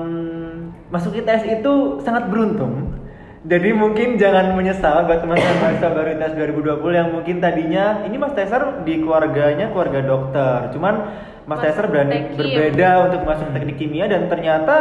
masuk 0.86 1.18
ITS 1.18 1.58
itu 1.58 1.72
sangat 1.98 2.30
beruntung. 2.30 2.94
Jadi 3.42 3.74
mungkin 3.74 4.14
jangan 4.14 4.54
menyesal 4.54 5.02
buat 5.02 5.18
teman-teman 5.18 5.56
mahasiswa 5.66 5.90
baru 5.90 6.08
ITS 6.14 6.34
2020 6.78 6.94
yang 6.94 7.08
mungkin 7.10 7.36
tadinya 7.42 8.06
ini 8.06 8.14
Mas 8.14 8.38
Tesar 8.38 8.86
di 8.86 9.02
keluarganya 9.02 9.74
keluarga 9.74 9.98
dokter. 9.98 10.70
Cuman 10.78 10.94
Mas 11.50 11.58
Tesar 11.58 11.90
berani 11.90 12.38
berbeda 12.38 13.10
untuk 13.10 13.26
masuk 13.26 13.50
teknik 13.50 13.82
kimia 13.82 14.06
dan 14.06 14.30
ternyata 14.30 14.76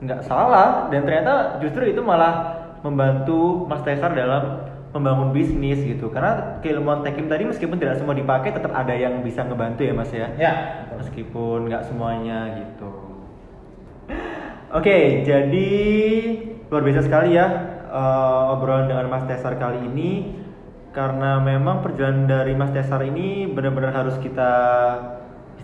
nggak 0.00 0.24
salah. 0.24 0.88
Dan 0.88 1.04
ternyata 1.04 1.60
justru 1.60 1.88
itu 1.88 2.00
malah 2.00 2.60
membantu 2.80 3.68
Mas 3.68 3.84
Tesar 3.84 4.12
dalam 4.16 4.70
membangun 4.90 5.30
bisnis 5.30 5.78
gitu. 5.82 6.10
Karena 6.10 6.58
keilmuan 6.64 7.06
tekim 7.06 7.30
tadi 7.30 7.46
meskipun 7.46 7.78
tidak 7.78 8.00
semua 8.00 8.14
dipakai 8.16 8.50
tetap 8.50 8.74
ada 8.74 8.90
yang 8.90 9.22
bisa 9.22 9.46
ngebantu 9.46 9.86
ya 9.86 9.94
mas 9.94 10.10
ya? 10.10 10.28
Ya 10.34 10.52
meskipun 10.98 11.70
nggak 11.70 11.86
semuanya 11.86 12.58
gitu. 12.58 12.92
Oke 14.78 15.22
jadi 15.22 15.70
luar 16.70 16.82
biasa 16.82 17.06
sekali 17.06 17.38
ya 17.38 17.46
eh, 17.86 18.52
obrolan 18.54 18.90
dengan 18.90 19.06
Mas 19.10 19.26
Tesar 19.30 19.54
kali 19.58 19.86
ini. 19.86 20.42
Karena 20.90 21.38
memang 21.38 21.86
perjalanan 21.86 22.26
dari 22.26 22.58
Mas 22.58 22.74
Tesar 22.74 22.98
ini 23.06 23.46
benar-benar 23.46 23.94
harus 23.94 24.18
kita 24.18 24.50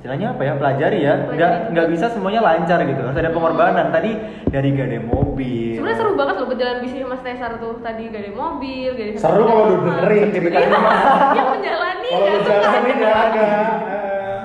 istilahnya 0.07 0.38
apa 0.38 0.42
ya 0.46 0.54
pelajari 0.54 0.98
ya 1.02 1.14
nggak 1.18 1.34
Pelajari. 1.34 1.70
nggak 1.74 1.86
bisa 1.90 2.07
semuanya 2.14 2.38
lancar 2.38 2.78
gitu 2.86 3.00
harus 3.02 3.18
ada 3.18 3.30
pengorbanan 3.34 3.86
tadi 3.90 4.11
dari 4.46 4.70
gade 4.70 4.98
mobil 5.02 5.82
Sebenarnya 5.82 5.98
seru 5.98 6.12
banget 6.14 6.34
loh 6.38 6.46
berjalan 6.46 6.76
bisnis 6.78 7.04
Mas 7.04 7.22
Tesar 7.26 7.52
tuh. 7.59 7.74
Tadi 7.78 8.02
gak 8.09 8.18
ada 8.18 8.30
mobil, 8.32 8.88
gak 8.94 9.04
ada 9.04 9.12
seru 9.18 9.42
kalau 9.44 9.62
udah 9.66 9.78
dengerin 9.82 10.28
ceritanya 10.30 10.68
mah 10.72 10.96
Ya 11.34 11.42
menjalani 11.44 12.09
kalau 12.09 12.22
ya. 12.22 12.32
lu 12.32 12.40
jalanin 12.40 12.96
ya 12.96 13.11
ada 13.12 13.46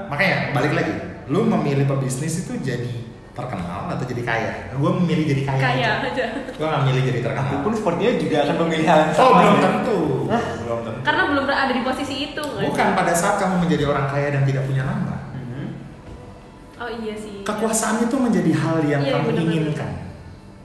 Makanya 0.09 0.36
balik 0.51 0.74
lagi, 0.76 0.93
lu 1.30 1.39
memilih 1.47 1.86
pebisnis 1.88 2.41
itu 2.41 2.53
jadi 2.59 2.93
terkenal 3.32 3.88
atau 3.88 4.03
jadi 4.03 4.22
kaya? 4.22 4.51
Gue 4.76 4.91
memilih 4.97 5.24
jadi 5.26 5.41
kaya. 5.47 5.62
Kaya 5.62 5.89
aja. 6.03 6.26
Gue 6.51 6.66
gak 6.68 6.82
memilih 6.84 7.01
jadi 7.05 7.20
terkenal. 7.24 7.62
pun 7.62 7.72
sepertinya 7.72 8.12
juga 8.18 8.36
akan 8.43 8.55
memilih 8.59 8.86
hal 8.86 8.97
yang 8.99 9.12
Oh 9.14 9.16
sama. 9.24 9.38
belum 9.39 9.57
tentu, 9.57 9.99
belum 10.59 10.80
tentu. 10.84 10.99
Karena 11.01 11.24
belum 11.30 11.43
ada 11.45 11.72
di 11.72 11.82
posisi 11.82 12.16
itu 12.28 12.41
nggak 12.41 12.66
Bukan 12.66 12.88
pada 12.91 13.14
saat 13.14 13.36
kamu 13.38 13.55
menjadi 13.62 13.84
orang 13.88 14.05
kaya 14.07 14.28
dan 14.32 14.43
tidak 14.43 14.66
punya 14.66 14.84
nama. 14.84 15.11
Oh 16.82 16.90
iya 16.90 17.14
sih. 17.14 17.46
Kekuasaan 17.46 18.10
itu 18.10 18.16
menjadi 18.18 18.52
hal 18.58 18.82
yang 18.90 19.02
Iya, 19.06 19.14
kamu 19.22 19.26
bener-bener. 19.30 19.54
inginkan. 19.70 19.90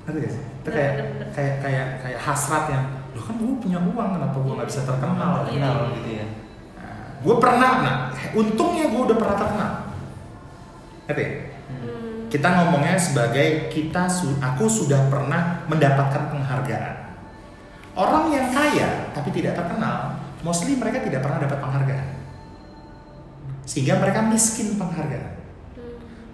Ngerti 0.09 0.19
gak 0.25 0.33
sih? 0.33 0.43
Itu 0.65 0.69
kayak 0.73 0.93
kayak 1.37 1.55
kayak 1.61 1.87
kayak 2.01 2.21
hasrat 2.25 2.65
yang, 2.73 2.85
lo 3.13 3.21
kan 3.21 3.35
gue 3.37 3.57
punya 3.61 3.79
uang, 3.79 4.09
kenapa 4.17 4.37
gue 4.41 4.53
nggak 4.57 4.69
bisa 4.73 4.83
terkenal? 4.89 5.45
Iya. 5.45 5.69
Terkenal 5.69 5.77
gitu 6.01 6.11
ya 6.17 6.27
gue 7.17 7.37
pernah, 7.41 7.73
nah 7.83 7.97
untungnya 8.37 8.87
gue 8.93 9.03
udah 9.03 9.17
pernah 9.19 9.37
terkenal. 9.41 9.73
Ngerti? 11.11 11.23
ya? 11.23 11.31
Hmm. 11.67 12.31
kita 12.31 12.49
ngomongnya 12.53 12.95
sebagai 12.95 13.67
kita 13.67 14.07
su- 14.07 14.39
aku 14.39 14.71
sudah 14.71 15.11
pernah 15.11 15.67
mendapatkan 15.67 16.31
penghargaan. 16.31 16.97
Orang 17.97 18.31
yang 18.31 18.53
kaya 18.53 19.11
tapi 19.11 19.33
tidak 19.33 19.57
terkenal, 19.59 20.15
mostly 20.45 20.77
mereka 20.77 21.03
tidak 21.03 21.25
pernah 21.25 21.43
dapat 21.43 21.59
penghargaan. 21.59 22.09
Sehingga 23.67 23.99
mereka 23.99 24.23
miskin 24.23 24.79
penghargaan. 24.79 25.36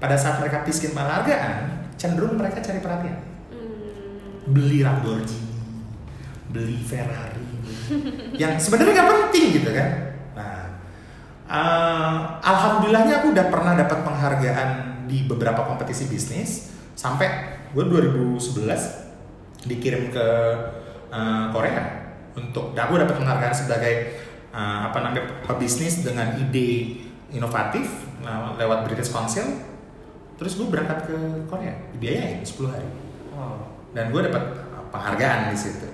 Pada 0.03 0.19
saat 0.19 0.43
mereka 0.43 0.67
miskin 0.67 0.91
penghargaan, 0.99 1.87
cenderung 1.95 2.35
mereka 2.35 2.59
cari 2.59 2.83
perhatian. 2.83 3.23
Hmm. 3.55 4.51
Beli 4.51 4.83
Lamborghini, 4.83 5.39
beli 6.51 6.83
Ferrari, 6.83 7.47
yang 8.35 8.59
sebenarnya 8.59 8.99
nggak 8.99 9.11
penting 9.15 9.47
gitu 9.63 9.71
kan. 9.71 9.91
Nah, 10.35 10.63
eh, 11.47 12.17
alhamdulillahnya 12.43 13.23
aku 13.23 13.31
udah 13.31 13.47
pernah 13.47 13.79
dapat 13.79 14.03
penghargaan 14.03 14.69
di 15.07 15.23
beberapa 15.23 15.63
kompetisi 15.71 16.11
bisnis 16.11 16.75
sampai 16.99 17.63
gue 17.71 17.85
2011 17.87 19.71
dikirim 19.71 20.11
ke 20.11 20.27
eh, 21.15 21.45
Korea 21.55 22.11
untuk 22.35 22.75
aku 22.75 22.99
dapat 22.99 23.15
penghargaan 23.23 23.55
sebagai 23.55 24.19
eh, 24.51 24.81
apa 24.83 24.99
namanya 24.99 25.47
pebisnis 25.47 26.03
dengan 26.03 26.35
ide 26.43 26.99
inovatif 27.31 27.87
nah, 28.27 28.59
lewat 28.59 28.91
British 28.91 29.15
Council 29.15 29.72
terus 30.43 30.59
gue 30.59 30.67
berangkat 30.67 31.07
ke 31.07 31.17
Korea 31.47 31.75
dibiayain 31.95 32.43
10 32.43 32.75
hari 32.75 32.91
Wow. 33.33 33.73
dan 33.97 34.13
gue 34.13 34.21
dapat 34.29 34.45
penghargaan 34.93 35.49
di 35.49 35.57
situ. 35.57 35.89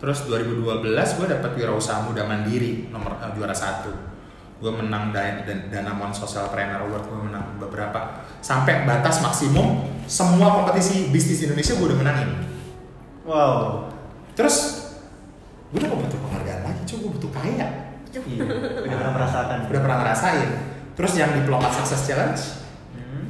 Terus 0.00 0.26
2012 0.26 0.82
gue 0.90 1.26
dapat 1.28 1.50
wirausaha 1.54 2.02
muda 2.02 2.26
mandiri 2.26 2.88
nomor 2.90 3.20
eh, 3.20 3.30
juara 3.36 3.54
satu. 3.54 3.92
Gue 4.60 4.72
menang 4.74 5.14
dan 5.14 5.46
Dana 5.46 5.92
Mon 5.94 6.12
Social 6.12 6.50
Trainer 6.52 6.82
Award 6.84 7.04
gue 7.08 7.20
menang 7.30 7.56
beberapa 7.56 8.26
sampai 8.42 8.84
batas 8.84 9.22
maksimum 9.24 9.88
semua 10.04 10.52
kompetisi 10.60 11.08
bisnis 11.14 11.46
Indonesia 11.46 11.78
gue 11.78 11.86
udah 11.86 12.00
menangin. 12.00 12.30
Wow. 13.24 13.86
Terus 14.34 14.56
gue 15.70 15.78
udah 15.78 15.88
gak 15.94 16.00
butuh 16.10 16.20
penghargaan 16.26 16.60
lagi, 16.66 16.80
cuy 16.90 16.96
gue 16.98 17.10
butuh 17.14 17.30
kaya. 17.30 17.66
Iya. 18.10 18.42
Udah 18.82 18.96
pernah 18.98 19.14
merasakan. 19.14 19.58
Udah 19.70 19.80
pernah 19.86 19.98
ngerasain. 20.02 20.50
Terus 20.98 21.12
yang 21.14 21.30
Diplomat 21.38 21.70
Success 21.70 22.10
Challenge. 22.10 22.42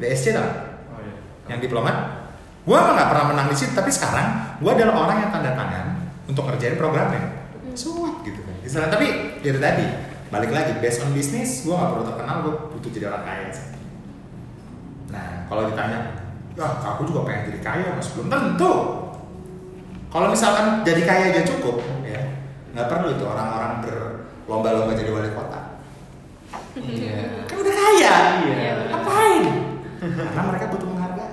DSC 0.01 0.33
tau? 0.33 0.49
Oh, 0.91 1.01
iya. 1.05 1.15
yang 1.53 1.61
diplomat? 1.61 2.21
Gue 2.65 2.77
emang 2.77 2.93
gak 2.93 3.09
pernah 3.09 3.27
menang 3.33 3.49
di 3.49 3.57
situ 3.57 3.73
tapi 3.73 3.89
sekarang 3.89 4.61
gue 4.61 4.71
adalah 4.71 5.09
orang 5.09 5.17
yang 5.25 5.31
tanda 5.33 5.53
tangan 5.57 5.87
untuk 6.29 6.45
ngerjain 6.49 6.77
programnya. 6.77 7.49
So 7.73 7.97
what 7.97 8.21
gitu 8.27 8.41
kan. 8.45 8.55
Istilah, 8.61 8.91
tapi 8.93 9.39
ya 9.41 9.51
itu 9.57 9.61
tadi 9.61 9.87
balik 10.31 10.55
lagi 10.55 10.79
based 10.79 11.03
on 11.03 11.11
business 11.11 11.67
gue 11.67 11.75
gak 11.75 11.91
perlu 11.91 12.05
terkenal 12.07 12.37
gue 12.47 12.55
butuh 12.77 12.91
jadi 12.93 13.07
orang 13.11 13.25
kaya. 13.27 13.49
Sih 13.51 13.69
nah 15.11 15.43
kalau 15.51 15.67
ditanya 15.67 16.23
ya 16.55 16.67
aku 16.71 17.03
juga 17.03 17.27
pengen 17.27 17.51
jadi 17.51 17.61
kaya 17.65 17.87
mas. 17.99 18.15
Belum 18.15 18.31
tentu. 18.31 18.73
Kalau 20.11 20.27
misalkan 20.31 20.87
jadi 20.87 21.03
kaya 21.03 21.25
aja 21.35 21.43
cukup 21.47 21.83
ya 22.07 22.23
nggak 22.71 22.87
perlu 22.87 23.19
itu 23.19 23.25
orang-orang 23.27 23.83
berlomba-lomba 23.83 24.95
jadi 24.95 25.11
wali 25.11 25.31
kota. 25.35 25.61
Iya. 26.71 27.51
kan 27.51 27.57
udah 27.59 27.75
kaya. 27.75 28.15
Iya. 28.47 28.73
ngapain 28.95 29.60
karena 30.01 30.43
mereka 30.49 30.67
butuh 30.73 30.89
penghargaan. 30.89 31.33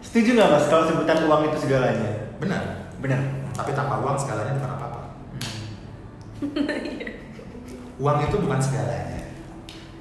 Setuju 0.00 0.28
nggak 0.32 0.48
mas 0.48 0.66
kalau 0.72 0.84
sebutan 0.88 1.18
uang 1.28 1.42
itu 1.52 1.58
segalanya? 1.68 2.12
benar. 2.40 2.62
Benar. 3.00 3.20
tapi 3.52 3.76
tanpa 3.76 4.00
uang 4.00 4.16
segalanya 4.16 4.56
bukan 4.56 4.72
apa-apa. 4.72 5.00
Uang 8.00 8.18
itu 8.24 8.36
bukan 8.40 8.60
segalanya. 8.64 9.20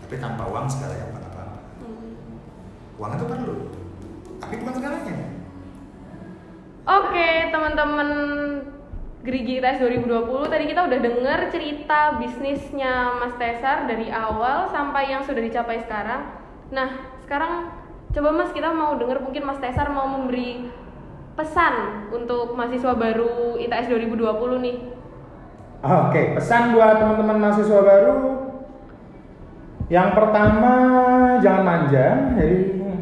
Tapi 0.08 0.16
tanpa 0.16 0.47
uang 0.47 0.66
segalanya 0.72 1.12
bukan 1.12 1.24
apa-apa. 1.28 1.60
Uang 2.95 3.12
itu 3.20 3.26
perlu. 3.28 3.56
Tapi 4.39 4.54
bukan 4.64 4.74
segalanya. 4.80 5.16
Oke, 6.88 7.30
teman-teman 7.52 8.10
Gerigi 9.20 9.60
ITS 9.60 9.84
2020 9.84 10.47
tadi 10.47 10.64
kita 10.64 10.88
udah 10.88 11.00
denger 11.04 11.39
cerita 11.52 12.16
bisnisnya 12.16 13.20
Mas 13.20 13.36
Tesar 13.36 13.84
dari 13.84 14.08
awal 14.08 14.72
sampai 14.72 15.12
yang 15.12 15.20
sudah 15.28 15.43
dicapai 15.43 15.84
sekarang. 15.84 16.39
Nah, 16.72 17.20
sekarang 17.28 17.68
coba 18.10 18.30
Mas 18.34 18.51
kita 18.51 18.74
mau 18.74 18.97
denger 18.97 19.22
mungkin 19.22 19.43
Mas 19.45 19.62
Tesar 19.62 19.89
mau 19.93 20.10
memberi 20.10 20.70
pesan 21.38 22.07
untuk 22.12 22.57
mahasiswa 22.57 22.97
baru 22.97 23.55
ITS 23.55 23.88
2020 23.88 24.66
nih. 24.66 24.78
Oke, 25.80 26.36
pesan 26.36 26.76
buat 26.76 26.99
teman-teman 26.99 27.39
mahasiswa 27.39 27.80
baru. 27.80 28.16
Yang 29.88 30.10
pertama, 30.12 30.74
jangan 31.39 31.64
manja. 31.64 32.07
Jadi 32.36 32.57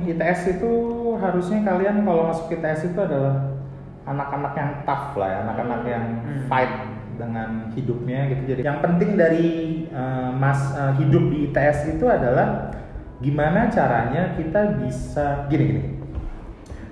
ITS 0.08 0.41
itu 0.60 0.72
harusnya 1.18 1.66
kalian 1.66 2.05
kalau 2.05 2.30
masuk 2.30 2.53
ITS 2.53 2.93
itu 2.93 2.99
adalah 3.01 3.58
anak-anak 4.05 4.53
yang 4.55 4.72
tough 4.86 5.18
lah 5.18 5.28
ya, 5.28 5.38
anak-anak 5.49 5.82
yang 5.84 6.05
Hmm. 6.22 6.41
fight 6.47 6.74
dengan 7.18 7.74
hidupnya 7.74 8.30
gitu. 8.30 8.53
Jadi 8.53 8.62
yang 8.62 8.80
penting 8.80 9.18
dari 9.18 9.47
eh, 9.89 10.30
mas 10.38 10.78
eh, 10.78 10.93
hidup 11.01 11.34
di 11.34 11.49
ITS 11.49 11.97
itu 11.97 12.05
adalah 12.05 12.70
gimana 13.18 13.70
caranya 13.70 14.38
kita 14.38 14.78
bisa 14.82 15.49
gini 15.49 15.63
gini. 15.74 15.84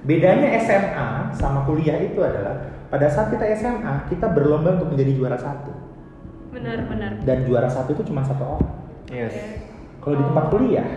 Bedanya 0.05 0.53
SMA 0.61 1.33
sama 1.33 1.65
kuliah 1.65 1.97
itu 1.97 2.21
adalah 2.21 2.73
pada 2.93 3.09
saat 3.09 3.33
kita 3.33 3.45
SMA 3.57 4.09
kita 4.09 4.29
berlomba 4.29 4.77
untuk 4.77 4.93
menjadi 4.93 5.11
juara 5.17 5.37
satu 5.37 5.73
Benar, 6.53 6.85
benar. 6.87 7.11
dan 7.25 7.37
juara 7.43 7.67
satu 7.67 7.97
itu 7.97 8.03
cuma 8.07 8.21
satu 8.21 8.45
orang. 8.45 8.75
Yes. 9.09 9.33
Kalau 9.99 10.15
di 10.21 10.23
tempat 10.23 10.45
kuliah, 10.53 10.87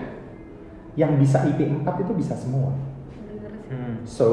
yang 0.99 1.17
bisa 1.17 1.43
IP 1.49 1.65
4 1.65 2.05
itu 2.05 2.13
bisa 2.13 2.35
semua. 2.37 2.75
Benar 2.75 3.53
sih. 3.57 3.73
Hmm. 3.73 3.95
So, 4.05 4.29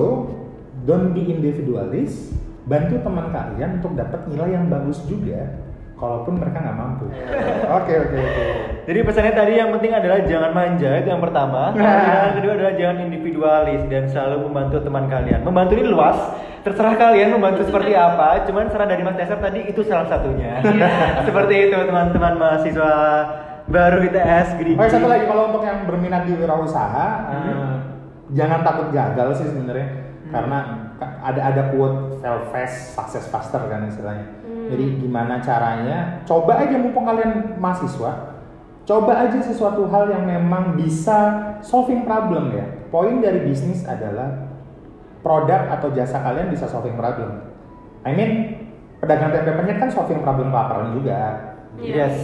don't 0.83 1.15
be 1.15 1.31
individualis, 1.31 2.35
bantu 2.67 2.99
teman 2.99 3.31
kalian 3.31 3.79
untuk 3.79 3.95
dapat 3.95 4.27
nilai 4.27 4.53
yang 4.53 4.67
bagus 4.67 5.01
juga, 5.07 5.64
kalaupun 5.95 6.33
mereka 6.35 6.59
nggak 6.59 6.75
mampu. 6.75 7.05
Oke 7.71 7.93
oke 7.97 8.17
oke. 8.17 8.43
Jadi 8.85 8.99
pesannya 9.01 9.33
tadi 9.33 9.53
yang 9.55 9.71
penting 9.71 9.91
adalah 9.91 10.19
jangan 10.21 10.51
manja 10.51 10.89
itu 10.93 11.07
yang 11.07 11.19
pertama. 11.19 11.71
Yang 11.73 12.33
kedua 12.35 12.51
adalah 12.53 12.73
jangan 12.75 12.97
individualis 13.01 13.81
dan 13.87 14.03
selalu 14.05 14.37
membantu 14.45 14.77
teman 14.79 15.07
kalian. 15.07 15.39
Membantu 15.41 15.71
ini 15.73 15.85
luas, 15.85 16.17
terserah 16.61 16.95
kalian 16.95 17.31
membantu 17.31 17.63
seperti 17.63 17.91
apa. 17.93 18.43
Cuman 18.43 18.67
saran 18.67 18.87
dari 18.87 19.01
Mas 19.01 19.15
Tesar 19.15 19.39
tadi 19.39 19.59
itu 19.63 19.81
salah 19.81 20.05
satunya. 20.05 20.59
seperti 21.27 21.55
itu 21.65 21.77
teman-teman 21.79 22.33
mahasiswa 22.35 22.91
baru 23.65 23.97
ITS 24.03 24.47
Gerigi. 24.55 24.77
Oh 24.77 24.85
satu 24.85 25.07
lagi 25.07 25.25
kalau 25.25 25.49
untuk 25.49 25.63
yang 25.63 25.83
berminat 25.83 26.23
di 26.23 26.35
wirausaha, 26.35 27.07
Hmm. 27.25 27.49
eh, 27.49 27.75
jangan 28.31 28.61
takut 28.61 28.91
gagal 28.91 29.41
sih 29.41 29.47
sebenarnya, 29.47 29.89
karena 30.27 30.59
ka- 30.95 31.17
ada 31.23 31.41
ada 31.41 31.61
quote 31.71 32.19
fail 32.19 32.45
fast, 32.51 32.93
success 32.93 33.25
faster 33.25 33.65
kan 33.65 33.87
istilahnya. 33.87 34.44
Hmm. 34.65 34.71
Jadi 34.73 34.85
gimana 34.97 35.37
caranya? 35.37 36.25
Coba 36.25 36.57
aja 36.57 36.75
mumpung 36.81 37.05
kalian 37.05 37.61
mahasiswa, 37.61 38.33
coba 38.81 39.13
aja 39.21 39.37
sesuatu 39.37 39.85
hal 39.85 40.09
yang 40.09 40.25
memang 40.25 40.73
bisa 40.73 41.37
solving 41.61 42.01
problem 42.01 42.49
ya. 42.49 42.65
Poin 42.89 43.21
dari 43.21 43.45
bisnis 43.45 43.85
adalah 43.85 44.49
produk 45.21 45.69
atau 45.69 45.93
jasa 45.93 46.21
kalian 46.21 46.49
bisa 46.49 46.65
solving 46.65 46.97
problem. 46.97 47.45
I 48.05 48.13
mean, 48.13 48.31
pedagang 49.01 49.33
tempe 49.33 49.53
penyet 49.53 49.77
kan 49.77 49.89
solving 49.89 50.21
problem 50.21 50.49
kelaparan 50.49 50.93
juga. 50.97 51.53
Iya. 51.77 52.09
Yes. 52.09 52.15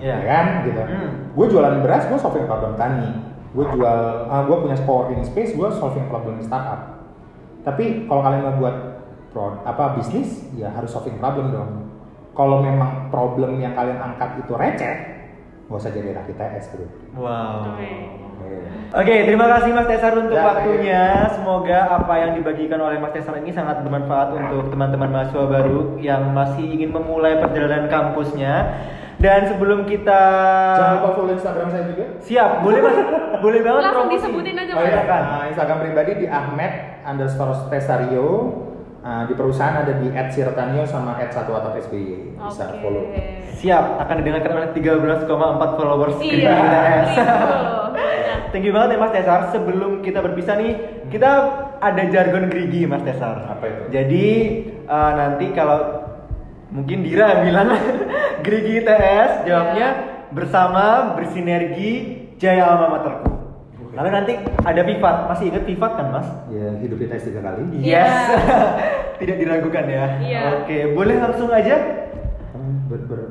Ya 0.00 0.16
Iya. 0.16 0.16
kan 0.24 0.46
gitu. 0.64 0.80
Hmm. 0.80 1.10
Gue 1.36 1.46
jualan 1.52 1.84
beras, 1.84 2.08
gue 2.08 2.16
solving 2.16 2.48
problem 2.48 2.76
tani. 2.76 3.28
Gue 3.52 3.66
jual, 3.68 4.00
gue 4.46 4.56
punya 4.62 4.76
co-working 4.84 5.20
space, 5.26 5.52
gue 5.52 5.68
solving 5.76 6.08
problem 6.08 6.40
startup. 6.40 7.04
Tapi 7.60 8.08
kalau 8.08 8.24
kalian 8.24 8.42
mau 8.46 8.56
buat 8.56 8.76
pro, 9.30 9.62
apa 9.62 9.94
bisnis, 9.94 10.28
ya 10.52 10.68
harus 10.68 10.88
solving 10.88 11.16
problem 11.16 11.50
dong. 11.50 11.70
Kalau 12.30 12.60
memang 12.60 13.08
problem 13.08 13.58
yang 13.58 13.72
kalian 13.72 13.98
angkat 13.98 14.38
itu 14.38 14.52
receh, 14.52 14.96
gak 15.66 15.76
usah 15.76 15.90
jadi 15.90 16.14
anak 16.14 16.30
ITS 16.30 16.64
bro. 16.70 16.86
Wow. 17.16 17.74
Oke. 17.74 17.90
Oke, 18.90 19.14
terima 19.22 19.46
kasih 19.48 19.70
Mas 19.70 19.86
Tesar 19.86 20.16
untuk 20.16 20.34
Ya, 20.34 20.42
waktunya. 20.42 21.02
Semoga 21.30 21.78
apa 21.92 22.14
yang 22.16 22.34
dibagikan 22.34 22.80
oleh 22.80 22.98
Mas 22.98 23.12
Tesar 23.12 23.38
ini 23.38 23.50
sangat 23.50 23.78
bermanfaat 23.80 24.32
untuk 24.32 24.66
teman-teman 24.68 25.06
mahasiswa 25.08 25.46
baru 25.46 25.94
yang 25.96 26.32
masih 26.32 26.64
ingin 26.64 26.90
memulai 26.90 27.38
perjalanan 27.38 27.86
kampusnya. 27.86 28.82
Dan 29.20 29.44
sebelum 29.44 29.84
kita 29.84 30.20
Jangan 30.74 30.94
lupa 30.96 31.10
follow 31.12 31.34
Instagram 31.36 31.68
saya 31.68 31.84
juga. 31.84 32.04
siap, 32.18 32.64
boleh 32.64 32.80
Mas, 32.80 32.96
boleh 33.38 33.60
banget 33.60 33.82
Langsung 33.84 34.08
promosi. 34.08 34.16
disebutin 34.16 34.56
aja, 34.56 34.72
Oh 34.72 34.80
Mas. 34.80 34.88
iya 34.88 35.02
kan, 35.04 35.22
Nah, 35.22 35.44
Instagram 35.46 35.78
pribadi 35.78 36.12
di 36.16 36.26
Ahmed 36.26 36.72
underscore 37.04 37.52
Tesario. 37.68 38.26
Nah, 39.00 39.24
di 39.24 39.32
perusahaan 39.32 39.80
ada 39.80 39.96
di 39.96 40.12
@sirotanio 40.12 40.84
sama 40.84 41.16
@satuatapsby. 41.16 42.36
Bisa 42.36 42.64
Oke. 42.68 42.76
follow. 42.84 43.04
Siap, 43.56 43.84
akan 44.04 44.14
didengarkan 44.20 44.52
oleh 44.60 44.70
13,4 44.76 45.70
followers 45.80 46.16
Iya, 46.20 46.28
Gerigi. 46.28 46.60
Banyak. 47.96 48.40
Thank 48.52 48.66
you 48.66 48.74
banget 48.74 48.96
ya 48.96 48.98
Mas 48.98 49.12
Tesar. 49.14 49.40
Sebelum 49.54 50.02
kita 50.02 50.20
berpisah 50.20 50.58
nih, 50.58 50.72
kita 51.08 51.30
ada 51.80 52.02
jargon 52.12 52.50
Grigi 52.52 52.84
Mas 52.84 53.00
Tesar. 53.06 53.46
Apa 53.46 53.64
itu? 53.64 53.82
Jadi 53.94 54.26
eh, 54.84 55.12
nanti 55.16 55.46
kalau 55.56 55.80
mungkin 56.68 57.00
Dira 57.06 57.40
bilang 57.40 57.72
Grigi 58.44 58.84
ITS, 58.84 59.46
jawabnya 59.48 59.88
bersama 60.34 61.14
bersinergi 61.14 62.20
Jaya 62.36 62.68
Alma 62.68 62.86
Materku. 62.98 63.29
Lalu 63.90 64.08
nanti 64.14 64.32
ada 64.62 64.82
Vivat, 64.86 65.16
masih 65.26 65.44
ingat 65.50 65.64
Vivat 65.66 65.92
kan 65.98 66.06
mas? 66.14 66.28
Ya, 66.46 66.70
hidup 66.78 66.98
ITS 67.02 67.26
tiga 67.26 67.40
kali. 67.42 67.62
Iya. 67.74 68.06
Yes, 68.06 68.14
tidak 69.20 69.36
diragukan 69.42 69.84
ya. 69.90 70.04
Iya. 70.22 70.40
Oke, 70.62 70.78
boleh 70.94 71.16
langsung 71.18 71.50
aja 71.50 71.76
Ber, 72.90 73.06
ber, 73.06 73.22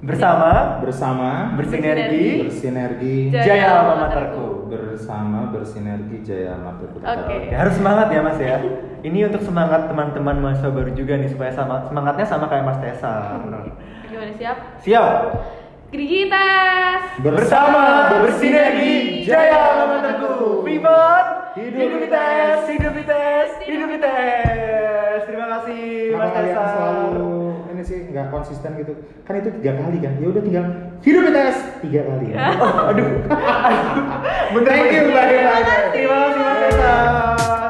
bersama 0.00 0.80
bersama 0.80 1.52
bersinergi 1.60 2.48
bersinergi 2.48 3.28
Jaya 3.28 3.44
Jaya 3.44 3.66
Alma 3.68 3.76
Alma 3.76 3.94
Materku. 4.08 4.40
Materku. 4.40 4.46
bersama 4.72 5.40
bersinergi 5.52 6.16
Jaya 6.24 6.56
Mata 6.56 6.88
Oke. 6.88 7.52
Ya, 7.52 7.56
harus 7.60 7.76
semangat 7.76 8.08
ya 8.08 8.20
mas 8.24 8.40
ya. 8.40 8.56
Ini 9.04 9.28
untuk 9.28 9.44
semangat 9.44 9.92
teman-teman 9.92 10.40
mahasiswa 10.40 10.72
baru 10.72 10.96
juga 10.96 11.20
nih 11.20 11.28
supaya 11.28 11.52
sama 11.52 11.84
semangatnya 11.84 12.24
sama 12.24 12.48
kayak 12.48 12.64
Mas 12.64 12.80
Tesa. 12.80 13.36
Gimana 14.08 14.32
siap? 14.36 14.56
Siap. 14.80 15.14
Grigitas. 15.90 17.18
Bersama 17.18 18.14
bersinergi 18.22 19.26
Jaya 19.26 19.90
Materku. 19.90 20.62
Vivat, 20.62 21.50
hidup 21.58 22.06
ITS, 22.06 22.60
hidup 22.70 22.94
ITS, 22.94 23.50
hidup 23.66 23.90
ITS. 23.98 25.20
Terima 25.26 25.46
kasih 25.50 26.14
Mas 26.14 26.30
Tesa. 26.30 26.62
selalu 26.62 27.34
ini 27.74 27.82
sih 27.82 28.06
nggak 28.06 28.30
konsisten 28.30 28.70
gitu? 28.78 28.94
Kan 29.26 29.42
itu 29.42 29.50
tiga 29.58 29.82
kali 29.82 29.98
kan? 29.98 30.14
Ya 30.22 30.26
udah 30.30 30.42
tinggal 30.46 30.66
hidup 31.02 31.22
ITS 31.26 31.58
tiga 31.82 32.00
kali. 32.06 32.26
Oh, 32.38 32.86
aduh, 32.94 33.06
aduh, 33.26 34.06
bener 34.54 34.70
Thank 34.70 34.94
you. 34.94 35.10
Terima 35.10 36.18
kasih 36.38 37.69